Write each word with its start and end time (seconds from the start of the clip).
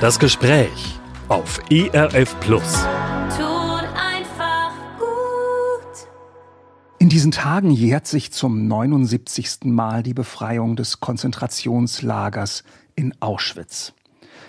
Das 0.00 0.20
Gespräch 0.20 0.96
auf 1.26 1.60
ERF 1.72 2.38
Plus. 2.38 2.86
Tut 3.36 3.84
einfach 3.96 4.70
gut. 4.96 6.06
In 7.00 7.08
diesen 7.08 7.32
Tagen 7.32 7.72
jährt 7.72 8.06
sich 8.06 8.30
zum 8.30 8.68
79. 8.68 9.64
Mal 9.64 10.04
die 10.04 10.14
Befreiung 10.14 10.76
des 10.76 11.00
Konzentrationslagers 11.00 12.62
in 12.94 13.12
Auschwitz. 13.18 13.92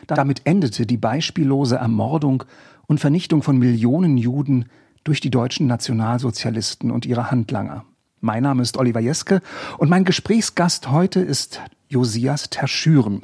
Damit 0.05 0.41
endete 0.43 0.85
die 0.85 0.97
beispiellose 0.97 1.77
Ermordung 1.77 2.43
und 2.85 2.99
Vernichtung 2.99 3.41
von 3.41 3.57
Millionen 3.57 4.17
Juden 4.17 4.65
durch 5.03 5.19
die 5.19 5.31
deutschen 5.31 5.65
Nationalsozialisten 5.65 6.91
und 6.91 7.07
ihre 7.07 7.31
Handlanger. 7.31 7.85
Mein 8.21 8.43
Name 8.43 8.61
ist 8.61 8.77
Oliver 8.77 8.99
Jeske 8.99 9.41
und 9.79 9.89
mein 9.89 10.05
Gesprächsgast 10.05 10.91
heute 10.91 11.21
ist 11.21 11.59
Josias 11.87 12.51
Terschüren. 12.51 13.23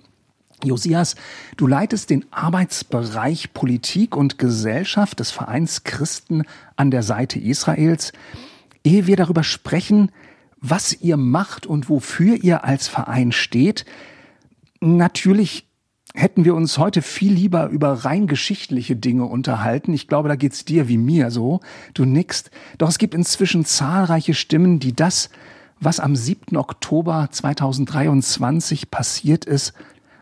Josias, 0.65 1.15
du 1.57 1.67
leitest 1.67 2.09
den 2.09 2.25
Arbeitsbereich 2.31 3.53
Politik 3.53 4.15
und 4.15 4.37
Gesellschaft 4.37 5.19
des 5.19 5.31
Vereins 5.31 5.83
Christen 5.83 6.43
an 6.75 6.91
der 6.91 7.03
Seite 7.03 7.39
Israels. 7.39 8.11
Ehe 8.83 9.07
wir 9.07 9.15
darüber 9.15 9.43
sprechen, 9.43 10.11
was 10.59 10.93
ihr 11.01 11.17
macht 11.17 11.65
und 11.65 11.89
wofür 11.89 12.35
ihr 12.35 12.63
als 12.63 12.87
Verein 12.87 13.31
steht, 13.31 13.85
natürlich 14.79 15.67
hätten 16.15 16.45
wir 16.45 16.55
uns 16.55 16.77
heute 16.77 17.01
viel 17.01 17.33
lieber 17.33 17.67
über 17.67 17.91
rein 17.91 18.27
geschichtliche 18.27 18.95
Dinge 18.95 19.25
unterhalten. 19.25 19.93
Ich 19.93 20.07
glaube, 20.07 20.29
da 20.29 20.35
geht's 20.35 20.65
dir 20.65 20.87
wie 20.87 20.97
mir 20.97 21.29
so. 21.29 21.59
Du 21.93 22.05
nickst. 22.05 22.51
Doch 22.77 22.89
es 22.89 22.97
gibt 22.97 23.13
inzwischen 23.13 23.65
zahlreiche 23.65 24.33
Stimmen, 24.33 24.79
die 24.79 24.95
das, 24.95 25.29
was 25.79 25.99
am 25.99 26.15
7. 26.15 26.55
Oktober 26.55 27.27
2023 27.31 28.89
passiert 28.89 29.45
ist, 29.45 29.73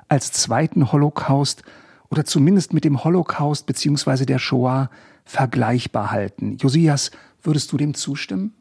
als 0.08 0.32
zweiten 0.32 0.92
Holocaust 0.92 1.64
oder 2.10 2.26
zumindest 2.26 2.74
mit 2.74 2.84
dem 2.84 3.04
Holocaust 3.04 3.66
beziehungsweise 3.66 4.26
der 4.26 4.40
Shoah 4.40 4.90
vergleichbar 5.26 6.12
halten. 6.12 6.58
Josias, 6.58 7.12
würdest 7.42 7.72
du 7.72 7.78
dem 7.78 7.94
zustimmen? 7.94 8.54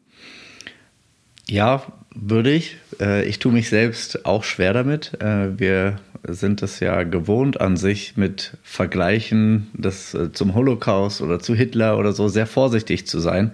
Ja, 1.48 1.83
würde 2.14 2.50
ich. 2.53 2.77
Äh, 3.00 3.25
ich 3.25 3.39
tue 3.39 3.53
mich 3.53 3.69
selbst 3.69 4.25
auch 4.25 4.44
schwer 4.44 4.72
damit. 4.72 5.20
Äh, 5.20 5.58
wir 5.58 5.97
sind 6.28 6.62
es 6.62 6.81
ja 6.81 7.03
gewohnt 7.03 7.61
an 7.61 7.77
sich 7.77 8.17
mit 8.17 8.56
Vergleichen 8.62 9.69
des, 9.75 10.15
äh, 10.15 10.33
zum 10.33 10.55
Holocaust 10.55 11.20
oder 11.20 11.41
zu 11.41 11.55
Hitler 11.55 11.98
oder 11.98 12.12
so 12.12 12.28
sehr 12.28 12.47
vorsichtig 12.47 13.06
zu 13.06 13.20
sein. 13.20 13.53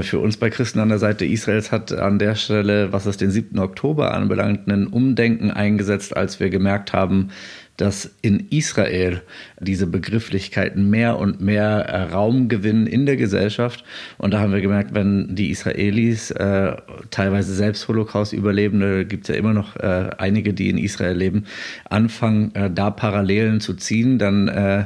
Für 0.00 0.18
uns 0.18 0.38
bei 0.38 0.48
Christen 0.48 0.78
an 0.78 0.88
der 0.88 0.98
Seite 0.98 1.26
Israels 1.26 1.70
hat 1.70 1.92
an 1.92 2.18
der 2.18 2.36
Stelle, 2.36 2.94
was 2.94 3.04
es 3.04 3.18
den 3.18 3.30
7. 3.30 3.58
Oktober 3.58 4.14
anbelangt, 4.14 4.66
ein 4.66 4.86
Umdenken 4.86 5.50
eingesetzt, 5.50 6.16
als 6.16 6.40
wir 6.40 6.48
gemerkt 6.48 6.94
haben, 6.94 7.28
dass 7.76 8.14
in 8.22 8.46
Israel 8.50 9.22
diese 9.58 9.86
Begrifflichkeiten 9.86 10.90
mehr 10.90 11.18
und 11.18 11.40
mehr 11.40 11.86
äh, 11.88 12.02
Raum 12.12 12.48
gewinnen 12.48 12.86
in 12.86 13.06
der 13.06 13.16
Gesellschaft. 13.16 13.84
Und 14.18 14.32
da 14.32 14.40
haben 14.40 14.52
wir 14.52 14.60
gemerkt, 14.60 14.94
wenn 14.94 15.34
die 15.34 15.50
Israelis, 15.50 16.30
äh, 16.30 16.76
teilweise 17.10 17.54
selbst 17.54 17.88
Holocaust-Überlebende, 17.88 19.04
gibt 19.06 19.24
es 19.24 19.34
ja 19.34 19.40
immer 19.40 19.52
noch 19.52 19.76
äh, 19.76 20.10
einige, 20.18 20.54
die 20.54 20.70
in 20.70 20.78
Israel 20.78 21.16
leben, 21.16 21.44
anfangen, 21.90 22.54
äh, 22.54 22.70
da 22.70 22.90
Parallelen 22.90 23.60
zu 23.60 23.74
ziehen, 23.74 24.18
dann 24.18 24.48
äh, 24.48 24.84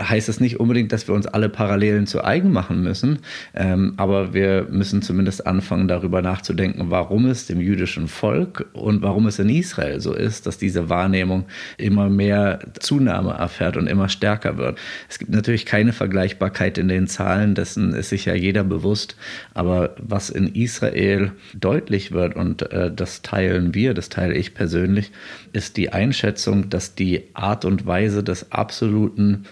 heißt 0.00 0.28
es 0.28 0.40
nicht 0.40 0.58
unbedingt, 0.60 0.92
dass 0.92 1.08
wir 1.08 1.14
uns 1.14 1.26
alle 1.26 1.50
Parallelen 1.50 2.06
zu 2.06 2.24
eigen 2.24 2.52
machen 2.52 2.82
müssen. 2.82 3.18
Ähm, 3.54 3.94
aber 3.98 4.32
wir 4.32 4.66
müssen 4.70 5.02
zumindest 5.02 5.46
anfangen, 5.46 5.88
darüber 5.88 6.22
nachzudenken, 6.22 6.90
warum 6.90 7.26
es 7.26 7.46
dem 7.46 7.60
jüdischen 7.60 8.08
Volk 8.08 8.66
und 8.72 9.02
warum 9.02 9.26
es 9.26 9.38
in 9.38 9.48
Israel 9.50 10.00
so 10.00 10.14
ist, 10.14 10.46
dass 10.46 10.56
diese 10.56 10.88
Wahrnehmung 10.88 11.44
immer 11.76 12.08
mehr 12.08 12.29
Zunahme 12.78 13.32
erfährt 13.32 13.76
und 13.76 13.86
immer 13.86 14.08
stärker 14.08 14.56
wird. 14.56 14.78
Es 15.08 15.18
gibt 15.18 15.30
natürlich 15.30 15.66
keine 15.66 15.92
Vergleichbarkeit 15.92 16.78
in 16.78 16.88
den 16.88 17.06
Zahlen, 17.06 17.54
dessen 17.54 17.92
ist 17.94 18.10
sich 18.10 18.24
ja 18.24 18.34
jeder 18.34 18.64
bewusst. 18.64 19.16
Aber 19.54 19.94
was 19.98 20.30
in 20.30 20.54
Israel 20.54 21.32
deutlich 21.54 22.12
wird, 22.12 22.36
und 22.36 22.70
äh, 22.72 22.92
das 22.92 23.22
teilen 23.22 23.74
wir, 23.74 23.94
das 23.94 24.08
teile 24.08 24.34
ich 24.34 24.54
persönlich, 24.54 25.12
ist 25.52 25.76
die 25.76 25.92
Einschätzung, 25.92 26.70
dass 26.70 26.94
die 26.94 27.24
Art 27.34 27.64
und 27.64 27.86
Weise 27.86 28.22
des 28.22 28.52
absoluten 28.52 29.44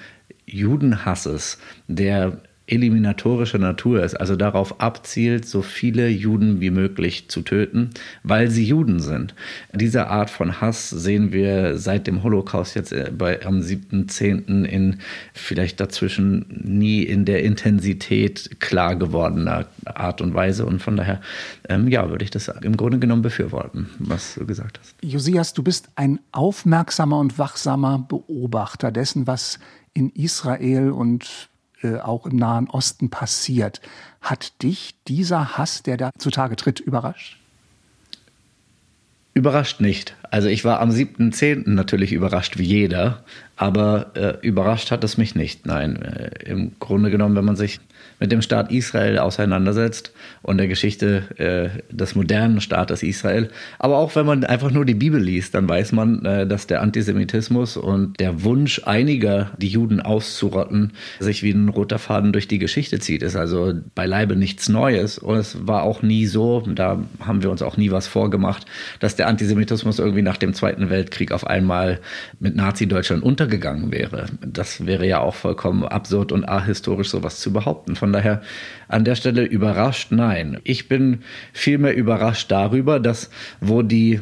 Judenhasses, 0.47 1.59
der 1.88 2.41
eliminatorischer 2.69 3.59
Natur 3.59 4.03
ist, 4.03 4.15
also 4.15 4.37
darauf 4.37 4.81
abzielt, 4.81 5.47
so 5.47 5.62
viele 5.62 6.09
Juden 6.09 6.61
wie 6.61 6.71
möglich 6.71 7.29
zu 7.29 7.43
töten, 7.43 7.91
weil 8.23 8.51
sie 8.51 8.65
Juden 8.65 9.01
sind. 9.01 9.34
Diese 9.73 10.09
Art 10.09 10.31
von 10.31 10.61
Hass 10.61 10.91
sehen 10.91 11.33
wir 11.33 11.79
seit 11.79 12.06
dem 12.06 12.23
Holocaust 12.23 12.77
jetzt 12.77 12.93
äh, 12.93 13.11
bei, 13.17 13.45
am 13.45 13.61
7.10. 13.61 14.65
in 14.65 14.99
vielleicht 15.33 15.81
dazwischen 15.81 16.47
nie 16.62 17.03
in 17.03 17.25
der 17.25 17.43
Intensität 17.43 18.61
klar 18.61 18.97
gewordener 18.97 19.67
Art 19.85 20.21
und 20.21 20.35
Weise 20.35 20.67
und 20.67 20.83
von 20.83 20.97
daher, 20.97 21.21
ähm, 21.69 21.89
ja, 21.89 22.11
würde 22.11 22.25
ich 22.25 22.31
das 22.31 22.49
im 22.49 22.77
Grunde 22.77 22.99
genommen 22.99 23.23
befürworten, 23.23 23.89
was 23.99 24.35
du 24.35 24.47
gesagt 24.47 24.79
hast. 24.81 24.95
Josias, 25.03 25.55
du 25.55 25.62
bist 25.62 25.89
ein 25.97 26.21
aufmerksamer 26.33 27.19
und 27.19 27.39
wachsamer 27.39 28.05
Beobachter 28.09 28.93
dessen, 28.93 29.27
was 29.27 29.59
in 29.95 30.11
Israel 30.11 30.91
und 30.91 31.49
äh, 31.83 31.97
auch 31.99 32.27
im 32.27 32.37
Nahen 32.37 32.69
Osten 32.69 33.11
passiert. 33.11 33.81
Hat 34.21 34.62
dich 34.62 34.94
dieser 35.06 35.59
Hass, 35.59 35.83
der 35.83 35.97
da 35.97 36.11
zutage 36.19 36.56
tritt, 36.56 36.81
überrascht? 36.81 37.39
Überrascht 39.34 39.81
nicht. 39.81 40.17
Also 40.31 40.49
ich 40.49 40.65
war 40.65 40.81
am 40.81 40.91
7.10. 40.91 41.71
natürlich 41.71 42.12
überrascht 42.12 42.59
wie 42.59 42.65
jeder, 42.65 43.25
aber 43.59 44.13
äh, 44.15 44.35
überrascht 44.47 44.93
hat 44.93 45.03
es 45.03 45.19
mich 45.19 45.35
nicht. 45.35 45.67
Nein, 45.67 46.01
äh, 46.01 46.31
im 46.49 46.79
Grunde 46.79 47.11
genommen, 47.11 47.35
wenn 47.35 47.45
man 47.45 47.57
sich 47.57 47.81
mit 48.21 48.33
dem 48.33 48.43
Staat 48.43 48.73
Israel 48.73 49.19
auseinandersetzt 49.19 50.13
und 50.43 50.59
der 50.59 50.69
Geschichte 50.69 51.25
äh, 51.39 51.95
des 51.95 52.15
modernen 52.15 52.61
Staates 52.61 53.03
Israel. 53.03 53.49
Aber 53.79 53.97
auch 53.97 54.17
wenn 54.17 54.27
man 54.27 54.45
einfach 54.45 54.71
nur 54.71 54.85
die 54.85 54.95
Bibel 54.95 55.21
liest, 55.21 55.55
dann 55.55 55.69
weiß 55.69 55.93
man, 55.93 56.25
äh, 56.25 56.47
dass 56.47 56.67
der 56.67 56.83
Antisemitismus 56.83 57.77
und 57.77 58.19
der 58.19 58.43
Wunsch 58.43 58.83
einiger, 58.85 59.51
die 59.59 59.69
Juden 59.69 60.01
auszurotten, 60.01 60.93
sich 61.21 61.43
wie 61.43 61.51
ein 61.51 61.69
roter 61.69 61.99
Faden 61.99 62.33
durch 62.33 62.49
die 62.49 62.59
Geschichte 62.59 62.99
zieht. 62.99 63.23
Ist 63.23 63.37
also 63.37 63.75
beileibe 63.95 64.37
nichts 64.37 64.69
Neues. 64.69 65.19
Und 65.19 65.37
es 65.37 65.67
war 65.67 65.83
auch 65.83 66.03
nie 66.03 66.27
so, 66.27 66.61
da 66.61 67.03
haben 67.21 67.43
wir 67.43 67.51
uns 67.51 67.63
auch 67.63 67.77
nie 67.77 67.91
was 67.91 68.07
vorgemacht, 68.07 68.67
dass 69.01 69.17
der 69.17 69.29
Antisemitismus 69.29 69.99
irgendwie 69.99 70.23
nach 70.23 70.37
dem 70.37 70.55
Zweiten 70.55 70.91
Weltkrieg 70.91 71.33
auf 71.33 71.47
einmal 71.47 72.01
mit 72.41 72.57
Nazi-Deutschland 72.57 73.23
untergegangen 73.49 73.91
wäre. 73.91 74.27
Das 74.47 74.87
wäre 74.87 75.07
ja 75.07 75.21
auch 75.21 75.35
vollkommen 75.35 75.85
absurd 75.85 76.33
und 76.33 76.47
ahistorisch, 76.47 77.09
sowas 77.09 77.41
zu 77.41 77.53
behaupten. 77.53 77.97
Von 77.97 78.13
daher 78.13 78.43
an 78.89 79.05
der 79.05 79.15
Stelle 79.15 79.45
überrascht, 79.45 80.13
nein. 80.13 80.59
Ich 80.65 80.89
bin 80.89 81.21
vielmehr 81.53 81.97
überrascht 81.97 82.51
darüber, 82.51 83.01
dass 83.01 83.31
wo 83.61 83.83
die 83.83 84.21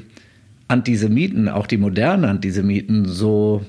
Antisemiten, 0.68 1.48
auch 1.48 1.66
die 1.66 1.76
modernen 1.76 2.24
Antisemiten, 2.24 3.06
so 3.06 3.64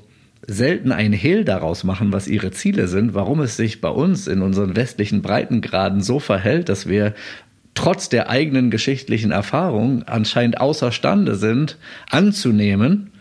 selten 0.45 0.91
ein 0.91 1.11
Hehl 1.11 1.43
daraus 1.43 1.83
machen, 1.83 2.13
was 2.13 2.27
ihre 2.27 2.51
Ziele 2.51 2.87
sind, 2.87 3.15
warum 3.15 3.41
es 3.41 3.57
sich 3.57 3.81
bei 3.81 3.89
uns 3.89 4.27
in 4.27 4.41
unseren 4.41 4.75
westlichen 4.75 5.21
Breitengraden 5.21 6.01
so 6.01 6.19
verhält, 6.19 6.69
dass 6.69 6.87
wir 6.87 7.15
trotz 7.73 8.09
der 8.09 8.29
eigenen 8.29 8.71
geschichtlichen 8.71 9.31
Erfahrung 9.31 10.03
anscheinend 10.03 10.61
außerstande 10.61 11.35
sind, 11.35 11.77
anzunehmen, 12.09 13.11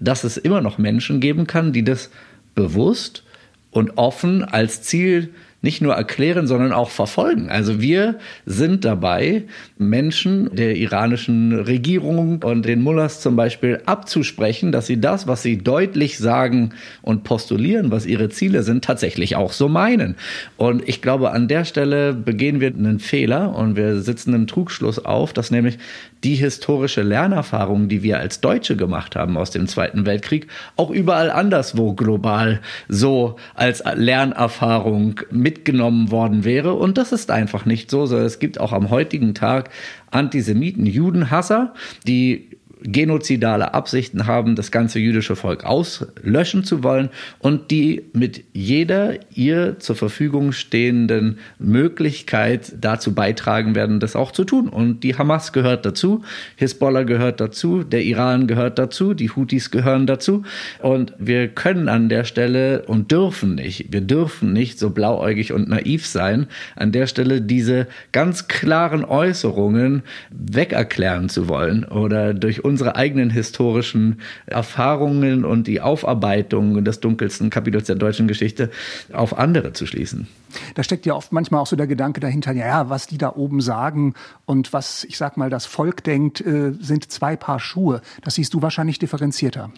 dass 0.00 0.24
es 0.24 0.36
immer 0.36 0.60
noch 0.60 0.78
Menschen 0.78 1.20
geben 1.20 1.46
kann, 1.46 1.72
die 1.72 1.84
das 1.84 2.10
bewusst 2.54 3.24
und 3.70 3.96
offen 3.96 4.44
als 4.44 4.82
Ziel 4.82 5.34
nicht 5.62 5.80
nur 5.80 5.94
erklären, 5.94 6.46
sondern 6.46 6.72
auch 6.72 6.90
verfolgen. 6.90 7.48
Also 7.48 7.80
wir 7.80 8.18
sind 8.44 8.84
dabei, 8.84 9.44
Menschen 9.78 10.54
der 10.54 10.76
iranischen 10.76 11.52
Regierung 11.60 12.42
und 12.42 12.66
den 12.66 12.82
Mullahs 12.82 13.20
zum 13.20 13.36
Beispiel 13.36 13.80
abzusprechen, 13.86 14.72
dass 14.72 14.88
sie 14.88 15.00
das, 15.00 15.26
was 15.26 15.42
sie 15.42 15.58
deutlich 15.58 16.18
sagen 16.18 16.70
und 17.00 17.22
postulieren, 17.22 17.90
was 17.92 18.06
ihre 18.06 18.28
Ziele 18.28 18.64
sind, 18.64 18.84
tatsächlich 18.84 19.36
auch 19.36 19.52
so 19.52 19.68
meinen. 19.68 20.16
Und 20.56 20.88
ich 20.88 21.00
glaube, 21.00 21.30
an 21.30 21.46
der 21.46 21.64
Stelle 21.64 22.12
begehen 22.12 22.60
wir 22.60 22.68
einen 22.68 22.98
Fehler 22.98 23.54
und 23.54 23.76
wir 23.76 24.00
sitzen 24.00 24.34
einen 24.34 24.48
Trugschluss 24.48 24.98
auf, 24.98 25.32
dass 25.32 25.52
nämlich 25.52 25.78
die 26.24 26.34
historische 26.34 27.02
Lernerfahrung, 27.02 27.88
die 27.88 28.02
wir 28.02 28.18
als 28.18 28.40
Deutsche 28.40 28.76
gemacht 28.76 29.16
haben 29.16 29.36
aus 29.36 29.50
dem 29.50 29.66
Zweiten 29.66 30.06
Weltkrieg, 30.06 30.46
auch 30.76 30.90
überall 30.90 31.30
anderswo 31.30 31.94
global 31.94 32.60
so 32.88 33.36
als 33.54 33.82
Lernerfahrung 33.94 35.20
mitgenommen 35.52 36.10
worden 36.10 36.44
wäre. 36.44 36.74
Und 36.74 36.96
das 36.96 37.12
ist 37.12 37.30
einfach 37.30 37.66
nicht 37.66 37.90
so, 37.90 38.06
sondern 38.06 38.26
es 38.26 38.38
gibt 38.38 38.58
auch 38.58 38.72
am 38.72 38.90
heutigen 38.90 39.34
Tag 39.34 39.70
Antisemiten, 40.10 40.86
Judenhasser, 40.86 41.74
die 42.06 42.48
genozidale 42.82 43.74
Absichten 43.74 44.26
haben, 44.26 44.56
das 44.56 44.70
ganze 44.70 44.98
jüdische 44.98 45.36
Volk 45.36 45.64
auslöschen 45.64 46.64
zu 46.64 46.82
wollen 46.82 47.10
und 47.38 47.70
die 47.70 48.04
mit 48.12 48.44
jeder 48.52 49.14
ihr 49.34 49.78
zur 49.78 49.96
Verfügung 49.96 50.52
stehenden 50.52 51.38
Möglichkeit 51.58 52.72
dazu 52.80 53.14
beitragen 53.14 53.74
werden, 53.74 54.00
das 54.00 54.16
auch 54.16 54.32
zu 54.32 54.44
tun. 54.44 54.68
Und 54.68 55.00
die 55.04 55.16
Hamas 55.16 55.52
gehört 55.52 55.86
dazu, 55.86 56.22
Hisbollah 56.56 57.04
gehört 57.04 57.40
dazu, 57.40 57.82
der 57.82 58.02
Iran 58.02 58.46
gehört 58.46 58.78
dazu, 58.78 59.14
die 59.14 59.30
Houthis 59.30 59.70
gehören 59.70 60.06
dazu. 60.06 60.42
Und 60.80 61.12
wir 61.18 61.48
können 61.48 61.88
an 61.88 62.08
der 62.08 62.24
Stelle 62.24 62.82
und 62.82 63.10
dürfen 63.12 63.54
nicht, 63.54 63.92
wir 63.92 64.00
dürfen 64.00 64.52
nicht 64.52 64.78
so 64.78 64.90
blauäugig 64.90 65.52
und 65.52 65.68
naiv 65.68 66.06
sein, 66.06 66.46
an 66.76 66.92
der 66.92 67.06
Stelle 67.06 67.40
diese 67.40 67.86
ganz 68.12 68.48
klaren 68.48 69.04
Äußerungen 69.04 70.02
wegerklären 70.30 71.28
zu 71.28 71.48
wollen 71.48 71.84
oder 71.84 72.34
durch 72.34 72.64
unsere 72.72 72.96
eigenen 72.96 73.28
historischen 73.28 74.22
Erfahrungen 74.46 75.44
und 75.44 75.66
die 75.66 75.82
Aufarbeitung 75.82 76.82
des 76.84 77.00
dunkelsten 77.00 77.50
Kapitels 77.50 77.84
der 77.84 77.96
deutschen 77.96 78.28
Geschichte 78.28 78.70
auf 79.12 79.36
andere 79.38 79.74
zu 79.74 79.84
schließen. 79.84 80.26
Da 80.74 80.82
steckt 80.82 81.04
ja 81.04 81.14
oft 81.14 81.32
manchmal 81.32 81.60
auch 81.60 81.66
so 81.66 81.76
der 81.76 81.86
Gedanke 81.86 82.20
dahinter, 82.20 82.52
ja, 82.52 82.88
was 82.88 83.06
die 83.06 83.18
da 83.18 83.34
oben 83.36 83.60
sagen 83.60 84.14
und 84.46 84.72
was, 84.72 85.04
ich 85.04 85.18
sag 85.18 85.36
mal, 85.36 85.50
das 85.50 85.66
Volk 85.66 86.02
denkt, 86.02 86.40
äh, 86.40 86.72
sind 86.80 87.10
zwei 87.12 87.36
Paar 87.36 87.60
Schuhe. 87.60 88.00
Das 88.22 88.36
siehst 88.36 88.54
du 88.54 88.62
wahrscheinlich 88.62 88.98
differenzierter. 88.98 89.70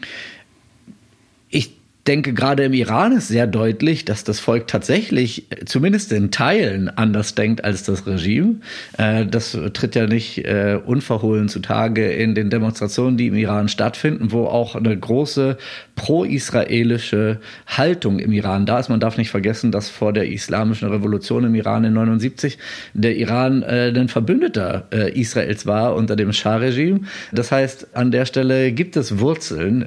Denke, 2.07 2.35
gerade 2.35 2.65
im 2.65 2.75
Iran 2.75 3.13
ist 3.13 3.29
sehr 3.29 3.47
deutlich, 3.47 4.05
dass 4.05 4.25
das 4.25 4.39
Volk 4.39 4.67
tatsächlich 4.69 5.51
äh, 5.51 5.65
zumindest 5.65 6.13
in 6.13 6.31
Teilen 6.31 6.91
anders 6.91 7.35
denkt 7.35 7.65
als 7.65 7.83
das 7.83 8.07
Regime. 8.07 8.57
Äh, 8.99 9.25
das 9.25 9.57
tritt 9.73 9.95
ja 9.95 10.07
nicht 10.07 10.45
äh, 10.45 10.79
unverhohlen 10.85 11.49
zutage 11.49 12.13
in 12.13 12.35
den 12.35 12.51
Demonstrationen, 12.51 13.17
die 13.17 13.29
im 13.29 13.37
Iran 13.37 13.69
stattfinden, 13.69 14.33
wo 14.33 14.45
auch 14.45 14.75
eine 14.75 14.95
große 14.95 15.57
pro-israelische 15.97 17.41
Haltung 17.67 18.19
im 18.19 18.33
Iran 18.33 18.67
da 18.67 18.81
ist. 18.81 18.91
Man 18.91 19.01
darf 19.01 19.17
nicht 19.17 19.31
vergessen, 19.31 19.73
dass 19.73 19.89
vor 19.89 20.13
der 20.13 20.31
islamischen 20.31 20.91
Revolution 20.91 21.45
im 21.45 21.55
Iran 21.55 21.85
in 21.85 21.95
79 21.95 22.59
der 22.93 23.17
Iran 23.17 23.63
ein 23.63 24.09
Verbündeter 24.09 24.89
Israels 25.15 25.67
war 25.67 25.95
unter 25.95 26.17
dem 26.17 26.33
Schah-Regime. 26.33 27.03
Das 27.33 27.53
heißt, 27.53 27.95
an 27.95 28.11
der 28.11 28.27
Stelle 28.27 28.73
gibt 28.73 28.97
es 28.97 29.21
Wurzeln. 29.21 29.85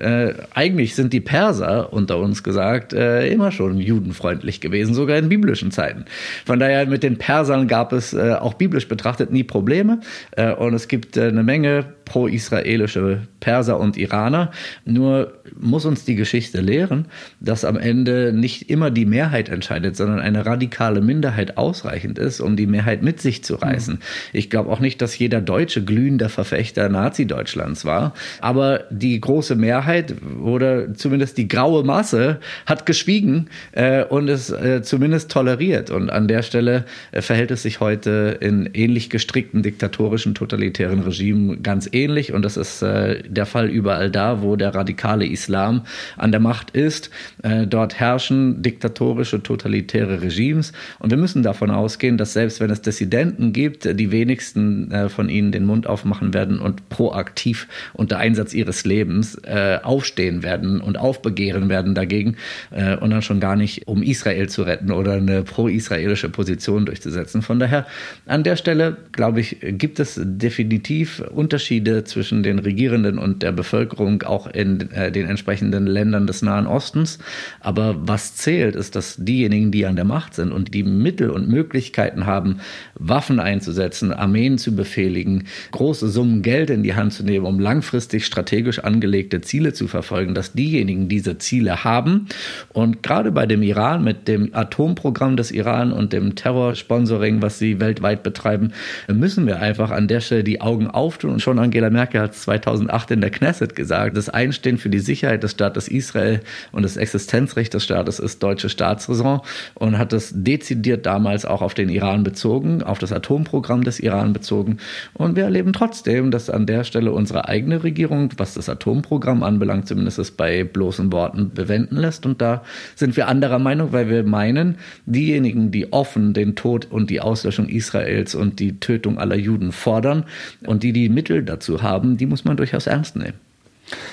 Eigentlich 0.54 0.96
sind 0.96 1.12
die 1.14 1.20
Perser 1.20 1.92
und 1.92 2.07
unter 2.08 2.20
uns 2.20 2.42
gesagt, 2.42 2.94
äh, 2.94 3.28
immer 3.28 3.52
schon 3.52 3.80
judenfreundlich 3.80 4.62
gewesen, 4.62 4.94
sogar 4.94 5.18
in 5.18 5.28
biblischen 5.28 5.72
Zeiten. 5.72 6.06
Von 6.46 6.58
daher 6.58 6.86
mit 6.86 7.04
den 7.04 7.18
Persern 7.18 7.68
gab 7.68 7.92
es 7.92 8.14
äh, 8.14 8.36
auch 8.40 8.54
biblisch 8.54 8.88
betrachtet 8.88 9.32
nie 9.32 9.44
Probleme 9.44 10.00
äh, 10.32 10.54
und 10.54 10.74
es 10.74 10.88
gibt 10.88 11.18
äh, 11.18 11.28
eine 11.28 11.44
Menge 11.44 11.97
pro-israelische 12.08 13.22
Perser 13.40 13.80
und 13.80 13.98
Iraner. 13.98 14.52
Nur 14.86 15.34
muss 15.60 15.86
uns 15.86 16.06
die 16.06 16.16
Geschichte 16.16 16.62
lehren, 16.62 17.06
dass 17.40 17.66
am 17.66 17.78
Ende 17.78 18.32
nicht 18.34 18.70
immer 18.70 18.92
die 18.92 19.06
Mehrheit 19.06 19.50
entscheidet, 19.50 19.96
sondern 19.96 20.20
eine 20.20 20.46
radikale 20.46 21.02
Minderheit 21.02 21.58
ausreichend 21.58 22.18
ist, 22.18 22.40
um 22.40 22.56
die 22.56 22.66
Mehrheit 22.66 23.04
mit 23.04 23.22
sich 23.22 23.44
zu 23.44 23.56
reißen. 23.56 23.96
Mhm. 23.96 24.00
Ich 24.34 24.50
glaube 24.50 24.72
auch 24.72 24.80
nicht, 24.80 25.02
dass 25.02 25.18
jeder 25.18 25.42
Deutsche 25.42 25.84
glühender 25.84 26.30
Verfechter 26.30 26.90
Nazi-Deutschlands 26.90 27.84
war, 27.84 28.14
aber 28.40 28.86
die 28.90 29.20
große 29.20 29.56
Mehrheit 29.56 30.16
oder 30.42 30.94
zumindest 30.94 31.38
die 31.38 31.48
graue 31.48 31.84
Masse 31.84 32.40
hat 32.66 32.86
geschwiegen 32.86 33.50
äh, 33.74 34.06
und 34.06 34.30
es 34.30 34.50
äh, 34.50 34.82
zumindest 34.82 35.30
toleriert. 35.30 35.90
Und 35.90 36.10
an 36.10 36.28
der 36.28 36.42
Stelle 36.42 36.86
äh, 37.12 37.22
verhält 37.22 37.52
es 37.52 37.64
sich 37.64 37.82
heute 37.82 38.38
in 38.40 38.70
ähnlich 38.74 39.10
gestrickten 39.10 39.62
diktatorischen 39.62 40.36
totalitären 40.36 41.02
Regimen 41.02 41.62
ganz 41.64 41.88
ähnlich 41.92 41.97
und 42.06 42.44
das 42.44 42.58
ist 42.58 42.84
äh, 42.84 43.24
der 43.28 43.48
Fall 43.48 43.70
überall 43.70 44.12
da, 44.12 44.44
wo 44.44 44.56
der 44.56 44.76
radikale 44.76 45.26
Islam 45.26 45.82
an 46.16 46.32
der 46.32 46.40
Macht 46.40 46.72
ist. 46.72 47.10
Äh, 47.42 47.66
dort 47.66 48.00
herrschen 48.00 48.62
diktatorische, 48.62 49.42
totalitäre 49.42 50.22
Regimes 50.22 50.74
und 51.00 51.10
wir 51.10 51.18
müssen 51.18 51.42
davon 51.42 51.72
ausgehen, 51.72 52.18
dass 52.18 52.34
selbst 52.34 52.60
wenn 52.60 52.70
es 52.70 52.82
Dissidenten 52.82 53.52
gibt, 53.52 53.86
die 54.00 54.12
wenigsten 54.12 54.92
äh, 54.92 55.10
von 55.10 55.28
ihnen 55.28 55.52
den 55.52 55.66
Mund 55.66 55.88
aufmachen 55.88 56.36
werden 56.36 56.60
und 56.60 56.88
proaktiv 56.90 57.68
unter 57.94 58.20
Einsatz 58.20 58.54
ihres 58.54 58.86
Lebens 58.86 59.36
äh, 59.44 59.80
aufstehen 59.82 60.44
werden 60.44 60.80
und 60.82 61.00
aufbegehren 61.00 61.68
werden 61.70 61.96
dagegen 61.96 62.36
äh, 62.70 62.96
und 62.96 63.10
dann 63.10 63.24
schon 63.24 63.40
gar 63.40 63.56
nicht, 63.56 63.88
um 63.88 64.04
Israel 64.04 64.50
zu 64.50 64.62
retten 64.64 64.92
oder 64.92 65.14
eine 65.14 65.42
pro-israelische 65.42 66.30
Position 66.30 66.86
durchzusetzen. 66.86 67.42
Von 67.42 67.58
daher 67.58 67.88
an 68.28 68.44
der 68.44 68.56
Stelle, 68.56 68.98
glaube 69.14 69.40
ich, 69.40 69.58
gibt 69.62 70.00
es 70.00 70.20
definitiv 70.24 71.24
Unterschiede 71.32 71.87
Unterschiede 71.88 72.04
zwischen 72.04 72.44
den 72.44 72.60
Regierenden 72.60 73.18
und 73.18 73.44
der 73.44 73.52
Bevölkerung 73.52 74.24
auch 74.24 74.48
in 74.48 74.92
äh, 74.92 75.12
den 75.12 75.28
entsprechenden 75.28 75.88
Ländern 75.88 76.28
des 76.28 76.42
Nahen 76.42 76.68
Ostens. 76.68 77.20
Aber 77.60 77.96
was 78.00 78.36
zählt, 78.36 78.76
ist, 78.76 78.96
dass 78.96 79.16
diejenigen, 79.18 79.72
die 79.72 79.86
an 79.86 79.96
der 79.96 80.06
Macht 80.06 80.34
sind 80.34 80.52
und 80.52 80.74
die 80.74 80.84
Mittel 80.84 81.30
und 81.30 81.50
Möglichkeiten 81.50 82.26
haben, 82.26 82.60
Waffen 82.96 83.40
einzusetzen, 83.40 84.12
Armeen 84.14 84.58
zu 84.58 84.76
befehligen, 84.76 85.46
große 85.72 86.10
Summen 86.10 86.42
Geld 86.42 86.70
in 86.70 86.84
die 86.84 86.96
Hand 86.96 87.14
zu 87.14 87.24
nehmen, 87.24 87.46
um 87.46 87.60
langfristig 87.60 88.26
strategisch 88.26 88.80
angelegte 88.80 89.42
Ziele 89.42 89.74
zu 89.74 89.88
verfolgen, 89.88 90.34
dass 90.34 90.54
diejenigen 90.54 91.08
diese 91.08 91.38
Ziele 91.38 91.84
haben. 91.84 92.28
Und 92.74 93.04
gerade 93.04 93.32
bei 93.32 93.46
dem 93.46 93.64
Iran 93.64 94.04
mit 94.04 94.28
dem 94.28 94.54
Atomprogramm 94.54 95.38
des 95.38 95.52
Iran 95.52 95.92
und 95.92 96.14
dem 96.14 96.36
Terrorsponsoring, 96.36 97.42
was 97.42 97.60
sie 97.60 97.80
weltweit 97.80 98.24
betreiben, 98.24 98.74
müssen 99.08 99.48
wir 99.48 99.60
einfach 99.60 99.92
an 99.92 100.08
der 100.08 100.20
Stelle 100.20 100.44
die 100.44 100.62
Augen 100.62 100.88
auftun 100.88 101.38
und 101.38 101.42
schon 101.42 101.60
an 101.60 101.72
Angela 101.78 101.92
Merkel 101.92 102.22
hat 102.22 102.34
2008 102.34 103.12
in 103.12 103.22
der 103.22 103.30
Knesset 103.30 103.76
gesagt, 103.76 104.18
das 104.18 104.30
Einstehen 104.30 104.80
für 104.80 104.90
die 104.90 104.98
Sicherheit 104.98 105.44
des 105.44 105.52
Staates 105.52 105.88
Israel 105.88 106.40
und 106.72 106.82
das 106.82 106.98
Existenzrecht 106.98 107.72
des 107.72 107.84
Staates 107.84 108.18
ist 108.18 108.42
deutsche 108.42 108.70
Staatsräson 108.70 109.42
und 109.76 110.00
hat 110.00 110.12
das 110.12 110.34
dezidiert 110.34 111.06
damals 111.06 111.46
auch 111.46 111.62
auf 111.62 111.76
den 111.76 111.90
Iran 111.90 112.24
bezogen, 112.24 112.82
auf 112.82 112.98
das 112.98 113.12
Atomprogramm 113.12 113.84
des 113.84 114.00
Iran 114.00 114.34
bezogen. 114.34 114.78
Und 115.14 115.36
wir 115.36 115.44
erleben 115.44 115.72
trotzdem, 115.72 116.32
dass 116.32 116.50
an 116.50 116.66
der 116.66 116.84
Stelle 116.84 117.12
unsere 117.12 117.48
eigene 117.48 117.84
Regierung, 117.84 118.32
was 118.38 118.56
das 118.56 118.70
Atomprogramm 118.70 119.44
anbelangt, 119.44 119.88
zumindest 119.88 120.18
es 120.18 120.32
bei 120.32 120.64
bloßen 120.64 121.12
Worten 121.12 121.52
bewenden 121.54 121.98
lässt. 121.98 122.26
Und 122.26 122.42
da 122.42 122.64
sind 122.96 123.16
wir 123.16 123.28
anderer 123.28 123.60
Meinung, 123.60 123.92
weil 123.92 124.10
wir 124.10 124.24
meinen, 124.24 124.78
diejenigen, 125.06 125.70
die 125.70 125.94
offen 125.94 126.34
den 126.34 126.56
Tod 126.56 126.88
und 126.90 127.12
die 127.12 127.22
Auslöschung 127.22 127.70
Israels 127.70 128.34
und 128.34 128.60
die 128.60 128.80
Tötung 128.80 129.20
aller 129.20 129.36
Juden 129.36 129.72
fordern 129.72 130.24
und 130.66 130.82
die 130.82 130.92
die 130.92 131.10
Mittel 131.10 131.44
dazu 131.44 131.67
zu 131.68 131.84
haben, 131.84 132.18
die 132.18 132.26
muss 132.26 132.46
man 132.46 132.58
durchaus 132.58 132.88
ernst 132.88 133.16
nehmen. 133.16 133.38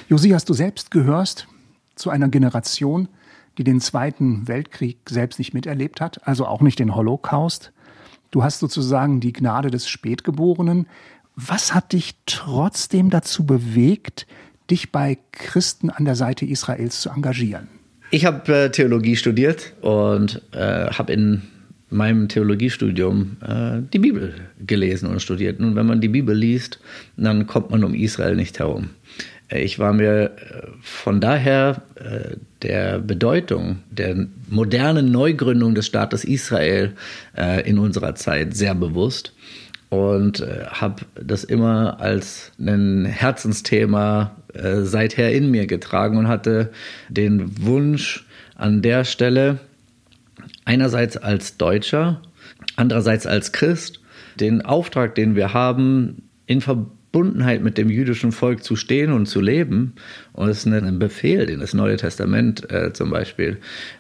Josias, 0.08 0.44
du 0.44 0.54
selbst 0.54 0.90
gehörst 0.90 1.46
zu 1.94 2.10
einer 2.10 2.28
Generation, 2.28 3.08
die 3.56 3.64
den 3.64 3.80
Zweiten 3.80 4.48
Weltkrieg 4.48 4.98
selbst 5.08 5.38
nicht 5.38 5.54
miterlebt 5.54 6.00
hat, 6.00 6.26
also 6.26 6.46
auch 6.46 6.60
nicht 6.60 6.78
den 6.78 6.94
Holocaust. 6.94 7.72
Du 8.30 8.42
hast 8.42 8.58
sozusagen 8.58 9.20
die 9.20 9.32
Gnade 9.32 9.70
des 9.70 9.88
Spätgeborenen. 9.88 10.86
Was 11.36 11.74
hat 11.74 11.92
dich 11.92 12.16
trotzdem 12.26 13.10
dazu 13.10 13.46
bewegt, 13.46 14.26
dich 14.70 14.90
bei 14.90 15.18
Christen 15.30 15.90
an 15.90 16.04
der 16.04 16.16
Seite 16.16 16.44
Israels 16.44 17.00
zu 17.00 17.10
engagieren? 17.10 17.68
Ich 18.10 18.26
habe 18.26 18.52
äh, 18.52 18.70
Theologie 18.70 19.16
studiert 19.16 19.74
und 19.80 20.42
äh, 20.52 20.88
habe 20.90 21.12
in 21.12 21.42
meinem 21.94 22.28
Theologiestudium 22.28 23.36
äh, 23.40 23.82
die 23.92 23.98
Bibel 23.98 24.34
gelesen 24.66 25.08
und 25.08 25.22
studiert. 25.22 25.60
Nun, 25.60 25.76
wenn 25.76 25.86
man 25.86 26.00
die 26.00 26.08
Bibel 26.08 26.36
liest, 26.36 26.80
dann 27.16 27.46
kommt 27.46 27.70
man 27.70 27.84
um 27.84 27.94
Israel 27.94 28.36
nicht 28.36 28.58
herum. 28.58 28.90
Äh, 29.48 29.62
ich 29.62 29.78
war 29.78 29.92
mir 29.92 30.24
äh, 30.24 30.30
von 30.80 31.20
daher 31.20 31.82
äh, 31.96 32.36
der 32.62 32.98
Bedeutung 32.98 33.78
der 33.90 34.26
modernen 34.48 35.10
Neugründung 35.10 35.74
des 35.74 35.86
Staates 35.86 36.24
Israel 36.24 36.92
in 37.66 37.78
unserer 37.78 38.14
Zeit 38.14 38.56
sehr 38.56 38.74
bewusst 38.74 39.34
und 39.90 40.42
habe 40.70 41.04
das 41.14 41.44
immer 41.44 42.00
als 42.00 42.52
ein 42.58 43.04
Herzensthema 43.04 44.34
seither 44.54 45.32
in 45.32 45.50
mir 45.50 45.66
getragen 45.66 46.16
und 46.16 46.28
hatte 46.28 46.70
den 47.10 47.62
Wunsch 47.62 48.24
an 48.54 48.80
der 48.80 49.04
Stelle, 49.04 49.58
einerseits 50.64 51.16
als 51.16 51.56
Deutscher, 51.56 52.22
andererseits 52.76 53.26
als 53.26 53.52
Christ, 53.52 54.00
den 54.40 54.62
Auftrag, 54.62 55.14
den 55.14 55.36
wir 55.36 55.54
haben, 55.54 56.28
in 56.46 56.60
Verbundenheit 56.60 57.62
mit 57.62 57.78
dem 57.78 57.90
jüdischen 57.90 58.32
Volk 58.32 58.64
zu 58.64 58.76
stehen 58.76 59.12
und 59.12 59.26
zu 59.26 59.40
leben 59.40 59.94
und 60.34 60.48
es 60.48 60.58
ist 60.58 60.66
ein 60.66 60.98
Befehl, 60.98 61.46
den 61.46 61.60
das 61.60 61.74
Neue 61.74 61.96
Testament 61.96 62.68
äh, 62.70 62.92
zum 62.92 63.10
Beispiel 63.10 63.58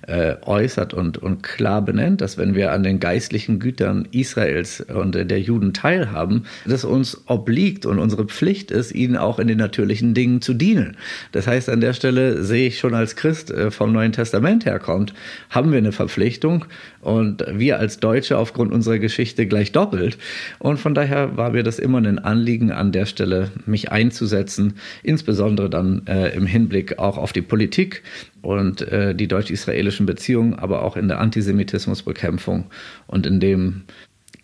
äh, 0.08 0.34
äußert 0.42 0.92
und, 0.92 1.16
und 1.16 1.44
klar 1.44 1.80
benennt, 1.80 2.20
dass 2.20 2.36
wenn 2.36 2.56
wir 2.56 2.72
an 2.72 2.82
den 2.82 2.98
geistlichen 2.98 3.60
Gütern 3.60 4.08
Israels 4.10 4.80
und 4.80 5.14
der 5.14 5.40
Juden 5.40 5.72
teilhaben, 5.72 6.46
dass 6.66 6.84
uns 6.84 7.22
obliegt 7.26 7.86
und 7.86 8.00
unsere 8.00 8.24
Pflicht 8.24 8.72
ist, 8.72 8.92
ihnen 8.92 9.16
auch 9.16 9.38
in 9.38 9.46
den 9.46 9.58
natürlichen 9.58 10.12
Dingen 10.12 10.42
zu 10.42 10.54
dienen. 10.54 10.96
Das 11.30 11.46
heißt, 11.46 11.70
an 11.70 11.80
der 11.80 11.92
Stelle 11.92 12.42
sehe 12.42 12.66
ich 12.66 12.80
schon 12.80 12.94
als 12.94 13.14
Christ 13.14 13.52
äh, 13.52 13.70
vom 13.70 13.92
Neuen 13.92 14.10
Testament 14.10 14.64
herkommt, 14.64 15.14
haben 15.50 15.70
wir 15.70 15.78
eine 15.78 15.92
Verpflichtung 15.92 16.64
und 17.00 17.44
wir 17.48 17.78
als 17.78 18.00
Deutsche 18.00 18.38
aufgrund 18.38 18.72
unserer 18.72 18.98
Geschichte 18.98 19.46
gleich 19.46 19.70
doppelt. 19.70 20.18
Und 20.58 20.78
von 20.78 20.94
daher 20.94 21.36
war 21.36 21.50
mir 21.50 21.62
das 21.62 21.78
immer 21.78 21.98
ein 21.98 22.18
Anliegen, 22.18 22.72
an 22.72 22.90
der 22.90 23.06
Stelle 23.06 23.52
mich 23.66 23.92
einzusetzen, 23.92 24.74
insbesondere 25.04 25.70
dann 25.70 26.02
äh, 26.06 26.23
im 26.32 26.46
Hinblick 26.46 26.98
auch 26.98 27.18
auf 27.18 27.32
die 27.32 27.42
Politik 27.42 28.02
und 28.42 28.82
äh, 28.82 29.14
die 29.14 29.28
deutsch-israelischen 29.28 30.06
Beziehungen, 30.06 30.54
aber 30.54 30.82
auch 30.82 30.96
in 30.96 31.08
der 31.08 31.20
Antisemitismusbekämpfung 31.20 32.66
und 33.06 33.26
in 33.26 33.40
dem 33.40 33.82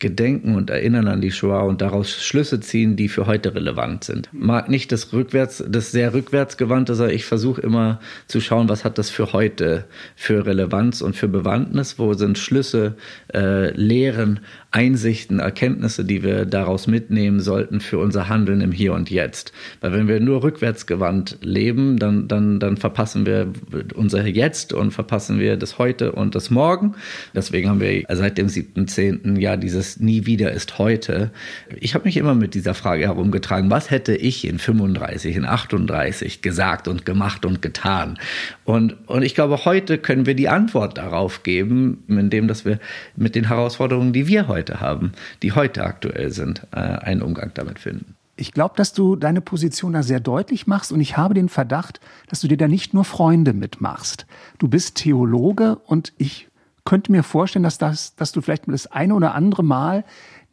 gedenken 0.00 0.56
und 0.56 0.70
erinnern 0.70 1.06
an 1.06 1.20
die 1.20 1.30
Shoah 1.30 1.62
und 1.62 1.80
daraus 1.80 2.10
Schlüsse 2.10 2.58
ziehen, 2.60 2.96
die 2.96 3.08
für 3.08 3.26
heute 3.26 3.54
relevant 3.54 4.04
sind. 4.04 4.28
Mag 4.32 4.68
nicht 4.68 4.90
das 4.90 5.12
rückwärts, 5.12 5.62
das 5.68 5.92
sehr 5.92 6.14
rückwärtsgewandte, 6.14 6.94
sondern 6.94 7.14
ich 7.14 7.26
versuche 7.26 7.60
immer 7.60 8.00
zu 8.26 8.40
schauen, 8.40 8.68
was 8.68 8.84
hat 8.84 8.98
das 8.98 9.10
für 9.10 9.32
heute 9.32 9.84
für 10.16 10.46
Relevanz 10.46 11.02
und 11.02 11.14
für 11.14 11.28
Bewandtnis, 11.28 11.98
wo 11.98 12.14
sind 12.14 12.38
Schlüsse, 12.38 12.96
äh, 13.32 13.70
Lehren, 13.72 14.40
Einsichten, 14.72 15.40
Erkenntnisse, 15.40 16.04
die 16.04 16.22
wir 16.22 16.46
daraus 16.46 16.86
mitnehmen 16.86 17.40
sollten 17.40 17.80
für 17.80 17.98
unser 17.98 18.28
Handeln 18.28 18.60
im 18.60 18.72
Hier 18.72 18.94
und 18.94 19.10
Jetzt. 19.10 19.52
Weil 19.80 19.92
wenn 19.92 20.08
wir 20.08 20.20
nur 20.20 20.42
rückwärtsgewandt 20.42 21.38
leben, 21.42 21.98
dann, 21.98 22.28
dann, 22.28 22.60
dann 22.60 22.76
verpassen 22.76 23.26
wir 23.26 23.52
unser 23.94 24.24
Jetzt 24.26 24.72
und 24.72 24.92
verpassen 24.92 25.40
wir 25.40 25.56
das 25.56 25.78
Heute 25.78 26.12
und 26.12 26.34
das 26.34 26.50
Morgen. 26.50 26.94
Deswegen 27.34 27.68
haben 27.68 27.80
wir 27.80 28.04
seit 28.08 28.38
dem 28.38 28.46
7.10. 28.46 29.38
ja 29.38 29.56
dieses 29.56 29.89
Nie 29.98 30.26
wieder 30.26 30.52
ist 30.52 30.78
heute. 30.78 31.32
Ich 31.80 31.94
habe 31.94 32.04
mich 32.04 32.16
immer 32.16 32.36
mit 32.36 32.54
dieser 32.54 32.74
Frage 32.74 33.06
herumgetragen, 33.06 33.70
was 33.70 33.90
hätte 33.90 34.14
ich 34.14 34.46
in 34.46 34.60
35, 34.60 35.34
in 35.34 35.44
38 35.44 36.42
gesagt 36.42 36.86
und 36.86 37.04
gemacht 37.04 37.44
und 37.44 37.60
getan? 37.60 38.18
Und, 38.64 38.96
und 39.08 39.22
ich 39.22 39.34
glaube, 39.34 39.64
heute 39.64 39.98
können 39.98 40.26
wir 40.26 40.34
die 40.34 40.48
Antwort 40.48 40.96
darauf 40.96 41.42
geben, 41.42 42.04
indem 42.06 42.46
dass 42.46 42.64
wir 42.64 42.78
mit 43.16 43.34
den 43.34 43.48
Herausforderungen, 43.48 44.12
die 44.12 44.28
wir 44.28 44.46
heute 44.46 44.60
heute 44.60 44.80
haben, 44.80 45.12
die 45.42 45.52
heute 45.52 45.84
aktuell 45.84 46.30
sind, 46.30 46.66
äh, 46.72 46.76
einen 46.76 47.22
Umgang 47.22 47.52
damit 47.54 47.78
finden. 47.78 48.14
Ich 48.36 48.52
glaube, 48.52 48.74
dass 48.76 48.92
du 48.92 49.16
deine 49.16 49.40
Position 49.40 49.92
da 49.92 50.02
sehr 50.02 50.20
deutlich 50.20 50.66
machst 50.66 50.92
und 50.92 51.00
ich 51.00 51.16
habe 51.16 51.34
den 51.34 51.48
Verdacht, 51.48 52.00
dass 52.28 52.40
du 52.40 52.48
dir 52.48 52.56
da 52.56 52.68
nicht 52.68 52.94
nur 52.94 53.04
Freunde 53.04 53.52
mitmachst. 53.52 54.26
Du 54.58 54.68
bist 54.68 54.96
Theologe 54.96 55.76
und 55.76 56.12
ich 56.16 56.48
könnte 56.84 57.12
mir 57.12 57.22
vorstellen, 57.22 57.62
dass, 57.62 57.78
das, 57.78 58.14
dass 58.16 58.32
du 58.32 58.40
vielleicht 58.40 58.64
das 58.68 58.86
eine 58.86 59.14
oder 59.14 59.34
andere 59.34 59.62
Mal 59.62 60.04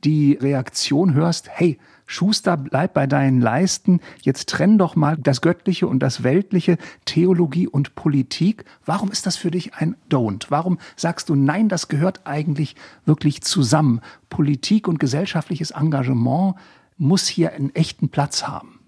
die 0.04 0.34
Reaktion 0.34 1.14
hörst, 1.14 1.50
hey, 1.50 1.80
Schuster, 2.10 2.56
bleib 2.56 2.94
bei 2.94 3.06
deinen 3.06 3.42
Leisten, 3.42 4.00
jetzt 4.22 4.48
trenn 4.48 4.78
doch 4.78 4.96
mal 4.96 5.18
das 5.18 5.42
Göttliche 5.42 5.88
und 5.88 6.00
das 6.00 6.24
Weltliche, 6.24 6.78
Theologie 7.04 7.68
und 7.68 7.96
Politik. 7.96 8.64
Warum 8.86 9.12
ist 9.12 9.26
das 9.26 9.36
für 9.36 9.52
dich 9.52 9.74
ein 9.76 9.98
Don't? 10.10 10.46
Warum 10.50 10.80
sagst 10.96 11.28
du, 11.28 11.36
nein, 11.36 11.68
das 11.68 11.90
gehört 11.90 12.22
eigentlich 12.24 12.76
wirklich 13.06 13.42
zusammen? 13.42 14.00
Politik 14.30 14.88
und 14.88 15.00
gesellschaftliches 15.00 15.72
Engagement 15.72 16.56
muss 16.98 17.28
hier 17.28 17.52
einen 17.52 17.76
echten 17.76 18.08
Platz 18.08 18.48
haben. 18.48 18.80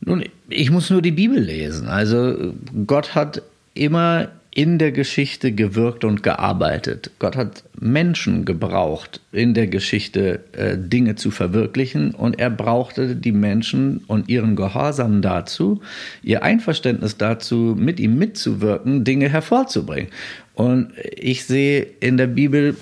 Nun, 0.00 0.24
ich 0.48 0.70
muss 0.70 0.88
nur 0.88 1.02
die 1.02 1.12
Bibel 1.12 1.38
lesen. 1.38 1.88
Also 1.88 2.54
Gott 2.86 3.14
hat 3.14 3.42
immer 3.74 4.28
in 4.54 4.78
der 4.78 4.92
Geschichte 4.92 5.50
gewirkt 5.50 6.04
und 6.04 6.22
gearbeitet. 6.22 7.10
Gott 7.18 7.36
hat 7.36 7.64
Menschen 7.78 8.44
gebraucht, 8.44 9.20
in 9.32 9.52
der 9.52 9.66
Geschichte 9.66 10.44
äh, 10.52 10.78
Dinge 10.78 11.16
zu 11.16 11.32
verwirklichen 11.32 12.12
und 12.12 12.38
er 12.38 12.50
brauchte 12.50 13.16
die 13.16 13.32
Menschen 13.32 14.04
und 14.06 14.28
ihren 14.28 14.54
Gehorsam 14.54 15.22
dazu, 15.22 15.80
ihr 16.22 16.44
Einverständnis 16.44 17.16
dazu, 17.16 17.74
mit 17.76 17.98
ihm 17.98 18.16
mitzuwirken, 18.16 19.02
Dinge 19.02 19.28
hervorzubringen. 19.28 20.10
Und 20.54 20.92
ich 21.16 21.44
sehe 21.44 21.84
in 21.98 22.16
der 22.16 22.28
Bibel 22.28 22.76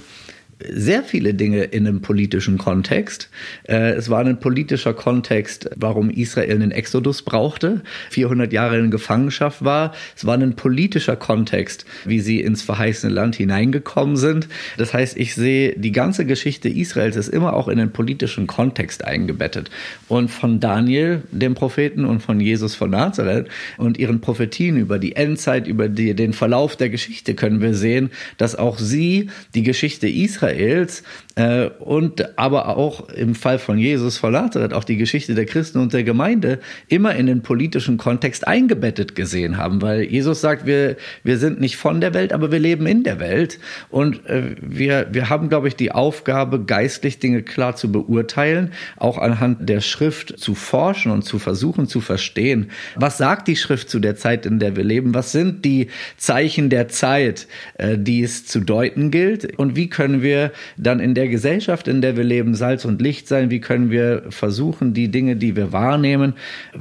sehr 0.70 1.02
viele 1.02 1.34
Dinge 1.34 1.64
in 1.64 1.86
einem 1.86 2.00
politischen 2.00 2.58
Kontext. 2.58 3.30
Äh, 3.64 3.92
es 3.92 4.10
war 4.10 4.24
ein 4.24 4.40
politischer 4.40 4.94
Kontext, 4.94 5.70
warum 5.76 6.10
Israel 6.10 6.54
einen 6.54 6.70
Exodus 6.70 7.22
brauchte, 7.22 7.82
400 8.10 8.52
Jahre 8.52 8.78
in 8.78 8.90
Gefangenschaft 8.90 9.64
war. 9.64 9.92
Es 10.16 10.24
war 10.24 10.38
ein 10.38 10.54
politischer 10.54 11.16
Kontext, 11.16 11.84
wie 12.04 12.20
sie 12.20 12.40
ins 12.40 12.62
verheißene 12.62 13.12
Land 13.12 13.36
hineingekommen 13.36 14.16
sind. 14.16 14.48
Das 14.78 14.94
heißt, 14.94 15.16
ich 15.16 15.34
sehe, 15.34 15.74
die 15.76 15.92
ganze 15.92 16.24
Geschichte 16.24 16.68
Israels 16.68 17.16
ist 17.16 17.28
immer 17.28 17.54
auch 17.54 17.68
in 17.68 17.78
einen 17.78 17.92
politischen 17.92 18.46
Kontext 18.46 19.04
eingebettet. 19.04 19.70
Und 20.08 20.30
von 20.30 20.60
Daniel, 20.60 21.22
dem 21.30 21.54
Propheten, 21.54 22.04
und 22.04 22.20
von 22.20 22.40
Jesus 22.40 22.74
von 22.74 22.90
Nazareth 22.90 23.48
und 23.78 23.98
ihren 23.98 24.20
Prophetien 24.20 24.76
über 24.76 24.98
die 24.98 25.16
Endzeit, 25.16 25.66
über 25.66 25.88
die, 25.88 26.14
den 26.14 26.32
Verlauf 26.32 26.76
der 26.76 26.90
Geschichte 26.90 27.34
können 27.34 27.60
wir 27.60 27.74
sehen, 27.74 28.10
dass 28.36 28.54
auch 28.54 28.78
sie 28.78 29.30
die 29.54 29.62
Geschichte 29.62 30.08
Israels 30.08 30.51
Israels 30.52 31.02
äh, 31.34 31.70
und 31.78 32.38
aber 32.38 32.76
auch 32.76 33.08
im 33.08 33.34
Fall 33.34 33.58
von 33.58 33.78
Jesus 33.78 34.18
von 34.18 34.32
Nazareth 34.32 34.72
auch 34.72 34.84
die 34.84 34.96
Geschichte 34.96 35.34
der 35.34 35.46
Christen 35.46 35.78
und 35.78 35.92
der 35.92 36.04
Gemeinde 36.04 36.58
immer 36.88 37.14
in 37.14 37.26
den 37.26 37.42
politischen 37.42 37.96
Kontext 37.96 38.46
eingebettet 38.46 39.14
gesehen 39.14 39.56
haben, 39.56 39.80
weil 39.82 40.02
Jesus 40.02 40.40
sagt, 40.40 40.66
wir, 40.66 40.96
wir 41.24 41.38
sind 41.38 41.60
nicht 41.60 41.76
von 41.76 42.00
der 42.00 42.14
Welt, 42.14 42.32
aber 42.32 42.52
wir 42.52 42.58
leben 42.58 42.86
in 42.86 43.02
der 43.02 43.20
Welt. 43.20 43.58
Und 43.90 44.26
äh, 44.26 44.56
wir, 44.60 45.08
wir 45.12 45.28
haben, 45.28 45.48
glaube 45.48 45.68
ich, 45.68 45.76
die 45.76 45.92
Aufgabe, 45.92 46.64
geistlich 46.64 47.18
Dinge 47.18 47.42
klar 47.42 47.76
zu 47.76 47.90
beurteilen, 47.90 48.72
auch 48.96 49.18
anhand 49.18 49.68
der 49.68 49.80
Schrift 49.80 50.38
zu 50.38 50.54
forschen 50.54 51.12
und 51.12 51.22
zu 51.22 51.38
versuchen 51.38 51.86
zu 51.86 52.00
verstehen, 52.00 52.70
was 52.96 53.18
sagt 53.18 53.48
die 53.48 53.56
Schrift 53.56 53.88
zu 53.88 54.00
der 54.00 54.16
Zeit, 54.16 54.46
in 54.46 54.58
der 54.58 54.76
wir 54.76 54.84
leben, 54.84 55.14
was 55.14 55.32
sind 55.32 55.64
die 55.64 55.88
Zeichen 56.16 56.68
der 56.68 56.88
Zeit, 56.88 57.46
äh, 57.78 57.96
die 57.96 58.22
es 58.22 58.46
zu 58.46 58.60
deuten 58.60 59.10
gilt? 59.10 59.58
Und 59.58 59.76
wie 59.76 59.88
können 59.88 60.22
wir 60.22 60.41
dann 60.76 60.98
in 60.98 61.14
der 61.14 61.28
Gesellschaft, 61.28 61.86
in 61.86 62.00
der 62.00 62.16
wir 62.16 62.24
leben, 62.24 62.54
Salz 62.54 62.84
und 62.84 63.00
Licht 63.00 63.28
sein? 63.28 63.50
Wie 63.50 63.60
können 63.60 63.90
wir 63.90 64.24
versuchen, 64.30 64.94
die 64.94 65.08
Dinge, 65.08 65.36
die 65.36 65.54
wir 65.54 65.72
wahrnehmen, 65.72 66.34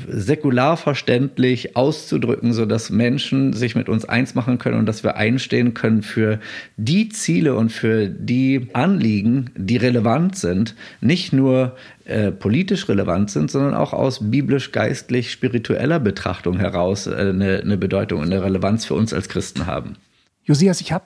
säkular 0.08 0.78
verständlich 0.78 1.76
auszudrücken, 1.76 2.54
sodass 2.54 2.90
Menschen 2.90 3.54
sich 3.54 3.76
mit 3.76 3.90
uns 3.90 4.06
eins 4.06 4.34
machen 4.34 4.58
können 4.58 4.80
und 4.80 4.86
dass 4.86 5.04
wir 5.04 5.18
einstehen 5.18 5.74
können 5.74 6.02
für 6.02 6.40
die 6.78 7.10
Ziele 7.10 7.56
und 7.56 7.72
für 7.72 8.08
die 8.08 8.68
Anliegen, 8.74 9.52
die 9.56 9.78
relevant 9.78 10.36
sind, 10.38 10.76
nicht 11.02 11.34
nur 11.34 11.76
äh, 12.06 12.32
politisch 12.32 12.90
relevant 12.90 13.30
sind, 13.30 13.52
sondern 13.52 13.74
auch 13.74 13.94
aus 13.94 14.32
biblisch-geistlich-spiritueller 14.32 16.00
Betrachtung 16.00 16.58
heraus 16.58 17.08
äh, 17.08 17.14
eine, 17.14 17.60
eine 17.60 17.78
Bedeutung 17.78 18.22
und 18.22 18.26
eine 18.26 18.44
Relevanz 18.44 18.86
für 18.86 18.96
uns 18.96 19.14
als 19.14 19.30
Christen 19.30 19.66
haben. 19.66 19.98
Josias, 20.44 20.82
ich 20.82 20.92
habe 20.92 21.06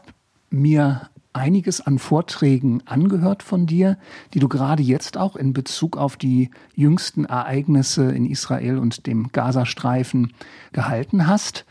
mir 0.50 1.10
einiges 1.36 1.82
an 1.82 2.00
Vorträgen 2.00 2.82
angehört 2.86 3.44
von 3.44 3.66
dir, 3.66 3.98
die 4.34 4.40
du 4.40 4.48
gerade 4.48 4.82
jetzt 4.82 5.18
auch 5.18 5.36
in 5.36 5.54
Bezug 5.54 5.98
auf 5.98 6.18
die 6.18 6.50
jüngsten 6.76 7.26
Ereignisse 7.26 8.12
in 8.12 8.26
Israel 8.26 8.78
und 8.78 9.06
dem 9.06 9.32
Gazastreifen 9.32 10.34
gehalten 10.72 11.28
hast. 11.28 11.66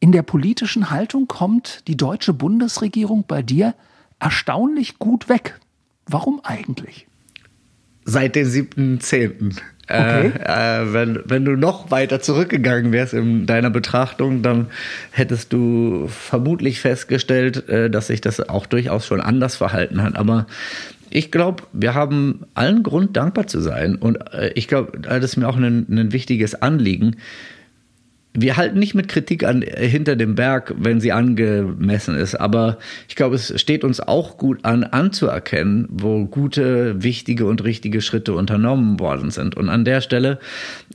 In 0.00 0.12
der 0.12 0.22
politischen 0.22 0.90
Haltung 0.90 1.26
kommt 1.26 1.88
die 1.88 1.96
deutsche 1.96 2.32
Bundesregierung 2.32 3.24
bei 3.26 3.42
dir 3.42 3.74
erstaunlich 4.20 4.98
gut 4.98 5.28
weg. 5.28 5.58
Warum 6.06 6.40
eigentlich? 6.44 7.06
Seit 8.04 8.36
dem 8.36 8.46
7.10. 8.46 9.60
Okay. 9.88 10.32
Äh, 10.44 10.82
äh, 10.82 10.92
wenn, 10.92 11.20
wenn 11.24 11.44
du 11.44 11.56
noch 11.56 11.90
weiter 11.90 12.20
zurückgegangen 12.20 12.92
wärst 12.92 13.14
in 13.14 13.46
deiner 13.46 13.70
Betrachtung, 13.70 14.42
dann 14.42 14.66
hättest 15.10 15.52
du 15.52 16.08
vermutlich 16.08 16.80
festgestellt, 16.80 17.68
äh, 17.68 17.88
dass 17.88 18.08
sich 18.08 18.20
das 18.20 18.46
auch 18.48 18.66
durchaus 18.66 19.06
schon 19.06 19.20
anders 19.22 19.56
verhalten 19.56 20.02
hat. 20.02 20.16
Aber 20.16 20.46
ich 21.10 21.30
glaube, 21.30 21.62
wir 21.72 21.94
haben 21.94 22.44
allen 22.54 22.82
Grund, 22.82 23.16
dankbar 23.16 23.46
zu 23.46 23.60
sein. 23.60 23.96
Und 23.96 24.16
äh, 24.34 24.50
ich 24.54 24.68
glaube, 24.68 24.98
das 24.98 25.24
ist 25.24 25.36
mir 25.38 25.48
auch 25.48 25.56
ein, 25.56 25.86
ein 25.88 26.12
wichtiges 26.12 26.54
Anliegen 26.54 27.16
wir 28.40 28.56
halten 28.56 28.78
nicht 28.78 28.94
mit 28.94 29.08
Kritik 29.08 29.44
an, 29.44 29.62
äh, 29.62 29.88
hinter 29.88 30.16
dem 30.16 30.34
Berg, 30.34 30.74
wenn 30.78 31.00
sie 31.00 31.12
angemessen 31.12 32.14
ist. 32.14 32.34
Aber 32.34 32.78
ich 33.08 33.16
glaube, 33.16 33.36
es 33.36 33.60
steht 33.60 33.84
uns 33.84 34.00
auch 34.00 34.38
gut 34.38 34.64
an, 34.64 34.84
anzuerkennen, 34.84 35.86
wo 35.90 36.24
gute, 36.26 37.02
wichtige 37.02 37.46
und 37.46 37.64
richtige 37.64 38.00
Schritte 38.00 38.34
unternommen 38.34 39.00
worden 39.00 39.30
sind. 39.30 39.56
Und 39.56 39.68
an 39.68 39.84
der 39.84 40.00
Stelle 40.00 40.38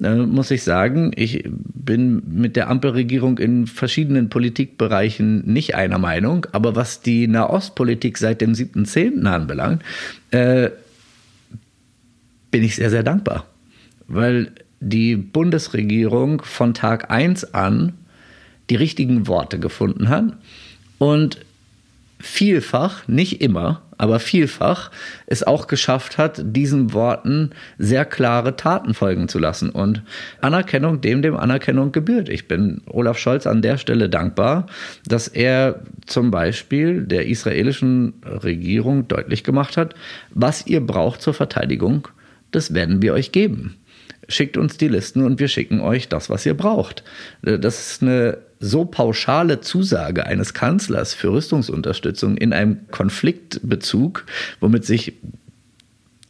äh, 0.02 0.16
muss 0.16 0.52
ich 0.52 0.64
sagen, 0.64 1.12
ich 1.16 1.44
bin 1.46 2.24
mit 2.28 2.56
der 2.56 2.70
Ampelregierung 2.70 3.38
in 3.40 3.68
verschiedenen 3.68 4.30
Politikbereichen 4.30 5.46
nicht 5.46 5.76
einer 5.76 6.00
Meinung. 6.00 6.48
Aber 6.52 6.76
was 6.76 7.02
die 7.02 7.28
Nahostpolitik 7.28 8.18
seit 8.18 8.42
dem 8.42 8.54
7.10. 8.54 9.26
anbelangt, 9.26 9.82
äh, 10.32 10.70
bin 12.52 12.64
ich 12.64 12.76
sehr, 12.76 12.90
sehr 12.90 13.04
dankbar. 13.04 13.48
Weil 14.08 14.52
die 14.84 15.16
Bundesregierung 15.16 16.42
von 16.44 16.74
Tag 16.74 17.10
1 17.10 17.54
an 17.54 17.94
die 18.70 18.76
richtigen 18.76 19.28
Worte 19.28 19.60
gefunden 19.60 20.10
hat 20.10 20.26
und 20.98 21.40
vielfach, 22.20 23.08
nicht 23.08 23.42
immer, 23.42 23.82
aber 23.98 24.20
vielfach 24.20 24.92
es 25.28 25.44
auch 25.44 25.68
geschafft 25.68 26.18
hat, 26.18 26.42
diesen 26.44 26.94
Worten 26.94 27.52
sehr 27.78 28.06
klare 28.06 28.56
Taten 28.56 28.94
folgen 28.94 29.28
zu 29.28 29.40
lassen. 29.40 29.70
Und 29.70 30.02
Anerkennung 30.40 31.02
dem, 31.02 31.22
dem 31.22 31.36
Anerkennung 31.36 31.92
gebührt. 31.92 32.30
Ich 32.30 32.48
bin 32.48 32.82
Olaf 32.86 33.18
Scholz 33.18 33.46
an 33.46 33.62
der 33.62 33.78
Stelle 33.78 34.10
dankbar, 34.10 34.68
dass 35.06 35.28
er 35.28 35.82
zum 36.06 36.32
Beispiel 36.32 37.04
der 37.04 37.28
israelischen 37.28 38.14
Regierung 38.26 39.08
deutlich 39.10 39.44
gemacht 39.44 39.76
hat, 39.76 39.94
was 40.32 40.66
ihr 40.66 40.80
braucht 40.80 41.22
zur 41.22 41.34
Verteidigung, 41.34 42.08
das 42.52 42.74
werden 42.74 43.02
wir 43.02 43.14
euch 43.14 43.32
geben 43.34 43.76
schickt 44.28 44.58
uns 44.58 44.78
die 44.78 44.88
Listen 44.88 45.24
und 45.24 45.40
wir 45.40 45.48
schicken 45.48 45.82
euch 45.82 46.10
das, 46.10 46.30
was 46.30 46.46
ihr 46.46 46.54
braucht. 46.54 47.04
Das 47.42 47.92
ist 47.92 48.02
eine 48.02 48.38
so 48.60 48.86
pauschale 48.86 49.62
Zusage 49.62 50.26
eines 50.26 50.54
Kanzlers 50.54 51.14
für 51.14 51.34
Rüstungsunterstützung 51.34 52.38
in 52.38 52.54
einem 52.54 52.88
Konfliktbezug, 52.92 54.26
womit 54.60 54.86
sich 54.86 55.14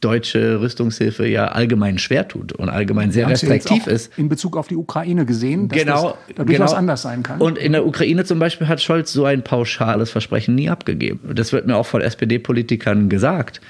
deutsche 0.04 0.60
Rüstungshilfe 0.60 1.26
ja 1.28 1.48
allgemein 1.48 1.98
schwer 1.98 2.28
tut 2.28 2.52
und 2.54 2.70
allgemein 2.70 3.12
sehr 3.12 3.30
restriktiv 3.30 3.88
ist. 3.88 4.12
In 4.18 4.28
Bezug 4.28 4.58
auf 4.58 4.68
die 4.68 4.76
Ukraine 4.76 5.26
gesehen, 5.26 5.70
dass 5.70 5.80
genau, 5.80 6.18
das 6.28 6.36
da 6.36 6.44
durchaus 6.44 6.72
genau. 6.72 6.80
anders 6.80 7.02
sein 7.04 7.24
kann. 7.24 7.40
Und 7.40 7.58
in 7.58 7.72
der 7.72 7.86
Ukraine 7.86 8.26
zum 8.26 8.40
Beispiel 8.40 8.68
hat 8.68 8.82
Scholz 8.82 9.14
so 9.14 9.26
ein 9.26 9.44
pauschales 9.44 10.12
Versprechen 10.12 10.56
nie 10.56 10.70
abgegeben. 10.70 11.34
Das 11.34 11.54
wird 11.54 11.68
mir 11.68 11.78
auch 11.78 11.86
von 11.86 12.02
SPD-Politikern 12.02 13.08
gesagt. 13.08 13.62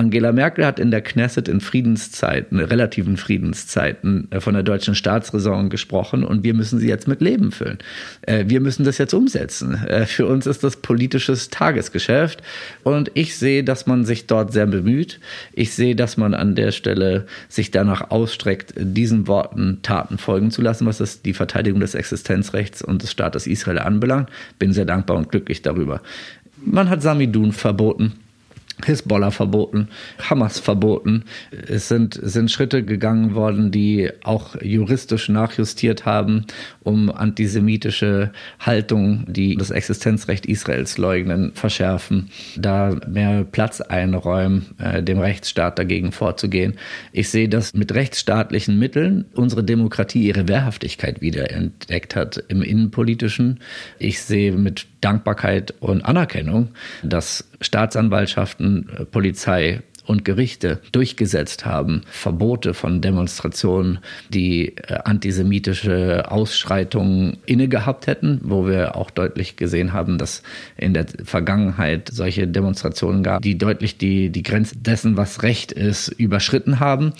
Angela 0.00 0.32
Merkel 0.32 0.64
hat 0.64 0.78
in 0.78 0.90
der 0.90 1.02
Knesset 1.02 1.46
in 1.46 1.60
Friedenszeiten, 1.60 2.58
relativen 2.58 3.18
Friedenszeiten 3.18 4.28
äh, 4.30 4.40
von 4.40 4.54
der 4.54 4.62
deutschen 4.62 4.94
Staatsräson 4.94 5.68
gesprochen 5.68 6.24
und 6.24 6.42
wir 6.42 6.54
müssen 6.54 6.78
sie 6.78 6.88
jetzt 6.88 7.06
mit 7.06 7.20
Leben 7.20 7.52
füllen. 7.52 7.76
Äh, 8.22 8.46
wir 8.48 8.62
müssen 8.62 8.84
das 8.84 8.96
jetzt 8.96 9.12
umsetzen. 9.12 9.74
Äh, 9.74 10.06
für 10.06 10.26
uns 10.26 10.46
ist 10.46 10.64
das 10.64 10.78
politisches 10.78 11.50
Tagesgeschäft 11.50 12.42
und 12.82 13.10
ich 13.12 13.36
sehe, 13.36 13.62
dass 13.62 13.86
man 13.86 14.06
sich 14.06 14.26
dort 14.26 14.54
sehr 14.54 14.66
bemüht. 14.66 15.20
Ich 15.52 15.74
sehe, 15.74 15.94
dass 15.94 16.16
man 16.16 16.32
an 16.32 16.54
der 16.54 16.72
Stelle 16.72 17.26
sich 17.50 17.70
danach 17.70 18.10
ausstreckt, 18.10 18.72
diesen 18.78 19.28
Worten 19.28 19.80
Taten 19.82 20.16
folgen 20.16 20.50
zu 20.50 20.62
lassen, 20.62 20.86
was 20.86 20.96
das 20.96 21.20
die 21.20 21.34
Verteidigung 21.34 21.78
des 21.78 21.94
Existenzrechts 21.94 22.80
und 22.80 23.02
des 23.02 23.10
Staates 23.10 23.46
Israel 23.46 23.80
anbelangt. 23.80 24.30
Bin 24.58 24.72
sehr 24.72 24.86
dankbar 24.86 25.18
und 25.18 25.28
glücklich 25.28 25.60
darüber. 25.60 26.00
Man 26.56 26.88
hat 26.88 27.02
Samidun 27.02 27.52
verboten. 27.52 28.14
Hisbollah 28.84 29.30
verboten, 29.30 29.88
Hamas 30.18 30.58
verboten. 30.58 31.24
Es 31.50 31.88
sind, 31.88 32.18
sind 32.22 32.50
Schritte 32.50 32.84
gegangen 32.84 33.34
worden, 33.34 33.70
die 33.70 34.10
auch 34.24 34.60
juristisch 34.60 35.28
nachjustiert 35.28 36.06
haben, 36.06 36.46
um 36.82 37.10
antisemitische 37.10 38.32
Haltung, 38.58 39.24
die 39.28 39.56
das 39.56 39.70
Existenzrecht 39.70 40.46
Israels 40.46 40.98
leugnen, 40.98 41.52
verschärfen, 41.54 42.30
da 42.56 42.96
mehr 43.08 43.44
Platz 43.44 43.80
einräumen, 43.80 44.74
äh, 44.78 45.02
dem 45.02 45.18
Rechtsstaat 45.18 45.78
dagegen 45.78 46.12
vorzugehen. 46.12 46.74
Ich 47.12 47.28
sehe, 47.30 47.48
dass 47.48 47.74
mit 47.74 47.94
rechtsstaatlichen 47.94 48.78
Mitteln 48.78 49.26
unsere 49.34 49.64
Demokratie 49.64 50.26
ihre 50.26 50.48
Wehrhaftigkeit 50.48 51.20
wiederentdeckt 51.20 52.16
hat 52.16 52.42
im 52.48 52.62
Innenpolitischen. 52.62 53.60
Ich 53.98 54.22
sehe 54.22 54.52
mit 54.52 54.86
Dankbarkeit 55.00 55.74
und 55.80 56.04
Anerkennung, 56.04 56.68
dass 57.02 57.49
Staatsanwaltschaften, 57.60 58.88
äh, 58.88 59.04
Polizei 59.04 59.82
und 60.10 60.24
Gerichte 60.24 60.80
durchgesetzt 60.90 61.64
haben, 61.64 62.02
Verbote 62.10 62.74
von 62.74 63.00
Demonstrationen, 63.00 64.00
die 64.28 64.76
äh, 64.76 64.98
antisemitische 65.04 66.30
Ausschreitungen 66.30 67.38
inne 67.46 67.68
gehabt 67.68 68.08
hätten, 68.08 68.40
wo 68.42 68.66
wir 68.66 68.96
auch 68.96 69.10
deutlich 69.10 69.56
gesehen 69.56 69.92
haben, 69.92 70.18
dass 70.18 70.42
in 70.76 70.94
der 70.94 71.06
Vergangenheit 71.24 72.10
solche 72.12 72.48
Demonstrationen 72.48 73.22
gab, 73.22 73.42
die 73.42 73.56
deutlich 73.56 73.98
die, 73.98 74.30
die 74.30 74.42
Grenze 74.42 74.76
dessen, 74.78 75.16
was 75.16 75.42
Recht 75.44 75.70
ist, 75.70 76.08
überschritten 76.08 76.80
haben. 76.80 77.12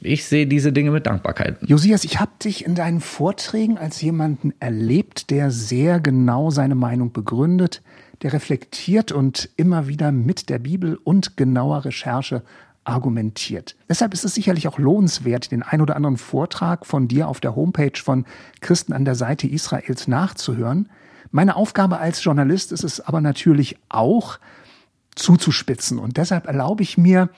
Ich 0.00 0.24
sehe 0.24 0.48
diese 0.48 0.72
Dinge 0.72 0.90
mit 0.90 1.06
Dankbarkeit. 1.06 1.58
Josias, 1.64 2.02
ich 2.02 2.18
habe 2.18 2.32
dich 2.42 2.64
in 2.64 2.74
deinen 2.74 3.00
Vorträgen 3.00 3.78
als 3.78 4.02
jemanden 4.02 4.52
erlebt, 4.58 5.30
der 5.30 5.52
sehr 5.52 6.00
genau 6.00 6.50
seine 6.50 6.74
Meinung 6.74 7.12
begründet, 7.12 7.82
der 8.22 8.32
reflektiert 8.32 9.12
und 9.12 9.50
immer 9.56 9.88
wieder 9.88 10.12
mit 10.12 10.48
der 10.48 10.58
Bibel 10.58 10.98
und 11.02 11.36
genauer 11.36 11.84
Recherche 11.84 12.42
argumentiert. 12.84 13.76
Deshalb 13.88 14.12
ist 14.12 14.24
es 14.24 14.34
sicherlich 14.34 14.66
auch 14.66 14.78
lohnenswert, 14.78 15.52
den 15.52 15.62
ein 15.62 15.80
oder 15.80 15.96
anderen 15.96 16.16
Vortrag 16.16 16.84
von 16.86 17.08
dir 17.08 17.28
auf 17.28 17.40
der 17.40 17.54
Homepage 17.54 17.98
von 18.02 18.24
Christen 18.60 18.92
an 18.92 19.04
der 19.04 19.14
Seite 19.14 19.46
Israels 19.46 20.08
nachzuhören. 20.08 20.88
Meine 21.30 21.56
Aufgabe 21.56 21.98
als 21.98 22.22
Journalist 22.22 22.72
ist 22.72 22.84
es 22.84 23.00
aber 23.00 23.20
natürlich 23.20 23.78
auch, 23.88 24.38
zuzuspitzen. 25.14 25.98
Und 25.98 26.16
deshalb 26.16 26.46
erlaube 26.46 26.82
ich 26.82 26.98
mir, 26.98 27.28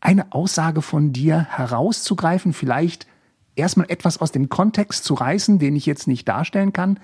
eine 0.00 0.32
Aussage 0.32 0.82
von 0.82 1.12
dir 1.12 1.46
herauszugreifen, 1.50 2.52
vielleicht 2.52 3.06
erstmal 3.56 3.90
etwas 3.90 4.20
aus 4.20 4.32
dem 4.32 4.50
Kontext 4.50 5.04
zu 5.04 5.14
reißen, 5.14 5.58
den 5.58 5.76
ich 5.76 5.86
jetzt 5.86 6.06
nicht 6.06 6.28
darstellen 6.28 6.72
kann, 6.72 7.00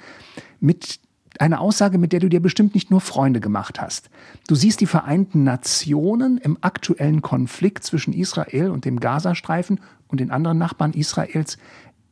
mit 0.61 1.01
eine 1.39 1.61
Aussage, 1.61 1.99
mit 1.99 2.13
der 2.13 2.21
du 2.21 2.29
dir 2.29 2.41
bestimmt 2.41 2.75
nicht 2.75 2.91
nur 2.91 3.01
Freunde 3.01 3.41
gemacht 3.41 3.81
hast. 3.81 4.11
Du 4.49 4.55
siehst 4.55 4.81
die 4.81 4.87
Vereinten 4.87 5.45
Nationen 5.45 6.39
im 6.39 6.59
aktuellen 6.61 7.23
Konflikt 7.23 7.85
zwischen 7.85 8.13
Israel 8.13 8.71
und 8.71 8.85
dem 8.85 9.01
Gazastreifen 9.01 9.81
und 10.09 10.21
den 10.21 10.31
anderen 10.31 10.59
Nachbarn 10.59 10.93
Israels 10.93 11.59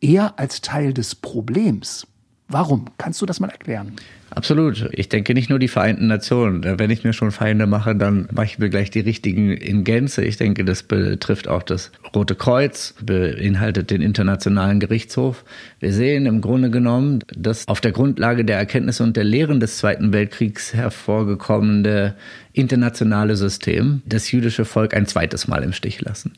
eher 0.00 0.38
als 0.38 0.60
Teil 0.60 0.94
des 0.94 1.14
Problems. 1.14 2.06
Warum? 2.50 2.86
Kannst 2.96 3.20
du 3.20 3.26
das 3.26 3.40
mal 3.40 3.50
erklären? 3.50 3.92
Absolut. 4.30 4.88
Ich 4.92 5.10
denke 5.10 5.34
nicht 5.34 5.50
nur 5.50 5.58
die 5.58 5.68
Vereinten 5.68 6.06
Nationen. 6.06 6.78
Wenn 6.78 6.90
ich 6.90 7.04
mir 7.04 7.12
schon 7.12 7.30
Feinde 7.30 7.66
mache, 7.66 7.94
dann 7.94 8.26
mache 8.32 8.46
ich 8.46 8.58
mir 8.58 8.70
gleich 8.70 8.90
die 8.90 9.00
richtigen 9.00 9.50
in 9.50 9.84
Gänze. 9.84 10.24
Ich 10.24 10.38
denke, 10.38 10.64
das 10.64 10.82
betrifft 10.82 11.46
auch 11.46 11.62
das 11.62 11.92
Rote 12.14 12.34
Kreuz, 12.34 12.94
beinhaltet 13.02 13.90
den 13.90 14.00
Internationalen 14.00 14.80
Gerichtshof. 14.80 15.44
Wir 15.80 15.92
sehen 15.92 16.24
im 16.24 16.40
Grunde 16.40 16.70
genommen, 16.70 17.20
dass 17.34 17.68
auf 17.68 17.82
der 17.82 17.92
Grundlage 17.92 18.46
der 18.46 18.56
Erkenntnisse 18.56 19.02
und 19.02 19.16
der 19.16 19.24
Lehren 19.24 19.60
des 19.60 19.76
Zweiten 19.76 20.14
Weltkriegs 20.14 20.72
hervorgekommene 20.72 22.14
internationale 22.54 23.36
System 23.36 24.02
das 24.06 24.30
jüdische 24.32 24.64
Volk 24.64 24.94
ein 24.94 25.06
zweites 25.06 25.48
Mal 25.48 25.62
im 25.62 25.74
Stich 25.74 26.00
lassen. 26.00 26.32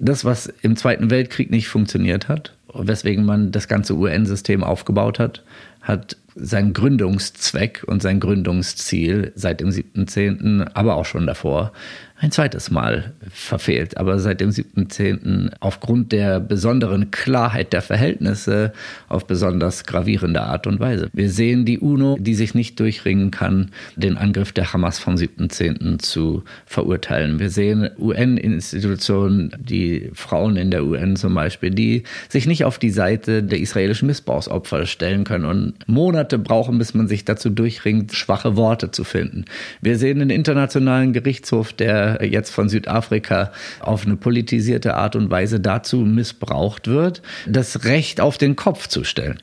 Das, 0.00 0.24
was 0.24 0.52
im 0.62 0.76
Zweiten 0.76 1.10
Weltkrieg 1.10 1.50
nicht 1.50 1.68
funktioniert 1.68 2.28
hat, 2.28 2.54
weswegen 2.74 3.24
man 3.24 3.52
das 3.52 3.68
ganze 3.68 3.94
UN-System 3.94 4.62
aufgebaut 4.62 5.18
hat, 5.18 5.42
hat 5.80 6.16
sein 6.34 6.72
Gründungszweck 6.72 7.84
und 7.86 8.02
sein 8.02 8.20
Gründungsziel 8.20 9.32
seit 9.34 9.60
dem 9.60 9.70
7.10., 9.70 10.70
aber 10.74 10.96
auch 10.96 11.04
schon 11.04 11.26
davor, 11.26 11.72
ein 12.20 12.32
zweites 12.32 12.70
Mal 12.70 13.12
verfehlt. 13.30 13.96
Aber 13.96 14.18
seit 14.18 14.40
dem 14.40 14.50
7.10. 14.50 15.52
aufgrund 15.60 16.10
der 16.10 16.40
besonderen 16.40 17.10
Klarheit 17.10 17.72
der 17.72 17.82
Verhältnisse 17.82 18.72
auf 19.08 19.26
besonders 19.26 19.84
gravierende 19.84 20.42
Art 20.42 20.66
und 20.66 20.80
Weise. 20.80 21.10
Wir 21.12 21.30
sehen 21.30 21.64
die 21.64 21.78
UNO, 21.78 22.16
die 22.18 22.34
sich 22.34 22.54
nicht 22.54 22.80
durchringen 22.80 23.30
kann, 23.30 23.70
den 23.94 24.16
Angriff 24.16 24.52
der 24.52 24.72
Hamas 24.72 24.98
vom 24.98 25.14
7.10. 25.14 26.00
zu 26.00 26.42
verurteilen. 26.66 27.38
Wir 27.38 27.50
sehen 27.50 27.88
UN-Institutionen, 27.98 29.52
die 29.58 30.10
Frauen 30.12 30.56
in 30.56 30.72
der 30.72 30.84
UN 30.84 31.14
zum 31.14 31.34
Beispiel, 31.34 31.70
die 31.70 32.02
sich 32.28 32.46
nicht 32.46 32.64
auf 32.64 32.78
die 32.78 32.90
Seite 32.90 33.44
der 33.44 33.60
israelischen 33.60 34.08
Missbrauchsopfer 34.08 34.86
stellen 34.86 35.22
können 35.22 35.44
und 35.44 35.74
Monate 35.86 36.38
brauchen, 36.38 36.78
bis 36.78 36.94
man 36.94 37.06
sich 37.06 37.24
dazu 37.24 37.48
durchringt, 37.48 38.12
schwache 38.12 38.56
Worte 38.56 38.90
zu 38.90 39.04
finden. 39.04 39.44
Wir 39.80 39.98
sehen 39.98 40.18
den 40.18 40.30
Internationalen 40.30 41.12
Gerichtshof, 41.12 41.72
der 41.72 42.07
jetzt 42.22 42.50
von 42.50 42.68
Südafrika 42.68 43.52
auf 43.80 44.06
eine 44.06 44.16
politisierte 44.16 44.94
Art 44.94 45.16
und 45.16 45.30
Weise 45.30 45.60
dazu 45.60 45.98
missbraucht 45.98 46.88
wird, 46.88 47.22
das 47.46 47.84
Recht 47.84 48.20
auf 48.20 48.38
den 48.38 48.56
Kopf 48.56 48.88
zu 48.88 49.04
stellen. 49.04 49.38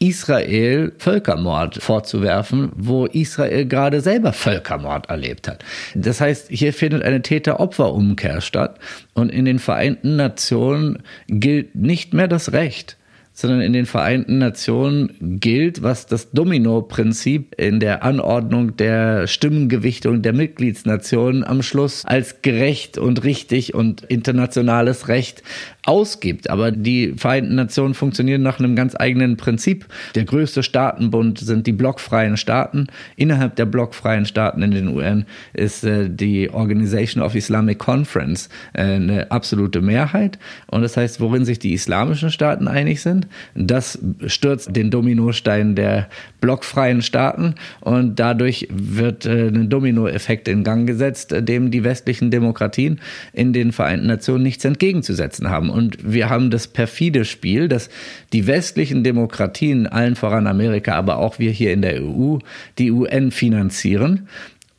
Israel 0.00 0.92
Völkermord 0.98 1.82
vorzuwerfen, 1.82 2.70
wo 2.76 3.06
Israel 3.06 3.66
gerade 3.66 4.00
selber 4.00 4.32
Völkermord 4.32 5.08
erlebt 5.08 5.48
hat. 5.48 5.64
Das 5.94 6.20
heißt, 6.20 6.48
hier 6.50 6.72
findet 6.72 7.02
eine 7.02 7.20
Täter-Opfer-Umkehr 7.20 8.40
statt 8.40 8.78
und 9.14 9.30
in 9.32 9.44
den 9.44 9.58
Vereinten 9.58 10.16
Nationen 10.16 11.02
gilt 11.26 11.74
nicht 11.74 12.14
mehr 12.14 12.28
das 12.28 12.52
Recht, 12.52 12.97
sondern 13.40 13.60
in 13.60 13.72
den 13.72 13.86
Vereinten 13.86 14.38
Nationen 14.38 15.12
gilt, 15.20 15.84
was 15.84 16.06
das 16.06 16.32
Domino-Prinzip 16.32 17.54
in 17.56 17.78
der 17.78 18.02
Anordnung 18.02 18.76
der 18.76 19.28
Stimmengewichtung 19.28 20.22
der 20.22 20.32
Mitgliedsnationen 20.32 21.44
am 21.44 21.62
Schluss 21.62 22.04
als 22.04 22.42
gerecht 22.42 22.98
und 22.98 23.22
richtig 23.22 23.74
und 23.74 24.02
internationales 24.02 25.06
Recht 25.06 25.44
ausgibt. 25.84 26.50
Aber 26.50 26.72
die 26.72 27.14
Vereinten 27.16 27.54
Nationen 27.54 27.94
funktionieren 27.94 28.42
nach 28.42 28.58
einem 28.58 28.74
ganz 28.74 28.96
eigenen 28.98 29.36
Prinzip. 29.36 29.86
Der 30.16 30.24
größte 30.24 30.64
Staatenbund 30.64 31.38
sind 31.38 31.68
die 31.68 31.72
blockfreien 31.72 32.36
Staaten. 32.36 32.88
Innerhalb 33.14 33.54
der 33.54 33.66
blockfreien 33.66 34.26
Staaten 34.26 34.62
in 34.62 34.72
den 34.72 34.88
UN 34.88 35.26
ist 35.52 35.84
äh, 35.84 36.10
die 36.10 36.50
Organization 36.50 37.22
of 37.22 37.36
Islamic 37.36 37.78
Conference 37.78 38.48
äh, 38.72 38.82
eine 38.82 39.30
absolute 39.30 39.80
Mehrheit. 39.80 40.40
Und 40.66 40.82
das 40.82 40.96
heißt, 40.96 41.20
worin 41.20 41.44
sich 41.44 41.60
die 41.60 41.72
islamischen 41.72 42.32
Staaten 42.32 42.66
einig 42.66 43.00
sind, 43.00 43.27
Das 43.54 43.98
stürzt 44.26 44.74
den 44.74 44.90
Dominostein 44.90 45.74
der 45.74 46.08
blockfreien 46.40 47.02
Staaten 47.02 47.54
und 47.80 48.18
dadurch 48.18 48.68
wird 48.70 49.26
äh, 49.26 49.48
ein 49.48 49.68
Dominoeffekt 49.68 50.48
in 50.48 50.64
Gang 50.64 50.86
gesetzt, 50.86 51.34
dem 51.36 51.70
die 51.70 51.84
westlichen 51.84 52.30
Demokratien 52.30 53.00
in 53.32 53.52
den 53.52 53.72
Vereinten 53.72 54.06
Nationen 54.06 54.42
nichts 54.42 54.64
entgegenzusetzen 54.64 55.50
haben. 55.50 55.70
Und 55.70 55.98
wir 56.02 56.28
haben 56.28 56.50
das 56.50 56.68
perfide 56.68 57.24
Spiel, 57.24 57.68
dass 57.68 57.90
die 58.32 58.46
westlichen 58.46 59.04
Demokratien, 59.04 59.86
allen 59.86 60.16
voran 60.16 60.46
Amerika, 60.46 60.94
aber 60.94 61.18
auch 61.18 61.38
wir 61.38 61.50
hier 61.50 61.72
in 61.72 61.82
der 61.82 62.02
EU, 62.02 62.38
die 62.78 62.90
UN 62.90 63.30
finanzieren 63.30 64.28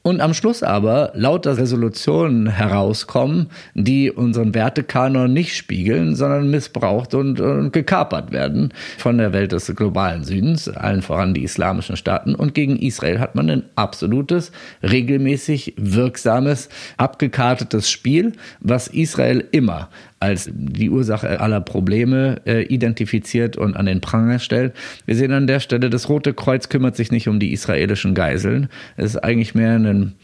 und 0.09 0.21
am 0.21 0.33
Schluss 0.33 0.63
aber 0.63 1.11
lauter 1.13 1.59
Resolutionen 1.59 2.47
herauskommen, 2.47 3.51
die 3.75 4.11
unseren 4.11 4.55
Wertekanon 4.55 5.31
nicht 5.31 5.55
spiegeln, 5.55 6.15
sondern 6.15 6.49
missbraucht 6.49 7.13
und, 7.13 7.39
und, 7.39 7.71
gekapert 7.71 8.31
werden 8.31 8.73
von 8.97 9.19
der 9.19 9.33
Welt 9.33 9.51
des 9.51 9.67
globalen 9.75 10.23
Südens, 10.23 10.67
allen 10.67 11.03
voran 11.03 11.35
die 11.35 11.43
islamischen 11.43 11.95
Staaten. 11.95 12.33
Und 12.33 12.55
gegen 12.55 12.77
Israel 12.77 13.19
hat 13.19 13.35
man 13.35 13.51
ein 13.51 13.63
absolutes, 13.75 14.51
regelmäßig 14.81 15.75
wirksames, 15.77 16.69
abgekartetes 16.97 17.91
Spiel, 17.91 18.33
was 18.59 18.87
Israel 18.87 19.47
immer 19.51 19.89
als 20.19 20.49
die 20.53 20.89
Ursache 20.89 21.39
aller 21.39 21.61
Probleme 21.61 22.41
äh, 22.45 22.63
identifiziert 22.63 23.57
und 23.57 23.75
an 23.75 23.85
den 23.85 24.01
Pranger 24.01 24.39
stellt. 24.39 24.73
Wir 25.05 25.15
sehen 25.15 25.31
an 25.31 25.47
der 25.47 25.59
Stelle, 25.59 25.89
das 25.89 26.09
Rote 26.09 26.33
Kreuz 26.33 26.69
kümmert 26.69 26.95
sich 26.95 27.11
nicht 27.11 27.27
um 27.27 27.39
die 27.39 27.53
israelischen 27.53 28.13
Geiseln. 28.13 28.69
Es 28.97 29.11
ist 29.11 29.17
eigentlich 29.17 29.55
mehr 29.55 29.75
ein 29.75 30.15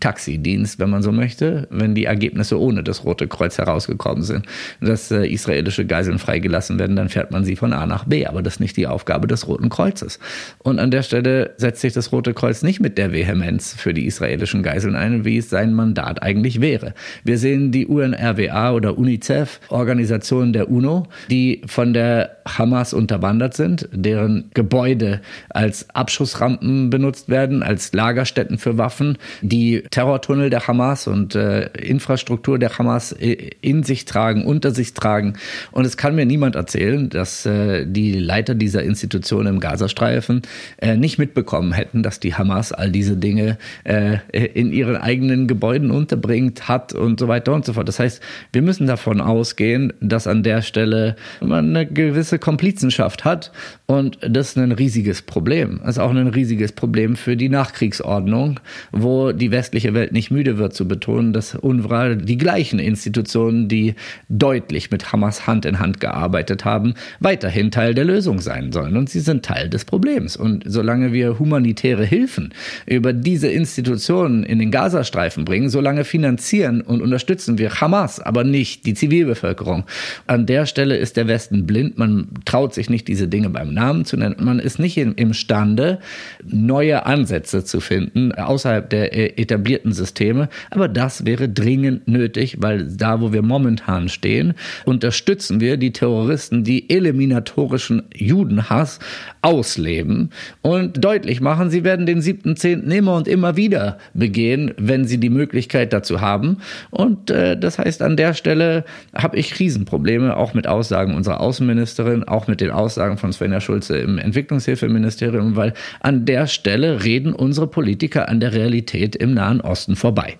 Taxidienst, 0.00 0.80
wenn 0.80 0.90
man 0.90 1.02
so 1.02 1.12
möchte, 1.12 1.68
wenn 1.70 1.94
die 1.94 2.06
Ergebnisse 2.06 2.60
ohne 2.60 2.82
das 2.82 3.04
Rote 3.04 3.28
Kreuz 3.28 3.58
herausgekommen 3.58 4.24
sind, 4.24 4.46
dass 4.80 5.10
äh, 5.10 5.26
israelische 5.26 5.86
Geiseln 5.86 6.18
freigelassen 6.18 6.78
werden, 6.78 6.96
dann 6.96 7.08
fährt 7.08 7.30
man 7.30 7.44
sie 7.44 7.54
von 7.54 7.72
A 7.72 7.86
nach 7.86 8.04
B. 8.04 8.26
Aber 8.26 8.42
das 8.42 8.54
ist 8.54 8.60
nicht 8.60 8.76
die 8.76 8.88
Aufgabe 8.88 9.28
des 9.28 9.46
Roten 9.46 9.68
Kreuzes. 9.68 10.18
Und 10.58 10.80
an 10.80 10.90
der 10.90 11.02
Stelle 11.02 11.54
setzt 11.56 11.82
sich 11.82 11.92
das 11.92 12.10
Rote 12.10 12.34
Kreuz 12.34 12.62
nicht 12.62 12.80
mit 12.80 12.98
der 12.98 13.12
Vehemenz 13.12 13.72
für 13.74 13.94
die 13.94 14.06
israelischen 14.06 14.62
Geiseln 14.62 14.96
ein, 14.96 15.24
wie 15.24 15.38
es 15.38 15.50
sein 15.50 15.72
Mandat 15.72 16.22
eigentlich 16.22 16.60
wäre. 16.60 16.94
Wir 17.22 17.38
sehen 17.38 17.70
die 17.70 17.86
UNRWA 17.86 18.72
oder 18.72 18.98
UNICEF, 18.98 19.60
Organisationen 19.68 20.52
der 20.52 20.68
UNO, 20.68 21.06
die 21.30 21.62
von 21.66 21.92
der 21.92 22.39
Hamas 22.58 22.92
unterwandert 22.92 23.54
sind, 23.54 23.88
deren 23.92 24.50
Gebäude 24.54 25.20
als 25.48 25.88
Abschussrampen 25.94 26.90
benutzt 26.90 27.28
werden, 27.28 27.62
als 27.62 27.92
Lagerstätten 27.92 28.58
für 28.58 28.78
Waffen, 28.78 29.18
die 29.42 29.82
Terrortunnel 29.90 30.50
der 30.50 30.66
Hamas 30.66 31.06
und 31.06 31.34
äh, 31.34 31.68
Infrastruktur 31.72 32.58
der 32.58 32.76
Hamas 32.78 33.12
äh, 33.12 33.50
in 33.60 33.82
sich 33.82 34.04
tragen, 34.04 34.44
unter 34.44 34.70
sich 34.72 34.94
tragen. 34.94 35.34
Und 35.72 35.86
es 35.86 35.96
kann 35.96 36.14
mir 36.14 36.26
niemand 36.26 36.56
erzählen, 36.56 37.08
dass 37.08 37.46
äh, 37.46 37.86
die 37.86 38.12
Leiter 38.14 38.54
dieser 38.54 38.82
Institution 38.82 39.46
im 39.46 39.60
Gazastreifen 39.60 40.42
äh, 40.78 40.96
nicht 40.96 41.18
mitbekommen 41.18 41.72
hätten, 41.72 42.02
dass 42.02 42.20
die 42.20 42.34
Hamas 42.34 42.72
all 42.72 42.90
diese 42.90 43.16
Dinge 43.16 43.58
äh, 43.84 44.18
in 44.32 44.72
ihren 44.72 44.96
eigenen 44.96 45.46
Gebäuden 45.46 45.90
unterbringt, 45.90 46.68
hat 46.68 46.92
und 46.92 47.20
so 47.20 47.28
weiter 47.28 47.52
und 47.52 47.64
so 47.64 47.74
fort. 47.74 47.88
Das 47.88 47.98
heißt, 47.98 48.22
wir 48.52 48.62
müssen 48.62 48.86
davon 48.86 49.20
ausgehen, 49.20 49.92
dass 50.00 50.26
an 50.26 50.42
der 50.42 50.62
Stelle 50.62 51.16
man 51.40 51.70
eine 51.70 51.86
gewisse 51.86 52.38
Komplizenschaft 52.40 53.24
hat 53.24 53.52
und 53.90 54.18
das 54.20 54.50
ist 54.50 54.56
ein 54.56 54.70
riesiges 54.70 55.20
Problem. 55.20 55.80
Das 55.82 55.96
ist 55.96 55.98
auch 55.98 56.12
ein 56.12 56.28
riesiges 56.28 56.70
Problem 56.70 57.16
für 57.16 57.36
die 57.36 57.48
Nachkriegsordnung, 57.48 58.60
wo 58.92 59.32
die 59.32 59.50
westliche 59.50 59.94
Welt 59.94 60.12
nicht 60.12 60.30
müde 60.30 60.58
wird 60.58 60.74
zu 60.74 60.86
betonen, 60.86 61.32
dass 61.32 61.56
UNRWA 61.56 62.14
die 62.14 62.38
gleichen 62.38 62.78
Institutionen, 62.78 63.66
die 63.66 63.96
deutlich 64.28 64.92
mit 64.92 65.10
Hamas 65.12 65.48
Hand 65.48 65.64
in 65.64 65.80
Hand 65.80 65.98
gearbeitet 65.98 66.64
haben, 66.64 66.94
weiterhin 67.18 67.72
Teil 67.72 67.94
der 67.94 68.04
Lösung 68.04 68.38
sein 68.40 68.70
sollen. 68.70 68.96
Und 68.96 69.10
sie 69.10 69.18
sind 69.18 69.44
Teil 69.44 69.68
des 69.68 69.84
Problems. 69.84 70.36
Und 70.36 70.62
solange 70.66 71.12
wir 71.12 71.40
humanitäre 71.40 72.04
Hilfen 72.04 72.54
über 72.86 73.12
diese 73.12 73.48
Institutionen 73.48 74.44
in 74.44 74.60
den 74.60 74.70
Gazastreifen 74.70 75.44
bringen, 75.44 75.68
solange 75.68 76.04
finanzieren 76.04 76.80
und 76.80 77.02
unterstützen 77.02 77.58
wir 77.58 77.80
Hamas, 77.80 78.20
aber 78.20 78.44
nicht 78.44 78.86
die 78.86 78.94
Zivilbevölkerung. 78.94 79.82
An 80.28 80.46
der 80.46 80.66
Stelle 80.66 80.96
ist 80.96 81.16
der 81.16 81.26
Westen 81.26 81.66
blind. 81.66 81.98
Man 81.98 82.28
traut 82.44 82.72
sich 82.72 82.88
nicht, 82.88 83.08
diese 83.08 83.26
Dinge 83.26 83.50
beim 83.50 83.79
Namen 83.80 84.04
zu 84.04 84.16
nennen. 84.16 84.36
Man 84.40 84.58
ist 84.58 84.78
nicht 84.78 84.96
imstande, 84.98 85.98
neue 86.44 87.06
Ansätze 87.06 87.64
zu 87.64 87.80
finden 87.80 88.32
außerhalb 88.32 88.88
der 88.90 89.16
äh, 89.16 89.40
etablierten 89.40 89.92
Systeme. 89.92 90.48
Aber 90.70 90.88
das 90.88 91.24
wäre 91.24 91.48
dringend 91.48 92.06
nötig, 92.06 92.58
weil 92.60 92.86
da, 92.86 93.20
wo 93.20 93.32
wir 93.32 93.42
momentan 93.42 94.08
stehen, 94.08 94.54
unterstützen 94.84 95.60
wir 95.60 95.76
die 95.76 95.92
Terroristen, 95.92 96.64
die 96.64 96.90
eliminatorischen 96.90 98.02
Judenhass 98.14 98.98
ausleben 99.42 100.30
und 100.60 101.02
deutlich 101.02 101.40
machen, 101.40 101.70
sie 101.70 101.84
werden 101.84 102.04
den 102.04 102.20
siebten, 102.20 102.56
zehnten 102.56 102.90
immer 102.90 103.16
und 103.16 103.26
immer 103.26 103.56
wieder 103.56 103.96
begehen, 104.12 104.72
wenn 104.76 105.06
sie 105.06 105.18
die 105.18 105.30
Möglichkeit 105.30 105.92
dazu 105.92 106.20
haben. 106.20 106.58
Und 106.90 107.30
äh, 107.30 107.58
das 107.58 107.78
heißt, 107.78 108.02
an 108.02 108.16
der 108.16 108.34
Stelle 108.34 108.84
habe 109.14 109.38
ich 109.38 109.58
Riesenprobleme, 109.58 110.36
auch 110.36 110.52
mit 110.52 110.66
Aussagen 110.66 111.14
unserer 111.14 111.40
Außenministerin, 111.40 112.24
auch 112.24 112.46
mit 112.46 112.60
den 112.60 112.70
Aussagen 112.70 113.16
von 113.16 113.32
Svenja 113.32 113.60
Schulze 113.70 113.98
im 113.98 114.18
Entwicklungshilfeministerium, 114.18 115.54
weil 115.54 115.74
an 116.00 116.24
der 116.24 116.48
Stelle 116.48 117.04
reden 117.04 117.32
unsere 117.32 117.68
Politiker 117.68 118.28
an 118.28 118.40
der 118.40 118.52
Realität 118.52 119.14
im 119.14 119.32
Nahen 119.32 119.60
Osten 119.60 119.94
vorbei. 119.94 120.38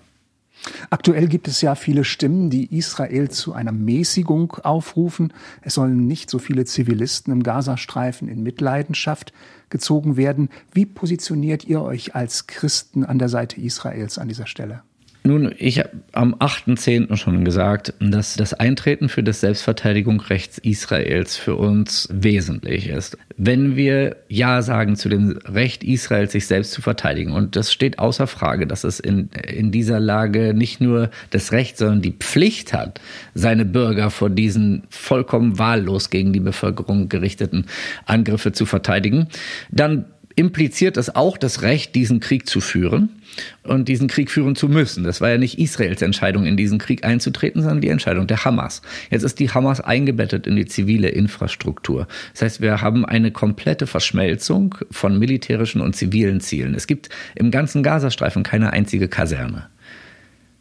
Aktuell 0.89 1.27
gibt 1.27 1.47
es 1.47 1.61
ja 1.61 1.73
viele 1.75 2.03
Stimmen, 2.03 2.49
die 2.49 2.77
Israel 2.77 3.29
zu 3.31 3.53
einer 3.53 3.71
Mäßigung 3.71 4.57
aufrufen. 4.63 5.33
Es 5.61 5.75
sollen 5.75 6.07
nicht 6.07 6.29
so 6.29 6.39
viele 6.39 6.65
Zivilisten 6.65 7.31
im 7.31 7.41
Gazastreifen 7.41 8.27
in 8.27 8.43
Mitleidenschaft 8.43 9.31
gezogen 9.69 10.17
werden. 10.17 10.49
Wie 10.73 10.85
positioniert 10.85 11.63
ihr 11.63 11.81
euch 11.81 12.15
als 12.15 12.47
Christen 12.47 13.05
an 13.05 13.17
der 13.17 13.29
Seite 13.29 13.61
Israels 13.61 14.19
an 14.19 14.27
dieser 14.27 14.45
Stelle? 14.45 14.83
Nun, 15.23 15.53
ich 15.59 15.77
habe 15.77 15.91
am 16.13 16.33
8.10. 16.33 17.15
schon 17.15 17.45
gesagt, 17.45 17.93
dass 17.99 18.35
das 18.35 18.55
Eintreten 18.55 19.07
für 19.07 19.21
das 19.21 19.41
Selbstverteidigungsrecht 19.41 20.57
Israels 20.59 21.37
für 21.37 21.55
uns 21.55 22.09
wesentlich 22.11 22.89
ist. 22.89 23.19
Wenn 23.37 23.75
wir 23.75 24.15
Ja 24.29 24.63
sagen 24.63 24.95
zu 24.95 25.09
dem 25.09 25.37
Recht 25.45 25.83
Israels, 25.83 26.31
sich 26.31 26.47
selbst 26.47 26.71
zu 26.71 26.81
verteidigen, 26.81 27.33
und 27.33 27.55
das 27.55 27.71
steht 27.71 27.99
außer 27.99 28.25
Frage, 28.25 28.65
dass 28.65 28.83
es 28.83 28.99
in, 28.99 29.29
in 29.47 29.71
dieser 29.71 29.99
Lage 29.99 30.55
nicht 30.55 30.81
nur 30.81 31.11
das 31.29 31.51
Recht, 31.51 31.77
sondern 31.77 32.01
die 32.01 32.13
Pflicht 32.13 32.73
hat, 32.73 32.99
seine 33.35 33.65
Bürger 33.65 34.09
vor 34.09 34.31
diesen 34.31 34.83
vollkommen 34.89 35.59
wahllos 35.59 36.09
gegen 36.09 36.33
die 36.33 36.39
Bevölkerung 36.39 37.09
gerichteten 37.09 37.67
Angriffe 38.05 38.53
zu 38.53 38.65
verteidigen, 38.65 39.27
dann 39.69 40.05
impliziert 40.41 40.97
es 40.97 41.15
auch 41.15 41.37
das 41.37 41.61
Recht, 41.61 41.95
diesen 41.95 42.19
Krieg 42.19 42.47
zu 42.47 42.59
führen 42.61 43.21
und 43.63 43.87
diesen 43.87 44.07
Krieg 44.07 44.29
führen 44.29 44.55
zu 44.55 44.67
müssen. 44.67 45.03
Das 45.03 45.21
war 45.21 45.29
ja 45.29 45.37
nicht 45.37 45.59
Israels 45.59 46.01
Entscheidung, 46.01 46.45
in 46.45 46.57
diesen 46.57 46.79
Krieg 46.79 47.05
einzutreten, 47.05 47.61
sondern 47.61 47.79
die 47.79 47.89
Entscheidung 47.89 48.27
der 48.27 48.43
Hamas. 48.43 48.81
Jetzt 49.09 49.23
ist 49.23 49.39
die 49.39 49.51
Hamas 49.51 49.79
eingebettet 49.79 50.47
in 50.47 50.55
die 50.55 50.65
zivile 50.65 51.09
Infrastruktur. 51.09 52.07
Das 52.33 52.41
heißt, 52.41 52.61
wir 52.61 52.81
haben 52.81 53.05
eine 53.05 53.31
komplette 53.31 53.85
Verschmelzung 53.87 54.75
von 54.89 55.17
militärischen 55.17 55.79
und 55.79 55.95
zivilen 55.95 56.41
Zielen. 56.41 56.73
Es 56.73 56.87
gibt 56.87 57.09
im 57.35 57.51
ganzen 57.51 57.83
Gazastreifen 57.83 58.43
keine 58.43 58.73
einzige 58.73 59.07
Kaserne 59.07 59.70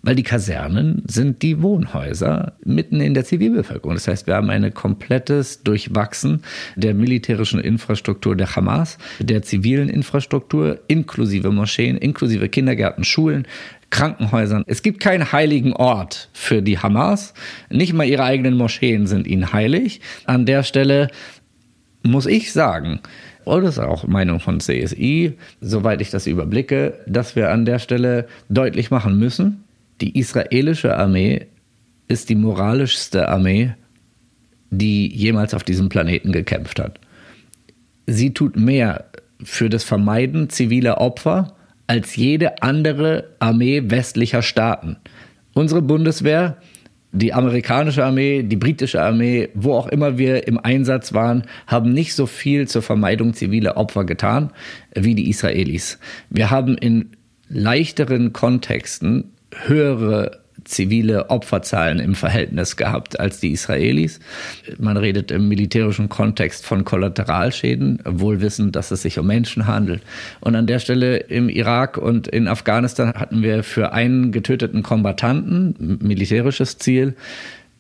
weil 0.02 0.14
die 0.14 0.22
Kasernen 0.22 1.02
sind 1.06 1.42
die 1.42 1.62
Wohnhäuser 1.62 2.54
mitten 2.64 3.00
in 3.00 3.14
der 3.14 3.24
Zivilbevölkerung. 3.24 3.94
Das 3.94 4.08
heißt, 4.08 4.26
wir 4.26 4.34
haben 4.34 4.50
ein 4.50 4.72
komplettes 4.72 5.62
Durchwachsen 5.62 6.42
der 6.76 6.94
militärischen 6.94 7.60
Infrastruktur 7.60 8.36
der 8.36 8.54
Hamas, 8.56 8.98
der 9.18 9.42
zivilen 9.42 9.88
Infrastruktur, 9.88 10.80
inklusive 10.88 11.50
Moscheen, 11.50 11.96
inklusive 11.96 12.48
Kindergärten, 12.48 13.04
Schulen, 13.04 13.46
Krankenhäusern. 13.90 14.64
Es 14.66 14.82
gibt 14.82 15.00
keinen 15.00 15.32
heiligen 15.32 15.72
Ort 15.72 16.28
für 16.32 16.62
die 16.62 16.78
Hamas. 16.78 17.34
Nicht 17.68 17.92
mal 17.92 18.04
ihre 18.04 18.24
eigenen 18.24 18.56
Moscheen 18.56 19.06
sind 19.06 19.26
ihnen 19.26 19.52
heilig. 19.52 20.00
An 20.24 20.46
der 20.46 20.62
Stelle 20.62 21.08
muss 22.02 22.26
ich 22.26 22.52
sagen, 22.52 23.00
und 23.44 23.64
das 23.64 23.78
ist 23.78 23.84
auch 23.84 24.06
Meinung 24.06 24.38
von 24.38 24.60
CSI, 24.60 25.34
soweit 25.60 26.00
ich 26.00 26.10
das 26.10 26.26
überblicke, 26.26 27.00
dass 27.06 27.36
wir 27.36 27.50
an 27.50 27.64
der 27.64 27.78
Stelle 27.78 28.28
deutlich 28.48 28.90
machen 28.90 29.18
müssen, 29.18 29.64
die 30.00 30.18
israelische 30.18 30.96
Armee 30.96 31.46
ist 32.08 32.28
die 32.28 32.34
moralischste 32.34 33.28
Armee, 33.28 33.74
die 34.70 35.08
jemals 35.14 35.54
auf 35.54 35.64
diesem 35.64 35.88
Planeten 35.88 36.32
gekämpft 36.32 36.80
hat. 36.80 37.00
Sie 38.06 38.32
tut 38.32 38.56
mehr 38.56 39.06
für 39.42 39.68
das 39.68 39.84
Vermeiden 39.84 40.50
ziviler 40.50 41.00
Opfer 41.00 41.54
als 41.86 42.16
jede 42.16 42.62
andere 42.62 43.36
Armee 43.38 43.82
westlicher 43.86 44.42
Staaten. 44.42 44.96
Unsere 45.54 45.82
Bundeswehr, 45.82 46.58
die 47.12 47.32
amerikanische 47.32 48.04
Armee, 48.04 48.44
die 48.44 48.56
britische 48.56 49.02
Armee, 49.02 49.48
wo 49.54 49.74
auch 49.74 49.88
immer 49.88 50.16
wir 50.16 50.46
im 50.46 50.58
Einsatz 50.58 51.12
waren, 51.12 51.44
haben 51.66 51.92
nicht 51.92 52.14
so 52.14 52.26
viel 52.26 52.68
zur 52.68 52.82
Vermeidung 52.82 53.34
ziviler 53.34 53.76
Opfer 53.76 54.04
getan 54.04 54.52
wie 54.94 55.16
die 55.16 55.28
Israelis. 55.28 55.98
Wir 56.28 56.50
haben 56.50 56.78
in 56.78 57.10
leichteren 57.48 58.32
Kontexten 58.32 59.32
höhere 59.52 60.40
zivile 60.64 61.30
Opferzahlen 61.30 61.98
im 61.98 62.14
Verhältnis 62.14 62.76
gehabt 62.76 63.18
als 63.18 63.40
die 63.40 63.52
Israelis. 63.52 64.20
Man 64.78 64.96
redet 64.96 65.30
im 65.30 65.48
militärischen 65.48 66.08
Kontext 66.08 66.66
von 66.66 66.84
Kollateralschäden, 66.84 68.00
wohl 68.04 68.40
wissend, 68.40 68.76
dass 68.76 68.90
es 68.90 69.02
sich 69.02 69.18
um 69.18 69.26
Menschen 69.26 69.66
handelt. 69.66 70.02
Und 70.40 70.54
an 70.56 70.66
der 70.66 70.78
Stelle 70.78 71.18
im 71.18 71.48
Irak 71.48 71.96
und 71.96 72.28
in 72.28 72.48
Afghanistan 72.48 73.14
hatten 73.14 73.42
wir 73.42 73.62
für 73.62 73.92
einen 73.92 74.32
getöteten 74.32 74.82
Kombattanten, 74.82 75.98
militärisches 76.02 76.78
Ziel, 76.78 77.14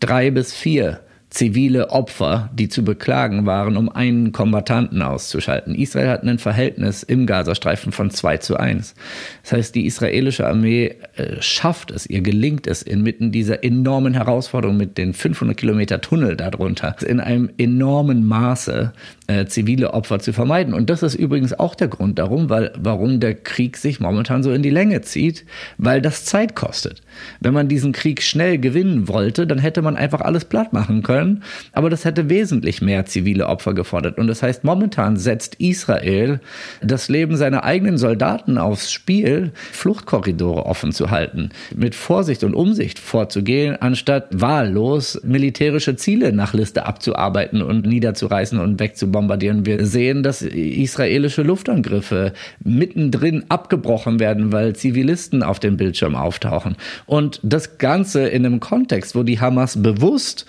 drei 0.00 0.30
bis 0.30 0.54
vier 0.54 1.00
zivile 1.30 1.90
Opfer, 1.90 2.50
die 2.52 2.68
zu 2.68 2.84
beklagen 2.84 3.46
waren, 3.46 3.76
um 3.76 3.88
einen 3.88 4.32
Kombattanten 4.32 5.00
auszuschalten. 5.00 5.76
Israel 5.76 6.08
hat 6.08 6.24
ein 6.24 6.40
Verhältnis 6.40 7.04
im 7.04 7.24
Gazastreifen 7.24 7.92
von 7.92 8.10
2 8.10 8.38
zu 8.38 8.56
1. 8.56 8.96
Das 9.42 9.52
heißt, 9.52 9.74
die 9.76 9.86
israelische 9.86 10.48
Armee 10.48 10.96
äh, 11.16 11.40
schafft 11.40 11.92
es, 11.92 12.06
ihr 12.06 12.20
gelingt 12.20 12.66
es 12.66 12.82
inmitten 12.82 13.30
dieser 13.30 13.62
enormen 13.62 14.14
Herausforderung 14.14 14.76
mit 14.76 14.98
den 14.98 15.14
500 15.14 15.56
Kilometer 15.56 16.00
Tunnel 16.00 16.36
darunter, 16.36 16.96
in 17.06 17.20
einem 17.20 17.48
enormen 17.58 18.26
Maße 18.26 18.92
äh, 19.30 19.46
zivile 19.46 19.94
Opfer 19.94 20.18
zu 20.18 20.32
vermeiden. 20.32 20.74
Und 20.74 20.90
das 20.90 21.04
ist 21.04 21.14
übrigens 21.14 21.56
auch 21.56 21.76
der 21.76 21.86
Grund 21.86 22.18
darum, 22.18 22.50
weil, 22.50 22.72
warum 22.76 23.20
der 23.20 23.34
Krieg 23.34 23.76
sich 23.76 24.00
momentan 24.00 24.42
so 24.42 24.50
in 24.50 24.62
die 24.62 24.70
Länge 24.70 25.02
zieht, 25.02 25.44
weil 25.78 26.02
das 26.02 26.24
Zeit 26.24 26.56
kostet. 26.56 27.00
Wenn 27.38 27.54
man 27.54 27.68
diesen 27.68 27.92
Krieg 27.92 28.22
schnell 28.22 28.58
gewinnen 28.58 29.06
wollte, 29.06 29.46
dann 29.46 29.58
hätte 29.58 29.82
man 29.82 29.96
einfach 29.96 30.20
alles 30.20 30.46
platt 30.46 30.72
machen 30.72 31.04
können. 31.04 31.44
Aber 31.72 31.90
das 31.90 32.04
hätte 32.04 32.28
wesentlich 32.28 32.82
mehr 32.82 33.06
zivile 33.06 33.46
Opfer 33.46 33.72
gefordert. 33.72 34.18
Und 34.18 34.26
das 34.26 34.42
heißt, 34.42 34.64
momentan 34.64 35.16
setzt 35.16 35.54
Israel 35.56 36.40
das 36.82 37.08
Leben 37.08 37.36
seiner 37.36 37.62
eigenen 37.62 37.98
Soldaten 37.98 38.58
aufs 38.58 38.90
Spiel, 38.90 39.52
Fluchtkorridore 39.54 40.66
offen 40.66 40.90
zu 40.90 41.10
halten, 41.10 41.50
mit 41.74 41.94
Vorsicht 41.94 42.42
und 42.42 42.54
Umsicht 42.54 42.98
vorzugehen, 42.98 43.76
anstatt 43.80 44.26
wahllos 44.32 45.20
militärische 45.22 45.94
Ziele 45.94 46.32
nach 46.32 46.52
Liste 46.52 46.86
abzuarbeiten 46.86 47.62
und 47.62 47.86
niederzureißen 47.86 48.58
und 48.58 48.80
wegzubombardieren. 49.20 49.66
Wir 49.66 49.84
sehen, 49.86 50.22
dass 50.22 50.42
israelische 50.42 51.42
Luftangriffe 51.42 52.32
mittendrin 52.64 53.44
abgebrochen 53.48 54.20
werden, 54.20 54.52
weil 54.52 54.74
Zivilisten 54.74 55.42
auf 55.42 55.60
dem 55.60 55.76
Bildschirm 55.76 56.14
auftauchen. 56.14 56.76
Und 57.06 57.40
das 57.42 57.78
Ganze 57.78 58.26
in 58.28 58.46
einem 58.46 58.60
Kontext, 58.60 59.14
wo 59.14 59.22
die 59.22 59.40
Hamas 59.40 59.82
bewusst 59.82 60.46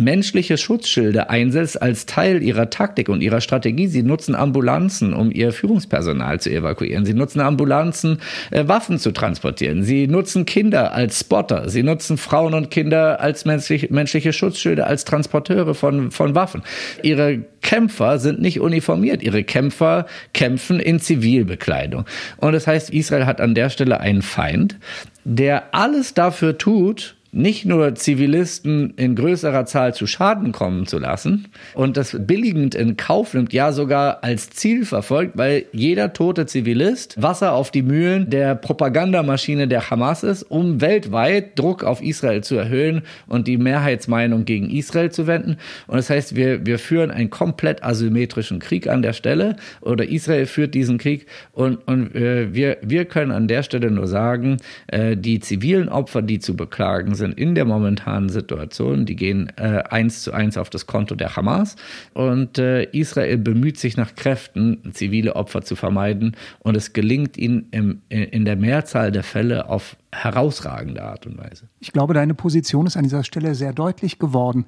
menschliche 0.00 0.58
Schutzschilde 0.58 1.30
einsetzt 1.30 1.80
als 1.80 2.06
Teil 2.06 2.42
ihrer 2.42 2.70
Taktik 2.70 3.08
und 3.08 3.20
ihrer 3.20 3.40
Strategie. 3.40 3.86
Sie 3.86 4.02
nutzen 4.02 4.34
Ambulanzen, 4.34 5.14
um 5.14 5.30
ihr 5.30 5.52
Führungspersonal 5.52 6.40
zu 6.40 6.50
evakuieren. 6.50 7.04
Sie 7.04 7.14
nutzen 7.14 7.40
Ambulanzen, 7.40 8.18
äh, 8.50 8.66
Waffen 8.66 8.98
zu 8.98 9.12
transportieren. 9.12 9.82
Sie 9.82 10.06
nutzen 10.06 10.46
Kinder 10.46 10.92
als 10.92 11.20
Spotter. 11.20 11.68
Sie 11.68 11.82
nutzen 11.82 12.18
Frauen 12.18 12.54
und 12.54 12.70
Kinder 12.70 13.20
als 13.20 13.44
menschlich, 13.44 13.90
menschliche 13.90 14.32
Schutzschilde, 14.32 14.86
als 14.86 15.04
Transporteure 15.04 15.74
von, 15.74 16.10
von 16.10 16.34
Waffen. 16.34 16.62
Ihre 17.02 17.44
Kämpfer 17.62 18.18
sind 18.18 18.40
nicht 18.40 18.60
uniformiert. 18.60 19.22
Ihre 19.22 19.44
Kämpfer 19.44 20.06
kämpfen 20.32 20.80
in 20.80 20.98
Zivilbekleidung. 20.98 22.04
Und 22.38 22.52
das 22.52 22.66
heißt, 22.66 22.90
Israel 22.90 23.26
hat 23.26 23.40
an 23.40 23.54
der 23.54 23.70
Stelle 23.70 24.00
einen 24.00 24.22
Feind, 24.22 24.78
der 25.24 25.74
alles 25.74 26.14
dafür 26.14 26.58
tut, 26.58 27.16
nicht 27.32 27.64
nur 27.64 27.94
Zivilisten 27.94 28.94
in 28.96 29.14
größerer 29.14 29.64
Zahl 29.64 29.94
zu 29.94 30.06
Schaden 30.06 30.52
kommen 30.52 30.86
zu 30.86 30.98
lassen 30.98 31.48
und 31.74 31.96
das 31.96 32.16
billigend 32.18 32.74
in 32.74 32.96
Kauf 32.96 33.34
nimmt, 33.34 33.52
ja 33.52 33.72
sogar 33.72 34.24
als 34.24 34.50
Ziel 34.50 34.84
verfolgt, 34.84 35.38
weil 35.38 35.66
jeder 35.72 36.12
tote 36.12 36.46
Zivilist 36.46 37.22
Wasser 37.22 37.52
auf 37.52 37.70
die 37.70 37.82
Mühlen 37.82 38.30
der 38.30 38.56
Propagandamaschine 38.56 39.68
der 39.68 39.90
Hamas 39.90 40.24
ist, 40.24 40.42
um 40.42 40.80
weltweit 40.80 41.58
Druck 41.58 41.84
auf 41.84 42.02
Israel 42.02 42.42
zu 42.42 42.56
erhöhen 42.56 43.02
und 43.28 43.46
die 43.46 43.58
Mehrheitsmeinung 43.58 44.44
gegen 44.44 44.68
Israel 44.70 45.12
zu 45.12 45.26
wenden. 45.26 45.56
Und 45.86 45.96
das 45.96 46.10
heißt, 46.10 46.34
wir, 46.34 46.66
wir 46.66 46.78
führen 46.78 47.10
einen 47.10 47.30
komplett 47.30 47.84
asymmetrischen 47.84 48.58
Krieg 48.58 48.88
an 48.88 49.02
der 49.02 49.12
Stelle 49.12 49.56
oder 49.80 50.08
Israel 50.08 50.46
führt 50.46 50.74
diesen 50.74 50.98
Krieg 50.98 51.26
und, 51.52 51.86
und 51.86 52.14
äh, 52.14 52.52
wir, 52.52 52.78
wir 52.82 53.04
können 53.04 53.30
an 53.30 53.46
der 53.46 53.62
Stelle 53.62 53.90
nur 53.90 54.08
sagen, 54.08 54.56
äh, 54.88 55.16
die 55.16 55.38
zivilen 55.38 55.88
Opfer, 55.88 56.22
die 56.22 56.40
zu 56.40 56.56
beklagen 56.56 57.14
sind 57.14 57.19
in 57.26 57.54
der 57.54 57.64
momentanen 57.64 58.28
Situation. 58.28 59.06
Die 59.06 59.16
gehen 59.16 59.52
äh, 59.56 59.82
eins 59.88 60.22
zu 60.22 60.32
eins 60.32 60.56
auf 60.56 60.70
das 60.70 60.86
Konto 60.86 61.14
der 61.14 61.36
Hamas. 61.36 61.76
Und 62.14 62.58
äh, 62.58 62.84
Israel 62.84 63.38
bemüht 63.38 63.78
sich 63.78 63.96
nach 63.96 64.14
Kräften, 64.14 64.92
zivile 64.92 65.36
Opfer 65.36 65.62
zu 65.62 65.76
vermeiden. 65.76 66.36
Und 66.60 66.76
es 66.76 66.92
gelingt 66.92 67.36
ihnen 67.36 67.68
im, 67.70 68.02
in 68.08 68.44
der 68.44 68.56
Mehrzahl 68.56 69.12
der 69.12 69.22
Fälle 69.22 69.68
auf 69.68 69.96
herausragende 70.12 71.02
Art 71.02 71.26
und 71.26 71.38
Weise. 71.38 71.68
Ich 71.78 71.92
glaube, 71.92 72.14
deine 72.14 72.34
Position 72.34 72.86
ist 72.86 72.96
an 72.96 73.04
dieser 73.04 73.24
Stelle 73.24 73.54
sehr 73.54 73.72
deutlich 73.72 74.18
geworden. 74.18 74.66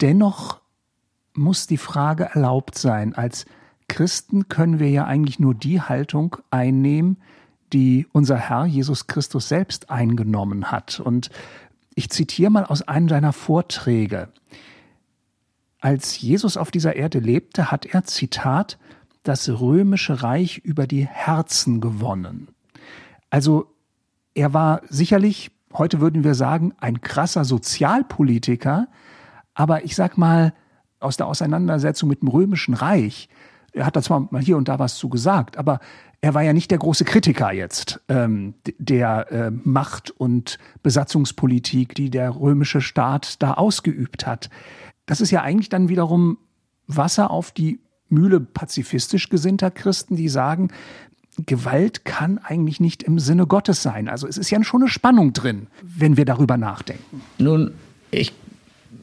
Dennoch 0.00 0.60
muss 1.34 1.66
die 1.66 1.76
Frage 1.76 2.24
erlaubt 2.32 2.76
sein. 2.76 3.14
Als 3.14 3.46
Christen 3.88 4.48
können 4.48 4.78
wir 4.78 4.90
ja 4.90 5.04
eigentlich 5.04 5.38
nur 5.38 5.54
die 5.54 5.80
Haltung 5.80 6.36
einnehmen, 6.50 7.18
die 7.72 8.06
unser 8.12 8.36
Herr 8.36 8.66
Jesus 8.66 9.06
Christus 9.06 9.48
selbst 9.48 9.90
eingenommen 9.90 10.70
hat. 10.70 11.00
Und 11.00 11.30
ich 11.94 12.10
zitiere 12.10 12.50
mal 12.50 12.64
aus 12.64 12.82
einem 12.82 13.08
seiner 13.08 13.32
Vorträge. 13.32 14.28
Als 15.80 16.20
Jesus 16.20 16.56
auf 16.56 16.70
dieser 16.70 16.96
Erde 16.96 17.18
lebte, 17.18 17.70
hat 17.70 17.86
er, 17.86 18.04
Zitat, 18.04 18.78
das 19.22 19.48
römische 19.48 20.22
Reich 20.22 20.58
über 20.58 20.86
die 20.86 21.06
Herzen 21.06 21.80
gewonnen. 21.80 22.48
Also 23.30 23.66
er 24.34 24.52
war 24.52 24.82
sicherlich, 24.88 25.50
heute 25.72 26.00
würden 26.00 26.24
wir 26.24 26.34
sagen, 26.34 26.74
ein 26.78 27.00
krasser 27.00 27.44
Sozialpolitiker, 27.44 28.88
aber 29.54 29.84
ich 29.84 29.96
sag 29.96 30.18
mal, 30.18 30.54
aus 31.00 31.16
der 31.16 31.26
Auseinandersetzung 31.26 32.08
mit 32.08 32.22
dem 32.22 32.28
römischen 32.28 32.74
Reich, 32.74 33.28
er 33.72 33.86
hat 33.86 33.96
da 33.96 34.02
zwar 34.02 34.28
mal 34.30 34.42
hier 34.42 34.56
und 34.56 34.68
da 34.68 34.78
was 34.78 34.96
zu 34.96 35.08
gesagt, 35.08 35.56
aber 35.56 35.80
er 36.22 36.34
war 36.34 36.42
ja 36.42 36.52
nicht 36.52 36.70
der 36.70 36.78
große 36.78 37.04
Kritiker 37.04 37.52
jetzt 37.52 38.00
ähm, 38.08 38.54
der 38.78 39.30
äh, 39.32 39.50
Macht- 39.50 40.10
und 40.12 40.58
Besatzungspolitik, 40.82 41.96
die 41.96 42.10
der 42.10 42.30
römische 42.30 42.80
Staat 42.80 43.42
da 43.42 43.54
ausgeübt 43.54 44.24
hat. 44.24 44.48
Das 45.04 45.20
ist 45.20 45.32
ja 45.32 45.42
eigentlich 45.42 45.68
dann 45.68 45.88
wiederum 45.88 46.38
Wasser 46.86 47.30
auf 47.30 47.50
die 47.50 47.80
Mühle 48.08 48.38
pazifistisch 48.38 49.30
gesinnter 49.30 49.72
Christen, 49.72 50.14
die 50.14 50.28
sagen, 50.28 50.68
Gewalt 51.46 52.04
kann 52.04 52.38
eigentlich 52.38 52.78
nicht 52.78 53.02
im 53.02 53.18
Sinne 53.18 53.46
Gottes 53.46 53.82
sein. 53.82 54.08
Also 54.08 54.28
es 54.28 54.38
ist 54.38 54.50
ja 54.50 54.62
schon 54.62 54.82
eine 54.82 54.90
Spannung 54.90 55.32
drin, 55.32 55.66
wenn 55.82 56.16
wir 56.16 56.24
darüber 56.24 56.56
nachdenken. 56.56 57.22
Nun, 57.38 57.72
ich, 58.12 58.32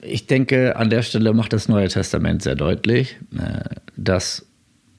ich 0.01 0.27
denke, 0.27 0.77
an 0.77 0.89
der 0.89 1.01
Stelle 1.01 1.33
macht 1.33 1.51
das 1.51 1.67
Neue 1.67 1.89
Testament 1.89 2.43
sehr 2.43 2.55
deutlich, 2.55 3.17
äh, 3.37 3.75
dass 3.97 4.45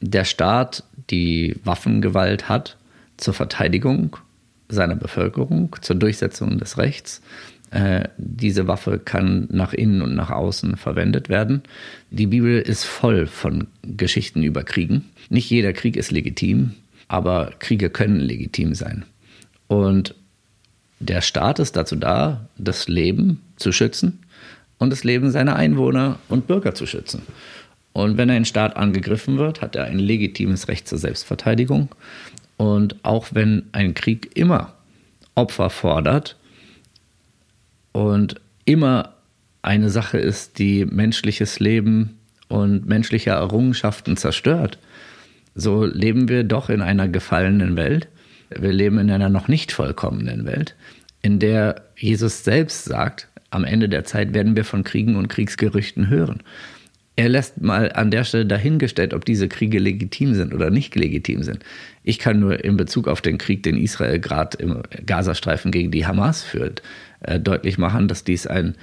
der 0.01 0.25
Staat 0.25 0.85
die 1.11 1.57
Waffengewalt 1.65 2.49
hat 2.49 2.77
zur 3.17 3.35
Verteidigung 3.35 4.17
seiner 4.69 4.97
Bevölkerung, 4.97 5.77
zur 5.81 5.97
Durchsetzung 5.97 6.59
des 6.59 6.79
Rechts. 6.79 7.21
Äh, 7.71 8.09
diese 8.17 8.67
Waffe 8.67 8.99
kann 8.99 9.47
nach 9.51 9.73
innen 9.73 10.03
und 10.03 10.15
nach 10.15 10.31
außen 10.31 10.77
verwendet 10.77 11.29
werden. 11.29 11.63
Die 12.11 12.27
Bibel 12.27 12.61
ist 12.61 12.85
voll 12.85 13.27
von 13.27 13.69
Geschichten 13.83 14.43
über 14.43 14.65
Kriegen. 14.65 15.05
Nicht 15.29 15.51
jeder 15.51 15.73
Krieg 15.73 15.97
ist 15.97 16.11
legitim, 16.11 16.73
aber 17.09 17.53
Kriege 17.59 17.91
können 17.91 18.19
legitim 18.19 18.75
sein. 18.75 19.05
Und 19.69 20.15
der 20.99 21.21
Staat 21.21 21.59
ist 21.61 21.77
dazu 21.77 21.97
da, 21.97 22.49
das 22.59 22.89
Leben 22.89 23.41
zu 23.57 23.73
schützen 23.73 24.21
und 24.79 24.91
das 24.91 25.05
Leben 25.05 25.31
seiner 25.31 25.57
Einwohner 25.57 26.19
und 26.29 26.47
Bürger 26.47 26.75
zu 26.75 26.87
schützen. 26.87 27.23
Und 27.93 28.17
wenn 28.17 28.31
ein 28.31 28.45
Staat 28.45 28.77
angegriffen 28.77 29.39
wird, 29.39 29.63
hat 29.63 29.77
er 29.77 29.85
ein 29.85 29.99
legitimes 29.99 30.69
Recht 30.69 30.87
zur 30.87 30.99
Selbstverteidigung. 30.99 31.89
Und 32.57 32.97
auch 33.05 33.29
wenn 33.33 33.65
ein 33.73 33.95
Krieg 33.95 34.31
immer 34.35 34.75
Opfer 35.35 35.71
fordert 35.71 36.37
und 37.93 38.41
immer 38.65 39.15
eine 39.63 39.91
Sache 39.91 40.19
ist, 40.19 40.59
die 40.59 40.85
menschliches 40.85 41.59
Leben 41.59 42.19
und 42.49 42.87
menschliche 42.87 43.31
Errungenschaften 43.31 44.17
zerstört, 44.17 44.79
so 45.55 45.85
leben 45.85 46.29
wir 46.29 46.45
doch 46.45 46.71
in 46.71 46.81
einer 46.81 47.09
gefallenen 47.09 47.77
Welt. 47.77 48.09
Wir 48.51 48.73
leben 48.73 48.99
in 48.99 49.11
einer 49.11 49.29
noch 49.29 49.49
nicht 49.49 49.73
vollkommenen 49.73 50.45
Welt, 50.45 50.75
in 51.23 51.39
der 51.39 51.83
Jesus 51.97 52.45
selbst 52.45 52.85
sagt, 52.85 53.29
am 53.51 53.65
Ende 53.65 53.89
der 53.89 54.05
Zeit 54.05 54.33
werden 54.33 54.57
wir 54.57 54.65
von 54.65 54.85
Kriegen 54.85 55.17
und 55.17 55.29
Kriegsgerüchten 55.29 56.09
hören 56.09 56.43
er 57.21 57.29
lässt 57.29 57.61
mal 57.61 57.93
an 57.93 58.11
der 58.11 58.25
Stelle 58.25 58.47
dahingestellt, 58.47 59.13
ob 59.13 59.27
diese 59.27 59.47
Kriege 59.47 59.79
legitim 59.79 60.35
sind 60.35 60.55
oder 60.55 60.71
nicht 60.71 60.95
legitim 60.95 61.43
sind. 61.43 61.59
Ich 62.03 62.19
kann 62.19 62.41
nur 62.41 62.65
in 62.65 62.79
Bezug 62.79 63.09
auf 63.09 63.21
den 63.21 63.37
Krieg, 63.37 63.63
den 63.63 63.77
Israel 63.77 64.19
gerade 64.19 64.57
im 64.57 64.79
Gazastreifen 65.05 65.71
gegen 65.71 65.91
die 65.91 66.07
Hamas 66.07 66.43
führt, 66.43 66.81
äh, 67.21 67.39
deutlich 67.39 67.77
machen, 67.77 68.09
dass 68.09 68.25
dies 68.25 68.47
ein 68.47 68.75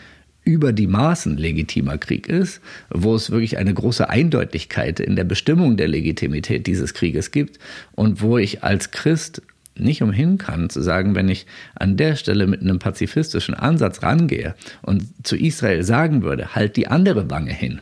über 0.44 0.72
die 0.72 0.86
Maßen 0.86 1.36
legitimer 1.36 1.98
Krieg 1.98 2.30
ist, 2.30 2.62
wo 2.92 3.16
es 3.16 3.32
wirklich 3.32 3.58
eine 3.58 3.74
große 3.74 4.08
Eindeutigkeit 4.08 5.00
in 5.00 5.16
der 5.16 5.24
Bestimmung 5.24 5.76
der 5.76 5.88
Legitimität 5.88 6.68
dieses 6.68 6.94
Krieges 6.94 7.32
gibt 7.32 7.58
und 7.96 8.22
wo 8.22 8.38
ich 8.38 8.64
als 8.64 8.92
Christ 8.92 9.42
nicht 9.76 10.04
umhin 10.04 10.38
kann, 10.38 10.70
zu 10.70 10.84
sagen, 10.84 11.16
wenn 11.16 11.28
ich 11.28 11.48
an 11.74 11.98
der 11.98 12.16
Stelle 12.16 12.46
mit 12.46 12.62
einem 12.62 12.78
pazifistischen 12.78 13.56
Ansatz 13.56 14.04
rangehe 14.04 14.54
und 14.84 15.06
zu 15.24 15.36
Israel 15.36 15.84
sagen 15.84 16.22
würde, 16.22 16.54
halt 16.54 16.78
die 16.78 16.88
andere 16.88 17.32
Wange 17.32 17.52
hin, 17.52 17.82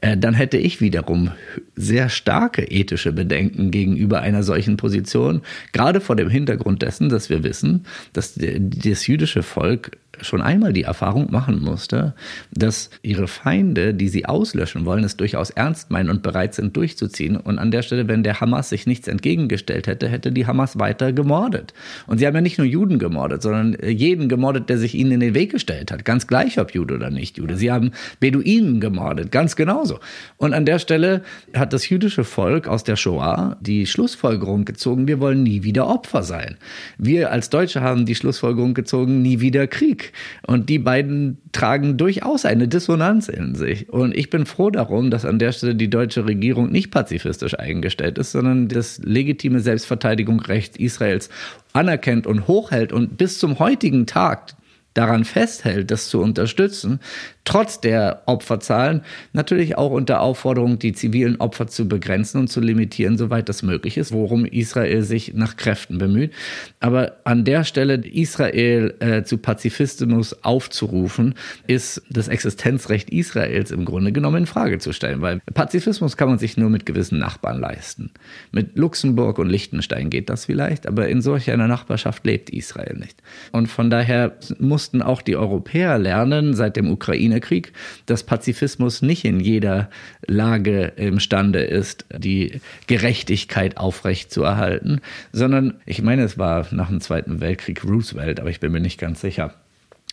dann 0.00 0.34
hätte 0.34 0.58
ich 0.58 0.80
wiederum 0.80 1.30
sehr 1.74 2.08
starke 2.08 2.62
ethische 2.62 3.12
Bedenken 3.12 3.70
gegenüber 3.70 4.20
einer 4.20 4.42
solchen 4.42 4.76
Position, 4.76 5.42
gerade 5.72 6.00
vor 6.00 6.16
dem 6.16 6.28
Hintergrund 6.28 6.82
dessen, 6.82 7.08
dass 7.08 7.30
wir 7.30 7.42
wissen, 7.44 7.86
dass 8.12 8.34
das 8.36 9.06
jüdische 9.06 9.42
Volk 9.42 9.92
schon 10.22 10.42
einmal 10.42 10.72
die 10.72 10.82
Erfahrung 10.82 11.30
machen 11.30 11.60
musste, 11.60 12.14
dass 12.50 12.90
ihre 13.02 13.28
Feinde, 13.28 13.94
die 13.94 14.08
sie 14.08 14.26
auslöschen 14.26 14.84
wollen, 14.84 15.04
es 15.04 15.16
durchaus 15.16 15.50
ernst 15.50 15.90
meinen 15.90 16.10
und 16.10 16.22
bereit 16.22 16.54
sind 16.54 16.76
durchzuziehen. 16.76 17.36
Und 17.36 17.58
an 17.58 17.70
der 17.70 17.82
Stelle, 17.82 18.08
wenn 18.08 18.22
der 18.22 18.40
Hamas 18.40 18.68
sich 18.68 18.86
nichts 18.86 19.08
entgegengestellt 19.08 19.86
hätte, 19.86 20.08
hätte 20.08 20.32
die 20.32 20.46
Hamas 20.46 20.78
weiter 20.78 21.12
gemordet. 21.12 21.74
Und 22.06 22.18
sie 22.18 22.26
haben 22.26 22.34
ja 22.34 22.40
nicht 22.40 22.58
nur 22.58 22.66
Juden 22.66 22.98
gemordet, 22.98 23.42
sondern 23.42 23.76
jeden 23.86 24.28
gemordet, 24.28 24.68
der 24.68 24.78
sich 24.78 24.94
ihnen 24.94 25.12
in 25.12 25.20
den 25.20 25.34
Weg 25.34 25.52
gestellt 25.52 25.90
hat. 25.90 26.04
Ganz 26.04 26.26
gleich, 26.26 26.58
ob 26.58 26.72
Jude 26.72 26.94
oder 26.94 27.10
nicht 27.10 27.38
Jude. 27.38 27.56
Sie 27.56 27.70
haben 27.70 27.90
Beduinen 28.20 28.80
gemordet, 28.80 29.30
ganz 29.30 29.56
genauso. 29.86 30.00
Und 30.36 30.52
an 30.52 30.66
der 30.66 30.78
Stelle 30.78 31.22
hat 31.54 31.72
das 31.72 31.88
jüdische 31.88 32.24
Volk 32.24 32.68
aus 32.68 32.84
der 32.84 32.96
Shoah 32.96 33.56
die 33.60 33.86
Schlussfolgerung 33.86 34.64
gezogen, 34.64 35.08
wir 35.08 35.20
wollen 35.20 35.42
nie 35.42 35.62
wieder 35.62 35.86
Opfer 35.86 36.22
sein. 36.22 36.56
Wir 36.98 37.30
als 37.30 37.50
Deutsche 37.50 37.80
haben 37.80 38.06
die 38.06 38.14
Schlussfolgerung 38.14 38.74
gezogen, 38.74 39.22
nie 39.22 39.40
wieder 39.40 39.66
Krieg. 39.66 40.12
Und 40.46 40.68
die 40.68 40.78
beiden 40.78 41.38
tragen 41.52 41.96
durchaus 41.96 42.44
eine 42.44 42.68
Dissonanz 42.68 43.28
in 43.28 43.54
sich. 43.54 43.88
Und 43.88 44.14
ich 44.14 44.30
bin 44.30 44.46
froh 44.46 44.70
darum, 44.70 45.10
dass 45.10 45.24
an 45.24 45.38
der 45.38 45.52
Stelle 45.52 45.74
die 45.74 45.90
deutsche 45.90 46.26
Regierung 46.26 46.70
nicht 46.70 46.90
pazifistisch 46.90 47.58
eingestellt 47.58 48.18
ist, 48.18 48.32
sondern 48.32 48.68
das 48.68 48.98
legitime 48.98 49.60
Selbstverteidigungsrecht 49.60 50.76
Israels 50.76 51.28
anerkennt 51.72 52.26
und 52.26 52.46
hochhält 52.46 52.92
und 52.92 53.16
bis 53.16 53.38
zum 53.38 53.58
heutigen 53.58 54.06
Tag 54.06 54.54
daran 54.96 55.24
festhält, 55.24 55.90
das 55.90 56.08
zu 56.08 56.20
unterstützen, 56.20 57.00
trotz 57.46 57.80
der 57.80 58.22
Opferzahlen, 58.26 59.02
natürlich 59.32 59.78
auch 59.78 59.92
unter 59.92 60.20
Aufforderung, 60.20 60.78
die 60.78 60.92
zivilen 60.92 61.40
Opfer 61.40 61.68
zu 61.68 61.88
begrenzen 61.88 62.40
und 62.40 62.48
zu 62.48 62.60
limitieren, 62.60 63.16
soweit 63.16 63.48
das 63.48 63.62
möglich 63.62 63.96
ist, 63.96 64.12
worum 64.12 64.44
Israel 64.44 65.02
sich 65.02 65.32
nach 65.32 65.56
Kräften 65.56 65.96
bemüht. 65.96 66.32
Aber 66.80 67.16
an 67.24 67.44
der 67.44 67.64
Stelle 67.64 67.94
Israel 67.94 68.94
äh, 68.98 69.22
zu 69.22 69.38
Pazifismus 69.38 70.44
aufzurufen, 70.44 71.34
ist 71.66 72.02
das 72.10 72.28
Existenzrecht 72.28 73.10
Israels 73.10 73.70
im 73.70 73.84
Grunde 73.84 74.12
genommen 74.12 74.38
in 74.38 74.46
Frage 74.46 74.78
zu 74.78 74.92
stellen, 74.92 75.22
weil 75.22 75.40
Pazifismus 75.54 76.16
kann 76.16 76.28
man 76.28 76.38
sich 76.38 76.56
nur 76.56 76.68
mit 76.68 76.84
gewissen 76.84 77.18
Nachbarn 77.18 77.60
leisten. 77.60 78.10
Mit 78.50 78.76
Luxemburg 78.76 79.38
und 79.38 79.48
Liechtenstein 79.48 80.10
geht 80.10 80.28
das 80.30 80.46
vielleicht, 80.46 80.86
aber 80.86 81.08
in 81.08 81.22
solch 81.22 81.50
einer 81.50 81.68
Nachbarschaft 81.68 82.26
lebt 82.26 82.50
Israel 82.50 82.96
nicht. 82.98 83.22
Und 83.52 83.68
von 83.68 83.88
daher 83.88 84.36
mussten 84.58 85.00
auch 85.00 85.22
die 85.22 85.36
Europäer 85.36 85.98
lernen, 85.98 86.54
seit 86.54 86.76
dem 86.76 86.90
Ukraine 86.90 87.35
Ukraine-Krieg, 87.36 87.72
dass 88.06 88.22
Pazifismus 88.22 89.02
nicht 89.02 89.24
in 89.24 89.40
jeder 89.40 89.90
Lage 90.26 90.92
imstande 90.96 91.60
ist, 91.60 92.06
die 92.16 92.60
Gerechtigkeit 92.86 93.76
aufrechtzuerhalten, 93.76 95.00
sondern 95.32 95.74
ich 95.86 96.02
meine, 96.02 96.22
es 96.22 96.38
war 96.38 96.66
nach 96.72 96.88
dem 96.88 97.00
Zweiten 97.00 97.40
Weltkrieg 97.40 97.84
Roosevelt, 97.84 98.40
aber 98.40 98.50
ich 98.50 98.60
bin 98.60 98.72
mir 98.72 98.80
nicht 98.80 98.98
ganz 98.98 99.20
sicher 99.20 99.54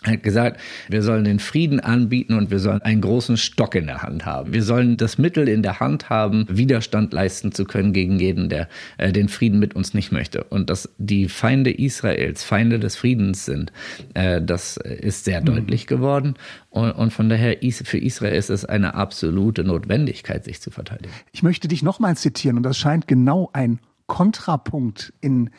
er 0.03 0.13
hat 0.13 0.23
gesagt, 0.23 0.59
wir 0.89 1.01
sollen 1.01 1.23
den 1.23 1.39
Frieden 1.39 1.79
anbieten 1.79 2.33
und 2.33 2.51
wir 2.51 2.59
sollen 2.59 2.81
einen 2.81 3.01
großen 3.01 3.37
Stock 3.37 3.75
in 3.75 3.87
der 3.87 4.01
Hand 4.01 4.25
haben. 4.25 4.53
Wir 4.53 4.63
sollen 4.63 4.97
das 4.97 5.17
Mittel 5.17 5.47
in 5.47 5.63
der 5.63 5.79
Hand 5.79 6.09
haben, 6.09 6.45
Widerstand 6.49 7.13
leisten 7.13 7.51
zu 7.51 7.65
können 7.65 7.93
gegen 7.93 8.19
jeden, 8.19 8.49
der 8.49 8.67
äh, 8.97 9.11
den 9.11 9.29
Frieden 9.29 9.59
mit 9.59 9.75
uns 9.75 9.93
nicht 9.93 10.11
möchte. 10.11 10.43
Und 10.43 10.69
dass 10.69 10.89
die 10.97 11.29
Feinde 11.29 11.71
Israels 11.71 12.43
Feinde 12.43 12.79
des 12.79 12.95
Friedens 12.95 13.45
sind, 13.45 13.71
äh, 14.13 14.41
das 14.41 14.77
ist 14.77 15.25
sehr 15.25 15.41
mhm. 15.41 15.45
deutlich 15.45 15.87
geworden. 15.87 16.35
Und, 16.69 16.91
und, 16.91 17.13
von 17.13 17.29
daher, 17.29 17.57
für 17.71 17.97
Israel 17.97 18.35
ist 18.35 18.49
es 18.49 18.65
eine 18.65 18.95
absolute 18.95 19.63
Notwendigkeit, 19.63 20.43
sich 20.43 20.61
zu 20.61 20.71
verteidigen. 20.71 21.13
Ich 21.31 21.43
möchte 21.43 21.67
dich 21.67 21.83
nochmal 21.83 22.17
zitieren 22.17 22.57
und 22.57 22.63
das 22.63 22.77
scheint 22.77 23.07
genau 23.07 23.49
ein 23.53 23.79
Kontrapunkt 24.07 25.13
in 25.21 25.49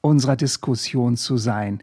unserer 0.00 0.36
Diskussion 0.36 1.16
zu 1.16 1.36
sein. 1.36 1.82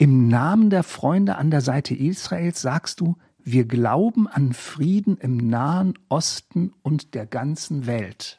Im 0.00 0.28
Namen 0.28 0.70
der 0.70 0.84
Freunde 0.84 1.36
an 1.36 1.50
der 1.50 1.60
Seite 1.60 1.92
Israels 1.92 2.62
sagst 2.62 3.00
du, 3.00 3.16
wir 3.42 3.64
glauben 3.64 4.28
an 4.28 4.52
Frieden 4.52 5.16
im 5.16 5.36
Nahen 5.36 5.94
Osten 6.08 6.72
und 6.82 7.14
der 7.14 7.26
ganzen 7.26 7.86
Welt. 7.86 8.38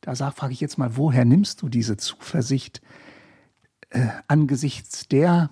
Da 0.00 0.14
frage 0.30 0.54
ich 0.54 0.62
jetzt 0.62 0.78
mal, 0.78 0.96
woher 0.96 1.26
nimmst 1.26 1.60
du 1.60 1.68
diese 1.68 1.98
Zuversicht 1.98 2.80
äh, 3.90 4.06
angesichts 4.28 5.08
der 5.08 5.50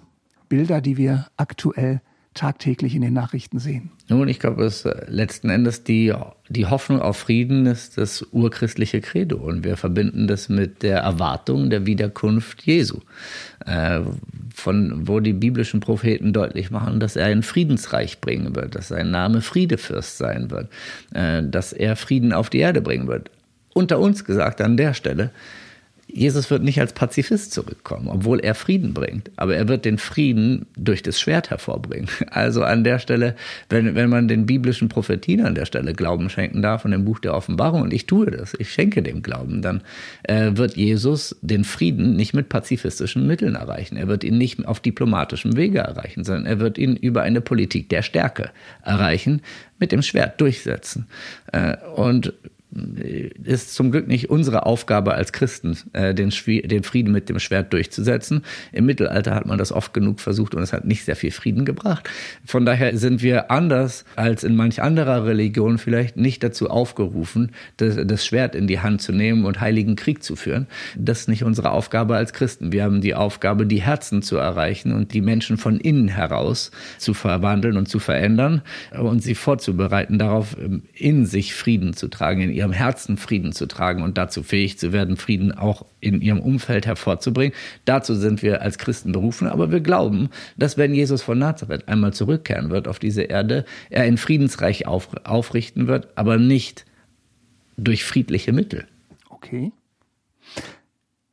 Bilder, 0.48 0.80
die 0.80 0.96
wir 0.96 1.26
aktuell 1.36 2.00
tagtäglich 2.32 2.94
in 2.94 3.02
den 3.02 3.12
Nachrichten 3.12 3.58
sehen? 3.58 3.90
Nun, 4.08 4.28
ich 4.28 4.38
glaube, 4.38 4.64
es 4.64 4.84
äh, 4.84 5.04
letzten 5.08 5.50
Endes 5.50 5.82
die, 5.82 6.14
die 6.48 6.66
Hoffnung 6.66 7.00
auf 7.00 7.16
Frieden 7.16 7.66
ist 7.66 7.98
das 7.98 8.22
urchristliche 8.30 9.00
Credo. 9.00 9.36
Und 9.36 9.64
wir 9.64 9.76
verbinden 9.76 10.28
das 10.28 10.48
mit 10.48 10.82
der 10.82 11.00
Erwartung 11.00 11.68
der 11.70 11.86
Wiederkunft 11.86 12.62
Jesu. 12.62 13.00
Äh, 13.64 14.00
von 14.56 15.06
wo 15.06 15.20
die 15.20 15.34
biblischen 15.34 15.80
Propheten 15.80 16.32
deutlich 16.32 16.70
machen, 16.70 16.98
dass 16.98 17.14
er 17.14 17.26
ein 17.26 17.42
Friedensreich 17.42 18.22
bringen 18.22 18.56
wird, 18.56 18.74
dass 18.74 18.88
sein 18.88 19.10
Name 19.10 19.42
Friedefürst 19.42 20.16
sein 20.16 20.50
wird, 20.50 20.70
äh, 21.12 21.42
dass 21.42 21.74
er 21.74 21.94
Frieden 21.94 22.32
auf 22.32 22.48
die 22.48 22.60
Erde 22.60 22.80
bringen 22.80 23.06
wird. 23.06 23.30
Unter 23.74 24.00
uns 24.00 24.24
gesagt 24.24 24.62
an 24.62 24.78
der 24.78 24.94
Stelle, 24.94 25.30
Jesus 26.08 26.50
wird 26.50 26.62
nicht 26.62 26.80
als 26.80 26.92
Pazifist 26.92 27.52
zurückkommen, 27.52 28.08
obwohl 28.08 28.38
er 28.38 28.54
Frieden 28.54 28.94
bringt. 28.94 29.30
Aber 29.36 29.56
er 29.56 29.66
wird 29.66 29.84
den 29.84 29.98
Frieden 29.98 30.66
durch 30.76 31.02
das 31.02 31.20
Schwert 31.20 31.50
hervorbringen. 31.50 32.08
Also 32.36 32.64
an 32.64 32.84
der 32.84 32.98
Stelle, 32.98 33.34
wenn, 33.70 33.94
wenn 33.94 34.10
man 34.10 34.28
den 34.28 34.44
biblischen 34.46 34.88
Prophetien 34.88 35.44
an 35.46 35.54
der 35.54 35.64
Stelle 35.64 35.94
Glauben 35.94 36.28
schenken 36.28 36.60
darf 36.60 36.84
und 36.84 36.90
dem 36.90 37.04
Buch 37.04 37.18
der 37.18 37.34
Offenbarung, 37.34 37.82
und 37.82 37.94
ich 37.94 38.06
tue 38.06 38.30
das, 38.30 38.54
ich 38.58 38.70
schenke 38.70 39.02
dem 39.02 39.22
Glauben, 39.22 39.62
dann 39.62 39.80
äh, 40.24 40.50
wird 40.54 40.76
Jesus 40.76 41.36
den 41.40 41.64
Frieden 41.64 42.14
nicht 42.14 42.34
mit 42.34 42.50
pazifistischen 42.50 43.26
Mitteln 43.26 43.54
erreichen. 43.54 43.96
Er 43.96 44.06
wird 44.06 44.22
ihn 44.22 44.36
nicht 44.36 44.66
auf 44.66 44.80
diplomatischem 44.80 45.56
Wege 45.56 45.78
erreichen, 45.78 46.24
sondern 46.24 46.46
er 46.46 46.60
wird 46.60 46.78
ihn 46.78 46.96
über 46.96 47.22
eine 47.22 47.40
Politik 47.40 47.88
der 47.88 48.02
Stärke 48.02 48.50
erreichen, 48.82 49.40
mit 49.78 49.92
dem 49.92 50.02
Schwert 50.02 50.40
durchsetzen. 50.40 51.06
Äh, 51.52 51.76
und 51.96 52.34
ist 53.44 53.74
zum 53.74 53.90
Glück 53.90 54.06
nicht 54.08 54.30
unsere 54.30 54.66
Aufgabe 54.66 55.14
als 55.14 55.32
Christen, 55.32 55.76
äh, 55.92 56.14
den, 56.14 56.32
den, 56.46 56.82
Frieden 56.82 57.12
mit 57.12 57.28
dem 57.28 57.38
Schwert 57.38 57.72
durchzusetzen. 57.72 58.42
Im 58.72 58.86
Mittelalter 58.86 59.34
hat 59.34 59.46
man 59.46 59.58
das 59.58 59.72
oft 59.72 59.94
genug 59.94 60.20
versucht 60.20 60.54
und 60.54 60.62
es 60.62 60.72
hat 60.72 60.84
nicht 60.84 61.04
sehr 61.04 61.16
viel 61.16 61.30
Frieden 61.30 61.64
gebracht. 61.64 62.08
Von 62.44 62.66
daher 62.66 62.96
sind 62.96 63.22
wir 63.22 63.50
anders 63.50 64.04
als 64.16 64.44
in 64.44 64.56
manch 64.56 64.82
anderer 64.82 65.26
Religion 65.26 65.78
vielleicht 65.78 66.16
nicht 66.16 66.42
dazu 66.42 66.68
aufgerufen, 66.68 67.52
das, 67.76 67.96
das 68.04 68.26
Schwert 68.26 68.54
in 68.54 68.66
die 68.66 68.80
Hand 68.80 69.02
zu 69.02 69.12
nehmen 69.12 69.44
und 69.44 69.60
heiligen 69.60 69.96
Krieg 69.96 70.22
zu 70.22 70.36
führen. 70.36 70.66
Das 70.96 71.20
ist 71.20 71.28
nicht 71.28 71.44
unsere 71.44 71.70
Aufgabe 71.70 72.16
als 72.16 72.32
Christen. 72.32 72.72
Wir 72.72 72.84
haben 72.84 73.00
die 73.00 73.14
Aufgabe, 73.14 73.66
die 73.66 73.82
Herzen 73.82 74.22
zu 74.22 74.36
erreichen 74.36 74.92
und 74.92 75.14
die 75.14 75.20
Menschen 75.20 75.56
von 75.56 75.78
innen 75.78 76.08
heraus 76.08 76.70
zu 76.98 77.14
verwandeln 77.14 77.76
und 77.76 77.88
zu 77.88 77.98
verändern 77.98 78.62
und 78.98 79.22
sie 79.22 79.34
vorzubereiten, 79.34 80.18
darauf 80.18 80.56
in 80.92 81.26
sich 81.26 81.54
Frieden 81.54 81.94
zu 81.94 82.08
tragen, 82.08 82.40
in 82.40 82.50
ihrem 82.66 82.72
Herzen 82.72 83.16
Frieden 83.16 83.52
zu 83.52 83.66
tragen 83.66 84.02
und 84.02 84.18
dazu 84.18 84.42
fähig 84.42 84.76
zu 84.78 84.92
werden, 84.92 85.16
Frieden 85.16 85.52
auch 85.52 85.86
in 86.00 86.20
ihrem 86.20 86.40
Umfeld 86.40 86.84
hervorzubringen. 86.84 87.54
Dazu 87.84 88.14
sind 88.14 88.42
wir 88.42 88.60
als 88.60 88.78
Christen 88.78 89.12
berufen, 89.12 89.46
aber 89.46 89.70
wir 89.70 89.80
glauben, 89.80 90.30
dass 90.56 90.76
wenn 90.76 90.92
Jesus 90.92 91.22
von 91.22 91.38
Nazareth 91.38 91.86
einmal 91.86 92.12
zurückkehren 92.12 92.70
wird 92.70 92.88
auf 92.88 92.98
diese 92.98 93.22
Erde, 93.22 93.64
er 93.88 94.02
ein 94.02 94.18
Friedensreich 94.18 94.86
auf, 94.86 95.10
aufrichten 95.24 95.86
wird, 95.86 96.08
aber 96.16 96.38
nicht 96.38 96.86
durch 97.76 98.04
friedliche 98.04 98.52
Mittel. 98.52 98.86
Okay. 99.30 99.70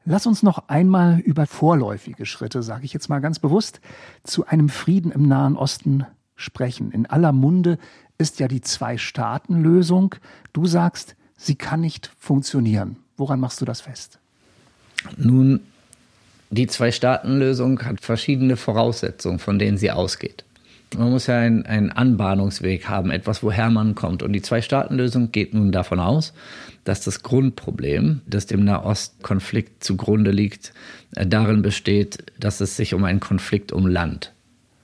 Lass 0.05 0.27
uns 0.27 0.43
noch 0.43 0.67
einmal 0.67 1.19
über 1.19 1.47
vorläufige 1.47 2.25
Schritte, 2.25 2.61
sage 2.61 2.85
ich 2.85 2.93
jetzt 2.93 3.09
mal 3.09 3.21
ganz 3.21 3.39
bewusst, 3.39 3.79
zu 4.23 4.45
einem 4.45 4.69
Frieden 4.69 5.11
im 5.11 5.27
Nahen 5.27 5.55
Osten 5.55 6.05
sprechen. 6.35 6.91
In 6.91 7.05
aller 7.05 7.31
Munde 7.31 7.77
ist 8.17 8.39
ja 8.39 8.47
die 8.47 8.61
Zwei-Staaten-Lösung. 8.61 10.15
Du 10.51 10.65
sagst, 10.65 11.15
sie 11.43 11.55
kann 11.55 11.81
nicht 11.81 12.11
funktionieren. 12.17 12.97
Woran 13.17 13.39
machst 13.39 13.61
du 13.61 13.65
das 13.65 13.81
fest? 13.81 14.19
Nun, 15.17 15.61
die 16.49 16.67
Zwei-Staaten-Lösung 16.67 17.83
hat 17.83 18.01
verschiedene 18.01 18.57
Voraussetzungen, 18.57 19.39
von 19.39 19.59
denen 19.59 19.77
sie 19.77 19.91
ausgeht. 19.91 20.45
Man 20.97 21.09
muss 21.09 21.27
ja 21.27 21.39
einen, 21.39 21.91
Anbahnungsweg 21.91 22.87
haben, 22.87 23.09
etwas, 23.09 23.41
woher 23.41 23.71
man 23.71 23.95
kommt. 23.95 24.21
Und 24.21 24.33
die 24.33 24.41
Zwei-Staaten-Lösung 24.41 25.31
geht 25.31 25.53
nun 25.53 25.71
davon 25.71 25.99
aus, 25.99 26.33
dass 26.83 27.01
das 27.01 27.23
Grundproblem, 27.23 28.21
das 28.27 28.45
dem 28.45 28.63
Nahostkonflikt 28.63 29.83
zugrunde 29.83 30.31
liegt, 30.31 30.73
äh, 31.15 31.25
darin 31.25 31.61
besteht, 31.61 32.31
dass 32.39 32.61
es 32.61 32.77
sich 32.77 32.93
um 32.93 33.03
einen 33.03 33.19
Konflikt 33.19 33.71
um 33.71 33.87
Land 33.87 34.33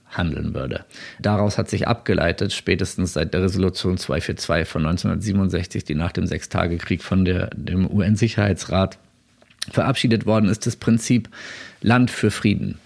handeln 0.10 0.54
würde. 0.54 0.86
Daraus 1.20 1.58
hat 1.58 1.70
sich 1.70 1.88
abgeleitet, 1.88 2.54
spätestens 2.54 3.14
seit 3.14 3.34
der 3.34 3.44
Resolution 3.44 3.98
242 3.98 4.68
von 4.68 4.86
1967, 4.86 5.84
die 5.84 5.96
nach 5.96 6.12
dem 6.12 6.26
Sechstagekrieg 6.26 7.04
von 7.04 7.26
der, 7.26 7.48
dem 7.56 7.90
UN-Sicherheitsrat 7.90 8.98
verabschiedet 9.72 10.26
worden 10.26 10.50
ist, 10.50 10.66
das 10.66 10.76
Prinzip 10.76 11.30
Land 11.82 12.12
für 12.12 12.32
Frieden. 12.32 12.80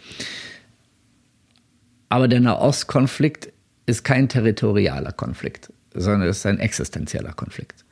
Aber 2.09 2.27
der 2.27 2.41
Nahostkonflikt 2.41 3.51
ist 3.85 4.03
kein 4.03 4.29
territorialer 4.29 5.11
Konflikt, 5.11 5.71
sondern 5.93 6.29
es 6.29 6.37
ist 6.37 6.45
ein 6.45 6.59
existenzieller 6.59 7.33
Konflikt. 7.33 7.83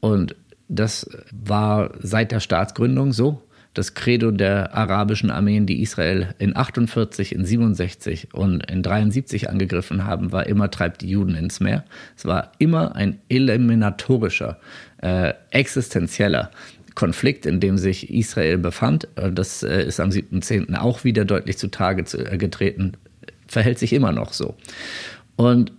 Und 0.00 0.34
das 0.68 1.08
war 1.30 1.90
seit 2.00 2.32
der 2.32 2.40
Staatsgründung 2.40 3.12
so. 3.12 3.42
Das 3.76 3.92
Credo 3.92 4.30
der 4.30 4.74
arabischen 4.74 5.30
Armeen, 5.30 5.66
die 5.66 5.82
Israel 5.82 6.34
in 6.38 6.56
48, 6.56 7.34
in 7.34 7.44
67 7.44 8.32
und 8.32 8.64
in 8.70 8.82
73 8.82 9.50
angegriffen 9.50 10.06
haben, 10.06 10.32
war 10.32 10.46
immer 10.46 10.70
treibt 10.70 11.02
die 11.02 11.10
Juden 11.10 11.34
ins 11.34 11.60
Meer. 11.60 11.84
Es 12.16 12.24
war 12.24 12.52
immer 12.56 12.96
ein 12.96 13.18
eliminatorischer, 13.28 14.58
äh, 15.02 15.34
existenzieller 15.50 16.50
Konflikt, 16.94 17.44
in 17.44 17.60
dem 17.60 17.76
sich 17.76 18.08
Israel 18.08 18.56
befand. 18.56 19.08
Das 19.14 19.62
äh, 19.62 19.82
ist 19.82 20.00
am 20.00 20.08
7.10. 20.08 20.74
auch 20.78 21.04
wieder 21.04 21.26
deutlich 21.26 21.58
zutage 21.58 22.02
äh, 22.16 22.38
getreten, 22.38 22.92
verhält 23.46 23.78
sich 23.78 23.92
immer 23.92 24.12
noch 24.12 24.32
so. 24.32 24.56
Und 25.36 25.72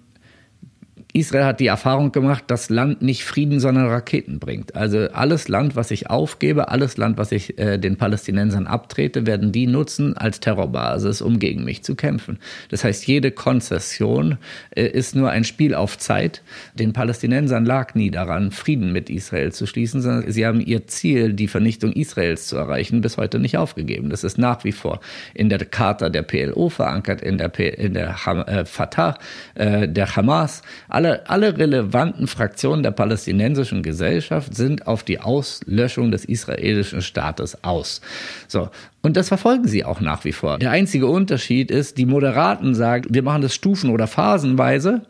Israel 1.14 1.46
hat 1.46 1.60
die 1.60 1.68
Erfahrung 1.68 2.12
gemacht, 2.12 2.44
dass 2.48 2.70
Land 2.70 3.02
nicht 3.02 3.24
Frieden, 3.24 3.60
sondern 3.60 3.88
Raketen 3.88 4.40
bringt. 4.40 4.76
Also 4.76 5.10
alles 5.12 5.48
Land, 5.48 5.76
was 5.76 5.90
ich 5.90 6.10
aufgebe, 6.10 6.70
alles 6.70 6.98
Land, 6.98 7.18
was 7.18 7.32
ich 7.32 7.58
äh, 7.58 7.78
den 7.78 7.96
Palästinensern 7.96 8.68
abtrete, 8.68 9.26
werden 9.26 9.52
die 9.52 9.68
nutzen 9.68 10.18
als 10.18 10.42
Terrorbasis, 10.42 11.22
um 11.22 11.40
gegen 11.40 11.64
mich 11.64 11.84
zu 11.84 11.96
kämpfen. 11.96 12.40
Das 12.70 12.84
heißt, 12.84 13.08
jede 13.08 13.32
Konzession 13.32 14.38
äh, 14.72 14.86
ist 14.86 15.16
nur 15.16 15.30
ein 15.30 15.46
Spiel 15.46 15.74
auf 15.74 15.98
Zeit. 15.98 16.44
Den 16.76 16.94
Palästinensern 16.94 17.66
lag 17.66 17.96
nie 17.96 18.12
daran, 18.12 18.52
Frieden 18.52 18.92
mit 18.92 19.10
Israel 19.10 19.54
zu 19.54 19.66
schließen, 19.66 20.02
sondern 20.02 20.30
sie 20.32 20.46
haben 20.46 20.60
ihr 20.60 20.88
Ziel, 20.88 21.34
die 21.34 21.48
Vernichtung 21.48 21.94
Israels 21.94 22.48
zu 22.48 22.58
erreichen, 22.58 23.00
bis 23.02 23.18
heute 23.18 23.40
nicht 23.40 23.58
aufgegeben. 23.58 24.10
Das 24.10 24.24
ist 24.26 24.38
nach 24.38 24.66
wie 24.66 24.74
vor 24.74 25.00
in 25.34 25.48
der 25.50 25.60
Charta 25.66 26.10
der 26.10 26.24
PLO 26.24 26.70
verankert, 26.70 27.22
in 27.22 27.38
der, 27.38 27.48
P 27.48 27.70
in 27.70 27.94
der 27.94 28.16
äh, 28.26 28.66
Fatah, 28.66 29.18
äh, 29.56 29.88
der 29.88 30.16
Hamas. 30.16 30.62
Alle 30.98 31.30
alle, 31.30 31.56
relevanten 31.56 32.26
Fraktionen 32.26 32.82
der 32.82 32.90
palästinensischen 32.90 33.84
Gesellschaft 33.84 34.56
sind 34.56 34.88
auf 34.88 35.04
die 35.04 35.20
Auslöschung 35.20 36.10
des 36.10 36.26
israelischen 36.26 37.04
Staates 37.04 37.64
aus. 37.64 38.02
So. 38.48 38.70
Und 39.08 39.16
das 39.16 39.30
verfolgen 39.30 39.70
sie 39.70 39.86
auch 39.86 40.02
nach 40.02 40.26
wie 40.26 40.34
vor. 40.34 40.58
Der 40.58 40.72
einzige 40.72 41.08
Unterschied 41.08 41.72
ist, 41.72 41.98
die 41.98 42.06
Moderaten 42.06 42.76
sagen, 42.76 43.06
wir 43.10 43.24
machen 43.24 43.42
das 43.42 43.56
stufen- 43.56 43.90
oder 43.90 44.06
phasenweise 44.06 45.04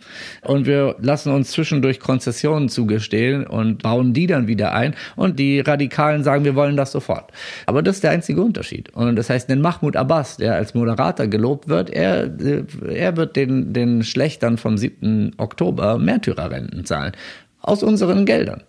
und 0.43 0.67
wir 0.67 0.97
lassen 1.01 1.33
uns 1.33 1.49
zwischendurch 1.49 1.99
Konzessionen 1.99 2.69
zugestehen 2.69 3.47
und 3.47 3.81
bauen 3.81 4.13
die 4.13 4.27
dann 4.27 4.47
wieder 4.47 4.71
ein. 4.71 4.93
Und 5.15 5.39
die 5.39 5.61
Radikalen 5.61 6.23
sagen, 6.23 6.45
wir 6.45 6.53
wollen 6.53 6.77
das 6.77 6.91
sofort. 6.91 7.31
Aber 7.65 7.81
das 7.81 7.95
ist 7.95 8.03
der 8.03 8.11
einzige 8.11 8.39
Unterschied. 8.43 8.93
Und 8.93 9.15
das 9.15 9.31
heißt, 9.31 9.49
den 9.49 9.61
Mahmoud 9.61 9.95
Abbas, 9.95 10.37
der 10.37 10.53
als 10.53 10.75
Moderator 10.75 11.25
gelobt 11.25 11.67
wird, 11.67 11.89
er, 11.89 12.29
er 12.87 13.17
wird 13.17 13.35
den, 13.35 13.73
den 13.73 14.03
Schlechtern 14.03 14.59
vom 14.59 14.77
7. 14.77 15.31
Oktober 15.39 15.97
Märtyrerrenten 15.97 16.85
zahlen. 16.85 17.13
Aus 17.61 17.81
unseren 17.81 18.27
Geldern. 18.27 18.61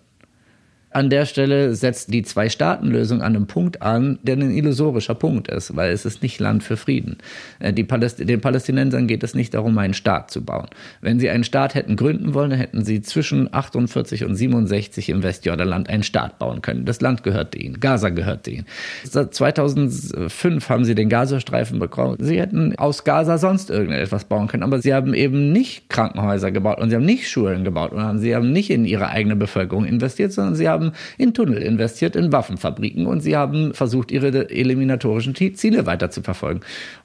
An 0.99 1.11
der 1.11 1.26
Stelle 1.26 1.76
setzt 1.76 2.12
die 2.12 2.22
Zwei-Staaten-Lösung 2.22 3.22
an 3.22 3.36
einem 3.36 3.46
Punkt 3.46 3.82
an, 3.82 4.18
der 4.24 4.34
ein 4.34 4.51
illusorischer 4.51 5.14
Punkt 5.14 5.46
ist, 5.46 5.76
weil 5.76 5.92
es 5.92 6.05
ist 6.05 6.24
nicht 6.24 6.40
Land 6.40 6.64
für 6.64 6.76
Frieden. 6.76 7.18
Äh, 7.61 7.72
die 7.72 7.84
Paläst 7.84 8.18
den 8.18 8.40
Palästinensern 8.40 9.07
geht 9.07 9.22
es 9.22 9.32
nicht 9.32 9.55
darum, 9.55 9.78
einen 9.78 9.94
Staat 9.94 10.32
zu 10.32 10.44
bauen. 10.44 10.66
Wenn 11.01 11.20
sie 11.20 11.30
einen 11.30 11.44
Staat 11.44 11.76
hätten 11.76 11.94
gründen 11.94 12.34
wollen, 12.34 12.51
dann 12.51 12.59
hätten 12.59 12.84
sie 12.84 13.01
zwischen 13.01 13.55
48 13.55 14.24
und 14.24 14.34
67 14.34 15.11
im 15.11 15.22
Westjordanland 15.22 15.88
einen 15.88 16.03
Staat 16.03 16.40
bauen 16.40 16.62
können. 16.62 16.84
Das 16.84 17.01
Land 17.01 17.22
gehörte 17.22 17.59
ihnen, 17.59 17.78
Gaza 17.78 18.09
gehörte 18.09 18.51
ihnen. 18.51 18.66
Seit 19.05 19.32
2005 19.32 20.68
haben 20.68 20.84
sie 20.84 20.96
den 20.96 21.09
Gazastreifen 21.09 21.78
bekommen. 21.78 22.16
Sie 22.18 22.40
hätten 22.40 22.76
aus 22.76 23.05
Gaza 23.05 23.38
sonst 23.38 23.70
irgendetwas 23.70 24.24
bauen 24.24 24.49
können, 24.49 24.64
aber 24.64 24.82
sie 24.82 24.92
haben 24.92 25.14
eben 25.14 25.53
nicht 25.53 25.88
Krankenhäuser 25.90 26.51
gebaut 26.51 26.80
und 26.80 26.90
sie 26.90 26.96
haben 26.96 27.07
nicht 27.07 27.30
Schulen 27.30 27.62
gebaut 27.62 27.92
und 27.92 28.18
sie 28.18 28.34
haben 28.34 28.51
nicht 28.51 28.70
in 28.70 28.84
ihre 28.84 29.11
eigene 29.11 29.36
Bevölkerung 29.36 29.84
investiert, 29.84 30.32
sondern 30.32 30.57
sie 30.57 30.68
haben 30.68 30.88
haben 30.89 30.97
in 31.16 31.34
Tunnel 31.34 31.62
investiert, 31.62 32.16
in 32.16 32.32
Waffenfabriken 32.32 33.07
und 33.07 33.20
sie 33.20 33.36
haben 33.36 33.74
versucht, 33.74 34.11
ihre 34.11 34.51
eliminatorischen 34.51 35.34
Ziele 35.34 35.86
weiter 35.86 36.11
zu 36.11 36.22
verfolgen. 36.22 36.61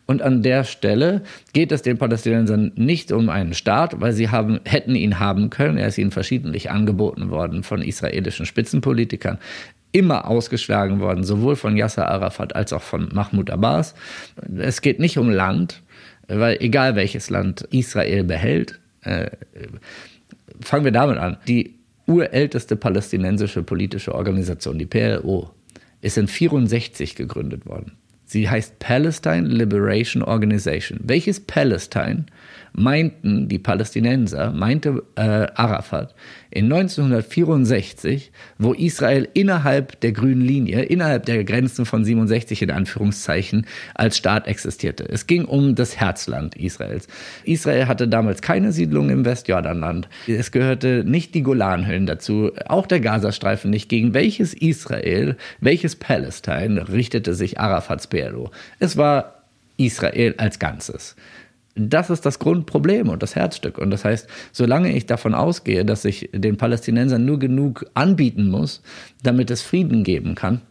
Und 0.06 0.22
an 0.22 0.44
der 0.44 0.64
Stelle 0.64 1.24
geht 1.54 1.72
es 1.72 1.82
den 1.82 1.98
Palästinensern 1.98 2.72
nicht 2.76 3.12
um 3.12 3.30
einen 3.30 3.54
Staat, 3.54 4.02
weil 4.02 4.14
sie 4.14 4.30
haben, 4.30 4.60
hätten 4.66 4.96
ihn 4.96 5.20
haben 5.20 5.50
können. 5.50 5.78
Er 5.78 5.88
ist 5.88 5.98
ihnen 5.98 6.12
verschiedentlich 6.12 6.72
angeboten 6.72 7.30
worden 7.30 7.64
von 7.64 7.82
israelischen 7.82 8.46
Spitzenpolitikern 8.46 9.38
immer 9.92 10.28
ausgeschlagen 10.28 11.00
worden, 11.00 11.24
sowohl 11.24 11.56
von 11.56 11.78
Yasser 11.78 12.10
Arafat 12.10 12.56
als 12.56 12.74
auch 12.74 12.82
von 12.82 13.10
Mahmoud 13.14 13.52
Abbas. 13.52 13.94
Es 14.58 14.82
geht 14.82 15.00
nicht 15.00 15.20
um 15.20 15.30
Land, 15.30 15.84
weil 16.28 16.58
egal 16.62 16.96
welches 16.96 17.30
Land 17.30 17.62
Israel 17.70 18.24
behält, 18.24 18.80
äh, 19.02 19.30
fangen 20.62 20.84
wir 20.84 20.92
damit 20.92 21.18
an. 21.18 21.38
Die 21.48 21.76
urälteste 22.08 22.76
palästinensische 22.76 23.64
politische 23.64 24.14
Organisation, 24.14 24.78
die 24.78 24.86
PLO, 24.86 25.52
ist 26.02 26.18
in 26.18 26.28
64 26.28 27.16
gegründet 27.16 27.66
worden. 27.66 27.94
Sie 28.26 28.50
heißt 28.50 28.80
Palestine 28.80 29.48
Liberation 29.48 30.24
Organization. 30.24 31.00
Welches 31.04 31.40
Palestine 31.40 32.26
meinten 32.74 33.48
die 33.48 33.60
Palästinenser, 33.60 34.52
meinte 34.52 35.04
äh, 35.16 35.48
Arafat 35.56 36.14
in 36.50 36.66
1964, 36.66 38.32
wo 38.60 38.74
Israel 38.74 39.28
innerhalb 39.34 40.00
der 40.02 40.12
grünen 40.12 40.42
Linie, 40.42 40.84
innerhalb 40.84 41.26
der 41.26 41.44
Grenzen 41.44 41.86
von 41.86 42.06
67 42.06 42.62
in 42.62 42.72
Anführungszeichen, 42.72 43.66
als 43.96 44.18
Staat 44.18 44.48
existierte. 44.48 45.08
Es 45.10 45.26
ging 45.26 45.46
um 45.46 45.74
das 45.76 45.98
Herzland 46.00 46.56
Israels. 46.56 47.08
Israel 47.44 47.88
hatte 47.88 48.08
damals 48.08 48.42
keine 48.42 48.72
Siedlung 48.72 49.10
im 49.10 49.26
Westjordanland. 49.26 50.08
Es 50.28 50.52
gehörte 50.52 51.04
nicht 51.06 51.34
die 51.34 51.42
Golanhöhen 51.42 52.06
dazu, 52.06 52.52
auch 52.68 52.86
der 52.86 53.00
Gazastreifen 53.00 53.72
nicht. 53.72 53.90
Gegen 53.90 54.14
welches 54.14 54.54
Israel, 54.54 55.38
welches 55.60 55.96
Palästina 55.96 56.84
richtete 56.84 57.34
sich 57.34 57.60
Arafats 57.60 58.08
PLO? 58.08 58.52
Es 58.80 58.96
war 58.96 59.44
Israel 59.78 60.36
als 60.38 60.60
Ganzes. 60.60 61.16
Das 61.76 62.10
ist 62.10 62.26
das 62.26 62.38
Grundproblem 62.40 63.10
und 63.10 63.24
das 63.24 63.36
Herzstück. 63.36 63.78
Und 63.80 63.90
das 63.90 64.06
heißt, 64.06 64.28
solange 64.52 64.96
ich 64.96 65.06
davon 65.08 65.34
ausgehe, 65.34 65.86
dass 65.86 66.06
ich 66.06 66.30
den 66.34 66.58
Palästinensern 66.58 67.26
nur 67.26 67.40
genug 67.40 67.86
anbieten 67.96 68.50
muss, 68.50 68.82
damit 69.24 69.50
es 69.50 69.64
Frieden 69.64 70.04
geben 70.04 70.36
kann, 70.36 70.62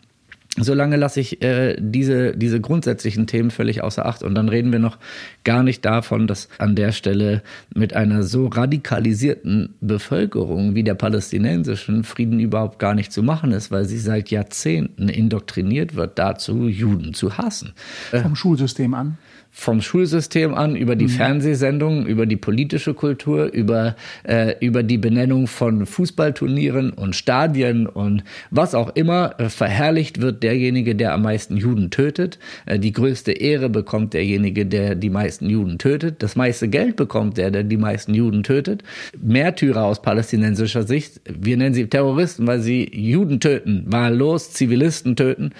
solange 0.59 0.97
lasse 0.97 1.21
ich 1.21 1.43
äh, 1.43 1.77
diese, 1.79 2.37
diese 2.37 2.61
grundsätzlichen 2.61 3.27
Themen 3.27 3.51
völlig 3.51 3.83
außer 3.83 4.05
Acht. 4.05 4.23
Und 4.23 4.35
dann 4.35 4.49
reden 4.49 4.71
wir 4.71 4.79
noch 4.79 4.99
gar 5.45 5.63
nicht 5.63 5.85
davon, 5.85 6.27
dass 6.27 6.49
an 6.59 6.77
der 6.77 6.93
Stelle 6.93 7.43
mit 7.75 7.95
einer 7.95 8.23
so 8.23 8.47
radikalisierten 8.47 9.75
Bevölkerung 9.81 10.75
wie 10.75 10.85
der 10.85 10.95
palästinensischen 10.95 12.05
Frieden 12.05 12.39
überhaupt 12.39 12.79
gar 12.79 12.95
nicht 12.95 13.13
zu 13.13 13.23
machen 13.23 13.53
ist, 13.53 13.71
weil 13.71 13.87
sie 13.87 13.99
seit 13.99 14.31
Jahrzehnten 14.31 15.09
indoktriniert 15.09 15.95
wird 15.95 16.19
dazu, 16.19 16.69
Juden 16.69 17.15
zu 17.15 17.39
hassen. 17.39 17.73
Vom 18.11 18.37
Schulsystem 18.37 18.95
an? 18.95 19.19
Vom 19.55 19.83
Schulsystem 19.83 20.55
an, 20.55 20.75
über 20.75 20.97
die 20.97 21.05
mhm. 21.05 21.11
Fernsehsendungen, 21.11 22.07
über 22.07 22.25
die 22.25 22.37
politische 22.37 22.95
Kultur, 22.95 23.53
über, 23.53 23.95
äh, 24.25 24.55
über 24.61 24.83
die 24.83 24.97
Benennung 24.97 25.47
von 25.47 25.85
Fußballturnieren 25.85 26.91
und 26.91 27.15
Stadien 27.15 27.87
und 27.87 28.25
was 28.51 28.75
auch 28.75 28.97
immer, 28.97 29.35
äh, 29.39 29.51
verherrlicht 29.51 30.23
wird 30.23 30.43
derjenige, 30.43 30.97
der 30.97 31.13
am 31.13 31.23
meisten 31.23 31.59
Juden 31.59 31.91
tötet. 31.91 32.39
Äh, 32.65 32.79
die 32.79 32.93
größte 32.93 33.33
Ehre 33.33 33.69
bekommt 33.69 34.15
derjenige, 34.15 34.65
der 34.65 34.95
die 34.95 35.11
meisten 35.11 35.51
Juden 35.51 35.79
tötet. 35.79 36.23
Das 36.23 36.35
meiste 36.35 36.69
Geld 36.69 36.97
bekommt 36.97 37.37
der, 37.37 37.51
der 37.51 37.63
die 37.63 37.77
meisten 37.77 38.15
Juden 38.15 38.43
tötet. 38.43 38.83
Märtyrer 39.21 39.85
aus 39.85 40.01
palästinensischer 40.01 40.85
Sicht, 40.85 41.21
wir 41.29 41.59
nennen 41.59 41.75
sie 41.75 41.87
Terroristen, 41.89 42.47
weil 42.47 42.61
sie 42.61 42.91
Juden 42.91 43.39
töten, 43.39 43.85
wahllos 43.87 44.53
Zivilisten 44.53 45.15
töten. 45.15 45.51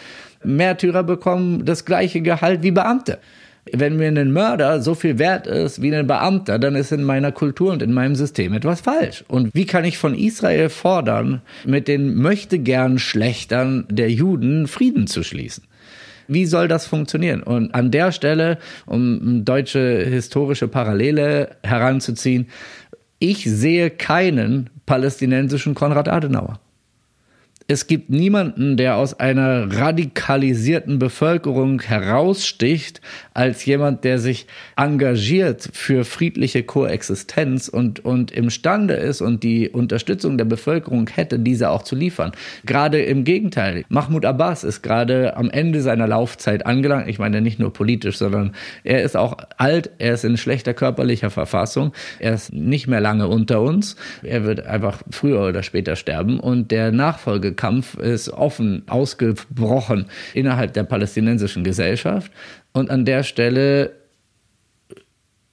Märtyrer 0.43 1.05
bekommen 1.05 1.67
das 1.67 1.85
gleiche 1.85 2.23
Gehalt 2.23 2.63
wie 2.63 2.71
Beamte. 2.71 3.19
Wenn 3.71 3.97
mir 3.97 4.09
ein 4.09 4.33
Mörder 4.33 4.83
so 4.83 4.95
viel 4.95 5.19
wert 5.19 5.47
ist 5.47 5.81
wie 5.81 5.95
ein 5.95 6.09
Beamter, 6.09 6.59
dann 6.59 6.75
ist 6.75 6.91
in 6.91 7.05
meiner 7.05 7.31
Kultur 7.31 7.73
und 7.73 7.83
in 7.83 7.93
meinem 7.93 8.17
System 8.17 8.53
etwas 8.55 8.81
falsch. 8.81 9.25
Und 9.29 9.55
wie 9.55 9.67
kann 9.67 9.85
ich 9.85 9.99
von 9.99 10.17
Israel 10.17 10.69
fordern, 10.69 11.43
mit 11.65 11.87
den 11.87 12.17
möchte 12.17 12.59
gern 12.59 12.99
Schlechtern 12.99 13.87
der 13.89 14.11
Juden 14.11 14.67
Frieden 14.67 15.07
zu 15.07 15.23
schließen? 15.23 15.65
Wie 16.27 16.47
soll 16.47 16.67
das 16.67 16.87
funktionieren? 16.87 17.43
Und 17.43 17.75
an 17.75 17.91
der 17.91 18.11
Stelle, 18.11 18.59
um 18.87 19.45
deutsche 19.45 20.05
historische 20.07 20.67
Parallele 20.67 21.57
heranzuziehen, 21.63 22.49
ich 23.19 23.45
sehe 23.45 23.91
keinen 23.91 24.71
palästinensischen 24.87 25.75
Konrad 25.75 26.09
Adenauer. 26.09 26.59
Es 27.73 27.87
gibt 27.87 28.11
niemanden, 28.11 28.77
der 28.77 28.97
aus 28.97 29.19
einer 29.19 29.75
radikalisierten 29.75 30.99
Bevölkerung 30.99 31.81
heraussticht, 31.81 33.01
als 33.33 33.65
jemand, 33.65 34.05
der 34.05 34.19
sich 34.19 34.47
engagiert 34.77 35.71
für 35.73 36.05
friedliche 36.05 36.65
Koexistenz 36.65 37.69
und, 37.69 38.05
und 38.05 38.31
imstande 38.31 38.93
ist 38.93 39.23
und 39.23 39.43
die 39.43 39.71
Unterstützung 39.71 40.37
der 40.37 40.45
Bevölkerung 40.45 41.09
hätte, 41.09 41.39
diese 41.39 41.71
auch 41.71 41.81
zu 41.83 41.97
liefern. 41.97 42.33
Gerade 42.67 43.01
im 43.01 43.25
Gegenteil. 43.25 43.87
Mahmoud 43.89 44.27
Abbas 44.27 44.65
ist 44.65 44.83
gerade 44.83 45.35
am 45.39 45.49
Ende 45.49 45.81
seiner 45.81 46.07
Laufzeit 46.07 46.67
angelangt. 46.67 47.09
Ich 47.09 47.19
meine 47.19 47.41
nicht 47.41 47.59
nur 47.59 47.73
politisch, 47.73 48.19
sondern 48.19 48.53
er 48.85 49.03
ist 49.03 49.17
auch 49.17 49.39
alt, 49.57 49.93
er 49.97 50.13
ist 50.13 50.27
in 50.27 50.37
schlechter 50.37 50.75
körperlicher 50.75 51.31
Verfassung, 51.31 51.93
er 52.19 52.35
ist 52.35 52.53
nicht 52.53 52.87
mehr 52.87 53.01
lange 53.01 53.29
unter 53.29 53.63
uns. 53.63 53.97
Er 54.23 54.45
wird 54.45 54.67
einfach 54.67 55.01
früher 55.11 55.41
oder 55.41 55.63
später 55.63 55.97
sterben 55.97 56.39
und 56.39 56.71
der 56.71 56.93
Nachfolge 56.93 57.55
Kampf 57.63 57.95
ist 57.95 58.29
offen 58.29 58.83
ausgebrochen 58.89 60.07
innerhalb 60.35 60.73
der 60.73 60.83
palästinensischen 60.83 61.63
Gesellschaft. 61.63 62.33
Und 62.73 62.91
an 62.91 63.05
der 63.05 63.23
Stelle 63.23 63.93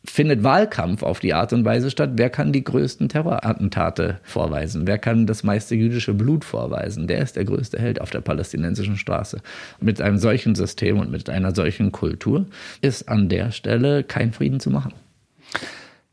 findet 0.04 0.42
Wahlkampf 0.44 1.04
auf 1.04 1.20
die 1.20 1.36
Art 1.36 1.54
und 1.54 1.66
Weise 1.66 1.92
statt, 1.92 2.14
wer 2.16 2.32
kann 2.32 2.52
die 2.52 2.64
größten 2.64 3.10
Terrorattentate 3.10 4.20
vorweisen, 4.24 4.88
wer 4.88 4.98
kann 4.98 5.28
das 5.28 5.44
meiste 5.44 5.76
jüdische 5.76 6.16
Blut 6.16 6.46
vorweisen, 6.46 7.06
der 7.06 7.20
ist 7.20 7.36
der 7.36 7.46
größte 7.46 7.78
Held 7.78 8.02
auf 8.02 8.10
der 8.10 8.22
palästinensischen 8.22 8.98
Straße. 8.98 9.42
Mit 9.80 10.02
einem 10.02 10.18
solchen 10.18 10.56
System 10.56 10.98
und 10.98 11.12
mit 11.12 11.30
einer 11.30 11.54
solchen 11.54 11.92
Kultur 11.92 12.48
ist 12.82 13.08
an 13.08 13.30
der 13.30 13.52
Stelle 13.52 14.04
kein 14.04 14.34
Frieden 14.34 14.60
zu 14.60 14.72
machen. 14.72 14.94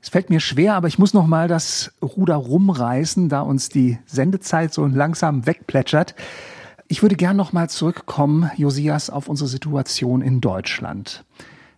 Es 0.07 0.11
fällt 0.11 0.31
mir 0.31 0.39
schwer, 0.39 0.75
aber 0.75 0.87
ich 0.87 1.01
muss 1.01 1.15
noch 1.15 1.27
mal 1.27 1.49
das 1.49 1.91
Ruder 2.01 2.37
rumreißen, 2.37 3.29
da 3.29 3.41
uns 3.41 3.71
die 3.71 3.99
Sendezeit 4.07 4.73
so 4.73 4.87
langsam 4.87 5.47
wegplätschert. 5.47 6.15
Ich 6.87 7.03
würde 7.03 7.17
gern 7.17 7.37
noch 7.37 7.53
mal 7.53 7.69
zurückkommen, 7.69 8.49
Josias, 8.57 9.11
auf 9.11 9.29
unsere 9.29 9.49
Situation 9.49 10.23
in 10.23 10.41
Deutschland. 10.41 11.25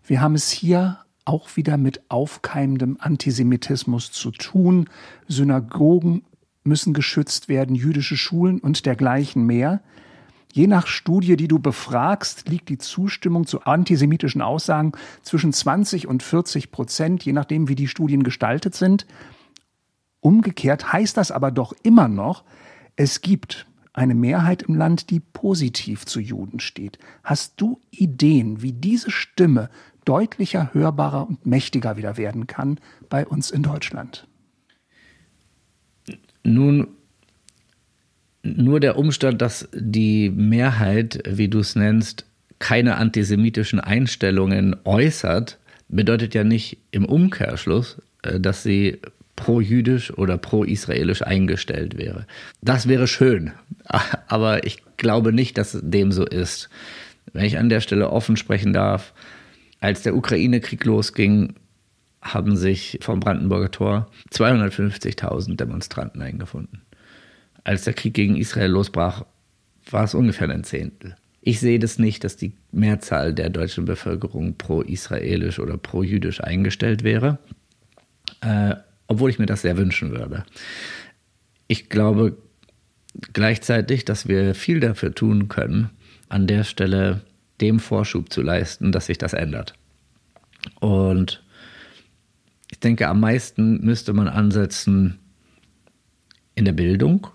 Wir 0.04 0.20
haben 0.20 0.34
es 0.34 0.50
hier 0.50 0.98
auch 1.24 1.56
wieder 1.56 1.78
mit 1.78 2.02
aufkeimendem 2.10 2.98
Antisemitismus 3.00 4.12
zu 4.12 4.30
tun. 4.30 4.90
Synagogen 5.26 6.22
müssen 6.64 6.92
geschützt 6.92 7.48
werden, 7.48 7.74
jüdische 7.74 8.18
Schulen 8.18 8.58
und 8.58 8.84
dergleichen 8.84 9.46
mehr. 9.46 9.80
Je 10.52 10.66
nach 10.66 10.86
Studie, 10.86 11.36
die 11.36 11.48
du 11.48 11.58
befragst, 11.58 12.48
liegt 12.48 12.68
die 12.68 12.78
Zustimmung 12.78 13.46
zu 13.46 13.62
antisemitischen 13.62 14.42
Aussagen 14.42 14.92
zwischen 15.22 15.52
20 15.52 16.06
und 16.06 16.22
40 16.22 16.70
Prozent, 16.70 17.24
je 17.24 17.32
nachdem, 17.32 17.68
wie 17.68 17.74
die 17.74 17.88
Studien 17.88 18.22
gestaltet 18.22 18.74
sind. 18.74 19.06
Umgekehrt 20.20 20.92
heißt 20.92 21.16
das 21.16 21.30
aber 21.30 21.50
doch 21.50 21.74
immer 21.82 22.08
noch, 22.08 22.44
es 22.96 23.20
gibt 23.20 23.66
eine 23.92 24.14
Mehrheit 24.14 24.62
im 24.62 24.74
Land, 24.74 25.10
die 25.10 25.20
positiv 25.20 26.06
zu 26.06 26.20
Juden 26.20 26.60
steht. 26.60 26.98
Hast 27.22 27.60
du 27.60 27.80
Ideen, 27.90 28.62
wie 28.62 28.72
diese 28.72 29.10
Stimme 29.10 29.70
deutlicher, 30.04 30.72
hörbarer 30.72 31.28
und 31.28 31.46
mächtiger 31.46 31.96
wieder 31.96 32.16
werden 32.16 32.46
kann 32.46 32.80
bei 33.08 33.26
uns 33.26 33.50
in 33.50 33.62
Deutschland? 33.62 34.26
Nun 36.42 36.88
nur 38.56 38.80
der 38.80 38.96
Umstand, 38.96 39.42
dass 39.42 39.68
die 39.72 40.30
Mehrheit, 40.30 41.20
wie 41.26 41.48
du 41.48 41.60
es 41.60 41.74
nennst, 41.74 42.24
keine 42.58 42.96
antisemitischen 42.96 43.80
Einstellungen 43.80 44.76
äußert, 44.84 45.58
bedeutet 45.88 46.34
ja 46.34 46.44
nicht 46.44 46.78
im 46.90 47.04
Umkehrschluss, 47.04 48.02
äh, 48.22 48.40
dass 48.40 48.62
sie 48.62 48.98
pro-jüdisch 49.36 50.12
oder 50.18 50.36
pro-israelisch 50.36 51.22
eingestellt 51.22 51.96
wäre. 51.96 52.26
Das 52.60 52.88
wäre 52.88 53.06
schön, 53.06 53.52
aber 54.26 54.66
ich 54.66 54.82
glaube 54.96 55.32
nicht, 55.32 55.58
dass 55.58 55.78
dem 55.80 56.10
so 56.10 56.26
ist. 56.26 56.68
Wenn 57.32 57.44
ich 57.44 57.58
an 57.58 57.68
der 57.68 57.80
Stelle 57.80 58.10
offen 58.10 58.36
sprechen 58.36 58.72
darf, 58.72 59.12
als 59.80 60.02
der 60.02 60.16
Ukraine-Krieg 60.16 60.84
losging, 60.84 61.54
haben 62.20 62.56
sich 62.56 62.98
vom 63.00 63.20
Brandenburger 63.20 63.70
Tor 63.70 64.10
250.000 64.32 65.54
Demonstranten 65.54 66.20
eingefunden 66.20 66.82
als 67.68 67.84
der 67.84 67.92
Krieg 67.92 68.14
gegen 68.14 68.36
Israel 68.36 68.70
losbrach, 68.70 69.26
war 69.90 70.02
es 70.02 70.14
ungefähr 70.14 70.48
ein 70.48 70.64
Zehntel. 70.64 71.16
Ich 71.42 71.60
sehe 71.60 71.78
das 71.78 71.98
nicht, 71.98 72.24
dass 72.24 72.34
die 72.34 72.54
Mehrzahl 72.72 73.34
der 73.34 73.50
deutschen 73.50 73.84
Bevölkerung 73.84 74.56
pro-israelisch 74.56 75.58
oder 75.58 75.76
pro-jüdisch 75.76 76.42
eingestellt 76.42 77.04
wäre, 77.04 77.38
äh, 78.40 78.74
obwohl 79.06 79.28
ich 79.28 79.38
mir 79.38 79.44
das 79.44 79.60
sehr 79.60 79.76
wünschen 79.76 80.12
würde. 80.12 80.44
Ich 81.66 81.90
glaube 81.90 82.38
gleichzeitig, 83.34 84.06
dass 84.06 84.28
wir 84.28 84.54
viel 84.54 84.80
dafür 84.80 85.14
tun 85.14 85.48
können, 85.48 85.90
an 86.30 86.46
der 86.46 86.64
Stelle 86.64 87.20
dem 87.60 87.80
Vorschub 87.80 88.32
zu 88.32 88.40
leisten, 88.40 88.92
dass 88.92 89.06
sich 89.06 89.18
das 89.18 89.34
ändert. 89.34 89.74
Und 90.80 91.44
ich 92.70 92.80
denke, 92.80 93.08
am 93.08 93.20
meisten 93.20 93.84
müsste 93.84 94.14
man 94.14 94.26
ansetzen 94.26 95.18
in 96.54 96.64
der 96.64 96.72
Bildung 96.72 97.26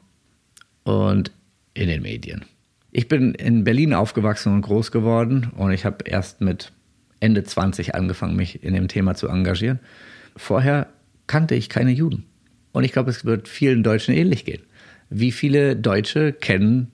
und 0.83 1.31
in 1.73 1.87
den 1.87 2.01
Medien. 2.01 2.45
Ich 2.91 3.07
bin 3.07 3.33
in 3.33 3.63
Berlin 3.63 3.93
aufgewachsen 3.93 4.53
und 4.53 4.61
groß 4.61 4.91
geworden 4.91 5.51
und 5.55 5.71
ich 5.71 5.85
habe 5.85 6.05
erst 6.05 6.41
mit 6.41 6.71
Ende 7.19 7.43
20 7.43 7.95
angefangen, 7.95 8.35
mich 8.35 8.63
in 8.63 8.73
dem 8.73 8.87
Thema 8.87 9.15
zu 9.15 9.27
engagieren. 9.27 9.79
Vorher 10.35 10.87
kannte 11.25 11.55
ich 11.55 11.69
keine 11.69 11.91
Juden. 11.91 12.25
Und 12.71 12.83
ich 12.83 12.91
glaube, 12.91 13.09
es 13.09 13.23
wird 13.23 13.47
vielen 13.47 13.83
Deutschen 13.83 14.13
ähnlich 14.13 14.45
gehen. 14.45 14.61
Wie 15.09 15.31
viele 15.31 15.75
Deutsche 15.75 16.33
kennen 16.33 16.91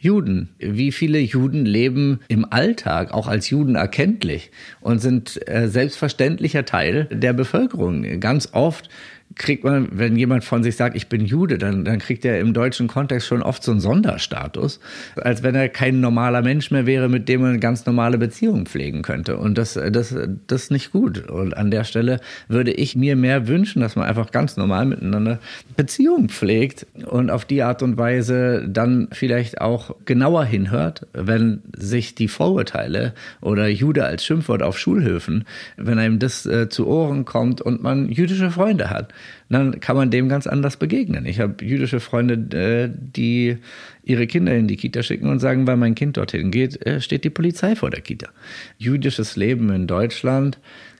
Juden? 0.00 0.50
Wie 0.58 0.92
viele 0.92 1.18
Juden 1.18 1.66
leben 1.66 2.20
im 2.28 2.46
Alltag 2.50 3.12
auch 3.12 3.26
als 3.26 3.50
Juden 3.50 3.74
erkenntlich 3.74 4.50
und 4.80 5.00
sind 5.00 5.40
äh, 5.48 5.68
selbstverständlicher 5.68 6.64
Teil 6.64 7.06
der 7.10 7.32
Bevölkerung? 7.32 8.20
Ganz 8.20 8.50
oft 8.52 8.88
kriegt 9.34 9.64
man, 9.64 9.88
wenn 9.92 10.16
jemand 10.16 10.44
von 10.44 10.62
sich 10.62 10.76
sagt, 10.76 10.96
ich 10.96 11.08
bin 11.08 11.24
Jude, 11.24 11.58
dann, 11.58 11.84
dann 11.84 11.98
kriegt 11.98 12.24
er 12.24 12.40
im 12.40 12.54
deutschen 12.54 12.88
Kontext 12.88 13.26
schon 13.26 13.42
oft 13.42 13.62
so 13.62 13.70
einen 13.70 13.80
Sonderstatus, 13.80 14.80
als 15.16 15.42
wenn 15.42 15.54
er 15.54 15.68
kein 15.68 16.00
normaler 16.00 16.42
Mensch 16.42 16.70
mehr 16.70 16.86
wäre, 16.86 17.08
mit 17.08 17.28
dem 17.28 17.42
man 17.42 17.50
eine 17.50 17.58
ganz 17.58 17.84
normale 17.86 18.18
Beziehungen 18.18 18.66
pflegen 18.66 19.02
könnte. 19.02 19.36
Und 19.36 19.58
das, 19.58 19.74
das, 19.74 20.14
das 20.46 20.62
ist 20.62 20.70
nicht 20.70 20.92
gut. 20.92 21.28
Und 21.28 21.56
an 21.56 21.70
der 21.70 21.84
Stelle 21.84 22.20
würde 22.48 22.72
ich 22.72 22.96
mir 22.96 23.16
mehr 23.16 23.48
wünschen, 23.48 23.80
dass 23.80 23.96
man 23.96 24.08
einfach 24.08 24.30
ganz 24.30 24.56
normal 24.56 24.86
miteinander 24.86 25.38
Beziehungen 25.76 26.28
pflegt 26.28 26.86
und 27.06 27.30
auf 27.30 27.44
die 27.44 27.62
Art 27.62 27.82
und 27.82 27.98
Weise 27.98 28.66
dann 28.68 29.08
vielleicht 29.12 29.60
auch 29.60 29.94
genauer 30.04 30.44
hinhört, 30.44 31.06
wenn 31.12 31.62
sich 31.76 32.14
die 32.14 32.28
Vorurteile 32.28 33.14
oder 33.40 33.68
Jude 33.68 34.04
als 34.04 34.24
Schimpfwort 34.24 34.62
auf 34.62 34.78
Schulhöfen, 34.78 35.44
wenn 35.76 35.98
einem 35.98 36.18
das 36.18 36.46
äh, 36.46 36.68
zu 36.68 36.86
Ohren 36.86 37.24
kommt 37.24 37.60
und 37.60 37.82
man 37.82 38.08
jüdische 38.08 38.50
Freunde 38.50 38.90
hat 38.90 39.12
dann 39.48 39.80
kann 39.80 39.96
man 39.96 40.10
dem 40.10 40.28
ganz 40.28 40.46
anders 40.46 40.76
begegnen. 40.76 41.24
Ich 41.24 41.40
habe 41.40 41.64
jüdische 41.64 42.00
Freunde, 42.00 42.34
äh, 42.56 42.90
die 42.92 43.56
ihre 44.02 44.26
Kinder 44.26 44.54
in 44.54 44.68
die 44.68 44.76
Kita 44.76 45.02
schicken 45.02 45.28
und 45.28 45.38
sagen, 45.38 45.66
weil 45.66 45.76
mein 45.76 45.94
Kind 45.94 46.16
dorthin 46.16 46.50
geht, 46.50 46.84
äh, 46.86 47.00
steht 47.00 47.24
die 47.24 47.30
Polizei 47.30 47.74
vor 47.76 47.90
der 47.90 48.00
Kita. 48.00 48.28
Jüdisches 48.76 49.36
Leben 49.36 49.70
in 49.70 49.86
Deutschland 49.86 50.58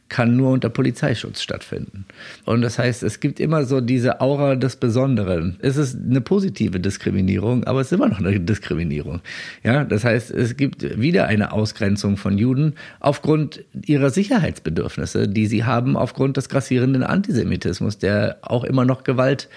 kann 0.09 0.37
nur 0.37 0.53
unter 0.53 0.71
Polizeischutz 0.71 1.43
stattfinden. 1.43 2.07
Und 2.45 2.63
das 2.63 2.79
heißt, 2.79 3.03
es 3.03 3.21
gibt 3.21 3.41
immer 3.41 3.65
so 3.65 3.81
diese 3.81 4.21
Aura 4.21 4.57
des 4.57 4.77
Besonderen. 4.77 5.59
Es 5.61 5.77
ist 5.77 5.99
eine 5.99 6.21
positive 6.21 6.81
Diskriminierung, 6.81 7.65
aber 7.65 7.81
es 7.81 7.89
ist 7.89 7.93
immer 7.93 8.09
noch 8.09 8.19
eine 8.19 8.41
Diskriminierung. 8.41 9.21
Ja, 9.63 9.85
das 9.85 10.05
heißt, 10.05 10.31
es 10.31 10.57
gibt 10.57 10.99
wieder 10.99 11.27
eine 11.27 11.53
Ausgrenzung 11.53 12.17
von 12.17 12.39
Juden 12.39 12.75
aufgrund 13.01 13.65
ihrer 13.87 14.11
Sicherheitsbedürfnisse, 14.11 15.29
die 15.29 15.47
sie 15.47 15.65
haben 15.65 15.97
aufgrund 15.97 16.37
des 16.37 16.49
grassierenden 16.49 17.03
Antisemitismus, 17.03 17.99
der 17.99 18.39
auch 18.43 18.65
immer 18.65 18.85
noch 18.85 19.05
Gewalt 19.05 19.49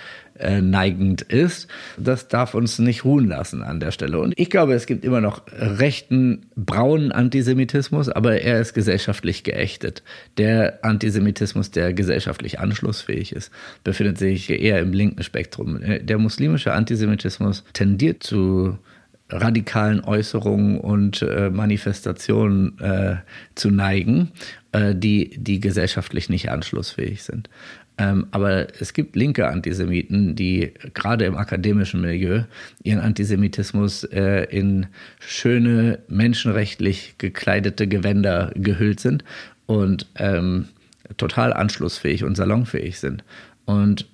neigend 0.61 1.21
ist. 1.21 1.67
Das 1.97 2.27
darf 2.27 2.53
uns 2.55 2.79
nicht 2.79 3.05
ruhen 3.05 3.27
lassen 3.27 3.63
an 3.63 3.79
der 3.79 3.91
Stelle. 3.91 4.19
Und 4.19 4.33
ich 4.37 4.49
glaube, 4.49 4.73
es 4.73 4.85
gibt 4.85 5.05
immer 5.05 5.21
noch 5.21 5.43
rechten, 5.51 6.47
braunen 6.55 7.11
Antisemitismus, 7.11 8.09
aber 8.09 8.41
er 8.41 8.59
ist 8.59 8.73
gesellschaftlich 8.73 9.43
geächtet. 9.43 10.03
Der 10.37 10.83
Antisemitismus, 10.83 11.71
der 11.71 11.93
gesellschaftlich 11.93 12.59
anschlussfähig 12.59 13.33
ist, 13.33 13.51
befindet 13.83 14.17
sich 14.17 14.49
eher 14.49 14.79
im 14.79 14.93
linken 14.93 15.23
Spektrum. 15.23 15.79
Der 16.01 16.17
muslimische 16.17 16.73
Antisemitismus 16.73 17.63
tendiert 17.73 18.23
zu 18.23 18.77
radikalen 19.31 20.03
Äußerungen 20.03 20.79
und 20.79 21.21
äh, 21.21 21.49
Manifestationen 21.49 22.79
äh, 22.79 23.15
zu 23.55 23.71
neigen, 23.71 24.31
äh, 24.71 24.93
die, 24.95 25.31
die 25.37 25.59
gesellschaftlich 25.59 26.29
nicht 26.29 26.49
anschlussfähig 26.49 27.23
sind. 27.23 27.49
Ähm, 27.97 28.27
aber 28.31 28.67
es 28.79 28.93
gibt 28.93 29.15
linke 29.15 29.47
Antisemiten, 29.47 30.35
die 30.35 30.73
gerade 30.93 31.25
im 31.25 31.35
akademischen 31.35 32.01
Milieu 32.01 32.43
ihren 32.83 32.99
Antisemitismus 32.99 34.03
äh, 34.05 34.45
in 34.45 34.87
schöne, 35.19 35.99
menschenrechtlich 36.07 37.15
gekleidete 37.17 37.87
Gewänder 37.87 38.51
gehüllt 38.55 38.99
sind 38.99 39.23
und 39.65 40.07
ähm, 40.15 40.67
total 41.17 41.53
anschlussfähig 41.53 42.23
und 42.23 42.35
salonfähig 42.35 42.99
sind. 42.99 43.23
Und 43.65 44.07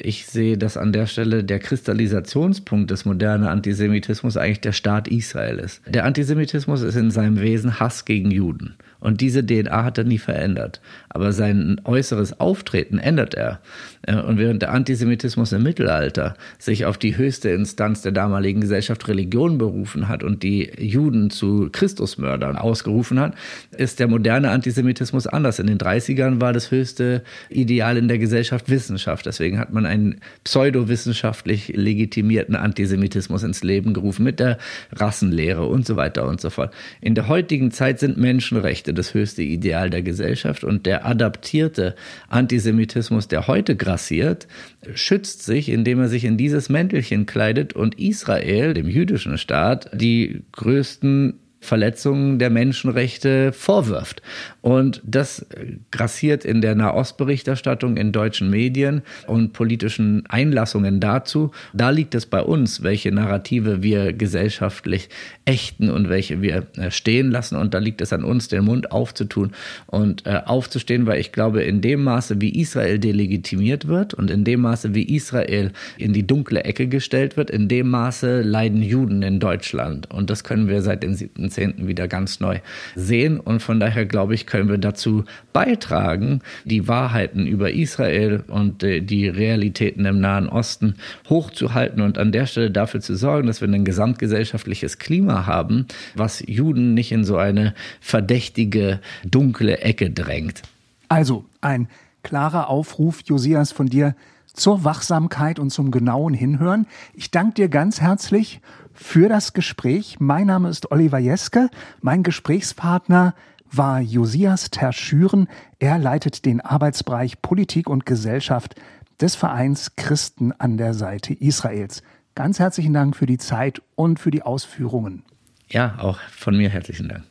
ich 0.00 0.26
sehe, 0.26 0.58
dass 0.58 0.76
an 0.76 0.92
der 0.92 1.06
Stelle 1.06 1.44
der 1.44 1.58
Kristallisationspunkt 1.58 2.90
des 2.90 3.04
modernen 3.04 3.44
Antisemitismus 3.44 4.36
eigentlich 4.36 4.60
der 4.60 4.72
Staat 4.72 5.08
Israel 5.08 5.58
ist. 5.58 5.80
Der 5.86 6.04
Antisemitismus 6.04 6.82
ist 6.82 6.96
in 6.96 7.10
seinem 7.10 7.40
Wesen 7.40 7.80
Hass 7.80 8.04
gegen 8.04 8.30
Juden. 8.30 8.76
Und 9.00 9.20
diese 9.20 9.46
DNA 9.46 9.84
hat 9.84 9.98
er 9.98 10.04
nie 10.04 10.18
verändert. 10.18 10.80
Aber 11.08 11.32
sein 11.32 11.80
äußeres 11.84 12.40
Auftreten 12.40 12.98
ändert 12.98 13.34
er. 13.34 13.60
Äh, 14.02 14.16
und 14.16 14.38
während 14.38 14.62
der 14.62 14.72
Antisemitismus 14.72 15.52
im 15.52 15.62
Mittelalter 15.62 16.34
sich 16.58 16.84
auf 16.84 16.98
die 16.98 17.16
höchste 17.16 17.50
Instanz 17.50 18.02
der 18.02 18.12
damaligen 18.12 18.60
Gesellschaft 18.60 19.06
Religion 19.06 19.58
berufen 19.58 20.08
hat 20.08 20.24
und 20.24 20.42
die 20.42 20.70
Juden 20.78 21.30
zu 21.30 21.68
Christusmördern 21.70 22.56
ausgerufen 22.56 23.20
hat, 23.20 23.34
ist 23.76 24.00
der 24.00 24.08
moderne 24.08 24.50
Antisemitismus 24.50 25.26
anders. 25.26 25.60
In 25.60 25.68
den 25.68 25.78
30ern 25.78 26.40
war 26.40 26.52
das 26.52 26.70
höchste 26.70 27.22
Ideal 27.50 27.96
in 27.96 28.08
der 28.08 28.18
Gesellschaft 28.18 28.68
Wissenschaft. 28.68 29.26
Deswegen 29.26 29.58
hat 29.58 29.72
man 29.72 29.86
einen 29.86 30.20
pseudowissenschaftlich 30.42 31.68
legitimierten 31.68 32.56
Antisemitismus 32.56 33.44
ins 33.44 33.62
Leben 33.62 33.94
gerufen 33.94 34.24
mit 34.24 34.40
der 34.40 34.58
Rassenlehre 34.92 35.66
und 35.66 35.86
so 35.86 35.96
weiter 35.96 36.26
und 36.26 36.40
so 36.40 36.50
fort. 36.50 36.74
In 37.00 37.14
der 37.14 37.28
heutigen 37.28 37.70
Zeit 37.70 38.00
sind 38.00 38.16
Menschenrechte 38.16 38.87
das 38.92 39.14
höchste 39.14 39.42
Ideal 39.42 39.90
der 39.90 40.02
Gesellschaft. 40.02 40.64
Und 40.64 40.86
der 40.86 41.06
adaptierte 41.06 41.94
Antisemitismus, 42.28 43.28
der 43.28 43.46
heute 43.46 43.76
grassiert, 43.76 44.46
schützt 44.94 45.44
sich, 45.44 45.68
indem 45.68 46.00
er 46.00 46.08
sich 46.08 46.24
in 46.24 46.36
dieses 46.36 46.68
Mäntelchen 46.68 47.26
kleidet 47.26 47.72
und 47.72 47.98
Israel, 47.98 48.74
dem 48.74 48.88
jüdischen 48.88 49.38
Staat, 49.38 49.90
die 49.92 50.42
größten 50.52 51.34
Verletzungen 51.60 52.38
der 52.38 52.50
Menschenrechte 52.50 53.52
vorwirft. 53.52 54.22
Und 54.60 55.02
das 55.04 55.46
grassiert 55.90 56.44
in 56.44 56.60
der 56.60 56.74
Nahostberichterstattung 56.74 57.96
in 57.96 58.12
deutschen 58.12 58.48
Medien 58.50 59.02
und 59.26 59.52
politischen 59.52 60.24
Einlassungen 60.28 61.00
dazu. 61.00 61.50
Da 61.72 61.90
liegt 61.90 62.14
es 62.14 62.26
bei 62.26 62.40
uns, 62.40 62.82
welche 62.82 63.10
Narrative 63.10 63.82
wir 63.82 64.12
gesellschaftlich 64.12 65.08
ächten 65.44 65.90
und 65.90 66.08
welche 66.08 66.42
wir 66.42 66.66
äh, 66.76 66.90
stehen 66.90 67.30
lassen. 67.30 67.56
Und 67.56 67.74
da 67.74 67.78
liegt 67.78 68.00
es 68.00 68.12
an 68.12 68.24
uns, 68.24 68.48
den 68.48 68.64
Mund 68.64 68.92
aufzutun 68.92 69.52
und 69.86 70.26
äh, 70.26 70.42
aufzustehen, 70.44 71.06
weil 71.06 71.20
ich 71.20 71.32
glaube, 71.32 71.62
in 71.62 71.80
dem 71.80 72.04
Maße, 72.04 72.40
wie 72.40 72.60
Israel 72.60 72.98
delegitimiert 72.98 73.88
wird 73.88 74.14
und 74.14 74.30
in 74.30 74.44
dem 74.44 74.60
Maße, 74.60 74.94
wie 74.94 75.02
Israel 75.14 75.72
in 75.96 76.12
die 76.12 76.26
dunkle 76.26 76.64
Ecke 76.64 76.86
gestellt 76.86 77.36
wird, 77.36 77.50
in 77.50 77.68
dem 77.68 77.88
Maße 77.88 78.42
leiden 78.42 78.82
Juden 78.82 79.22
in 79.22 79.40
Deutschland. 79.40 80.10
Und 80.10 80.30
das 80.30 80.44
können 80.44 80.68
wir 80.68 80.82
seit 80.82 81.02
dem 81.02 81.16
7.10. 81.48 81.86
wieder 81.86 82.08
ganz 82.08 82.40
neu 82.40 82.60
sehen. 82.94 83.40
Und 83.40 83.60
von 83.60 83.80
daher 83.80 84.06
glaube 84.06 84.34
ich, 84.34 84.46
können 84.46 84.68
wir 84.68 84.78
dazu 84.78 85.24
beitragen, 85.52 86.40
die 86.64 86.88
Wahrheiten 86.88 87.46
über 87.46 87.72
Israel 87.72 88.44
und 88.48 88.82
äh, 88.82 89.00
die 89.00 89.28
Realitäten 89.28 90.04
im 90.04 90.20
Nahen 90.20 90.48
Osten 90.48 90.96
hochzuhalten 91.28 92.02
und 92.02 92.18
an 92.18 92.32
der 92.32 92.46
Stelle 92.46 92.70
dafür 92.70 93.00
zu 93.00 93.16
sorgen, 93.16 93.46
dass 93.46 93.60
wir 93.60 93.68
ein 93.68 93.84
gesamtgesellschaftliches 93.84 94.98
Klima 94.98 95.46
haben, 95.46 95.86
was 96.14 96.42
Juden 96.46 96.94
nicht 96.94 97.12
in 97.12 97.24
so 97.24 97.36
eine 97.36 97.74
verdächtige, 98.00 99.00
dunkle 99.24 99.78
Ecke 99.78 100.10
drängt. 100.10 100.62
Also 101.08 101.44
ein 101.60 101.88
klarer 102.22 102.68
Aufruf, 102.68 103.22
Josias, 103.24 103.72
von 103.72 103.86
dir 103.86 104.14
zur 104.52 104.84
Wachsamkeit 104.84 105.58
und 105.58 105.70
zum 105.70 105.90
genauen 105.90 106.34
Hinhören. 106.34 106.86
Ich 107.14 107.30
danke 107.30 107.54
dir 107.54 107.68
ganz 107.68 108.00
herzlich 108.00 108.60
für 108.98 109.28
das 109.28 109.52
Gespräch. 109.52 110.16
Mein 110.18 110.46
Name 110.46 110.68
ist 110.68 110.90
Oliver 110.90 111.18
Jeske. 111.18 111.70
Mein 112.00 112.22
Gesprächspartner 112.22 113.34
war 113.70 114.00
Josias 114.00 114.70
Terschüren. 114.70 115.48
Er 115.78 115.98
leitet 115.98 116.44
den 116.44 116.60
Arbeitsbereich 116.60 117.40
Politik 117.40 117.88
und 117.88 118.06
Gesellschaft 118.06 118.74
des 119.20 119.34
Vereins 119.34 119.94
Christen 119.96 120.52
an 120.52 120.76
der 120.76 120.94
Seite 120.94 121.32
Israels. 121.32 122.02
Ganz 122.34 122.58
herzlichen 122.58 122.92
Dank 122.92 123.16
für 123.16 123.26
die 123.26 123.38
Zeit 123.38 123.82
und 123.94 124.18
für 124.18 124.30
die 124.30 124.42
Ausführungen. 124.42 125.24
Ja, 125.68 125.96
auch 125.98 126.18
von 126.30 126.56
mir 126.56 126.68
herzlichen 126.68 127.08
Dank. 127.08 127.24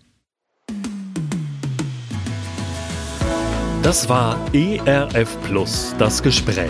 Das 3.84 4.10
war 4.10 4.38
ERF 4.54 5.38
Plus, 5.44 5.96
das 5.98 6.22
Gespräch. 6.22 6.70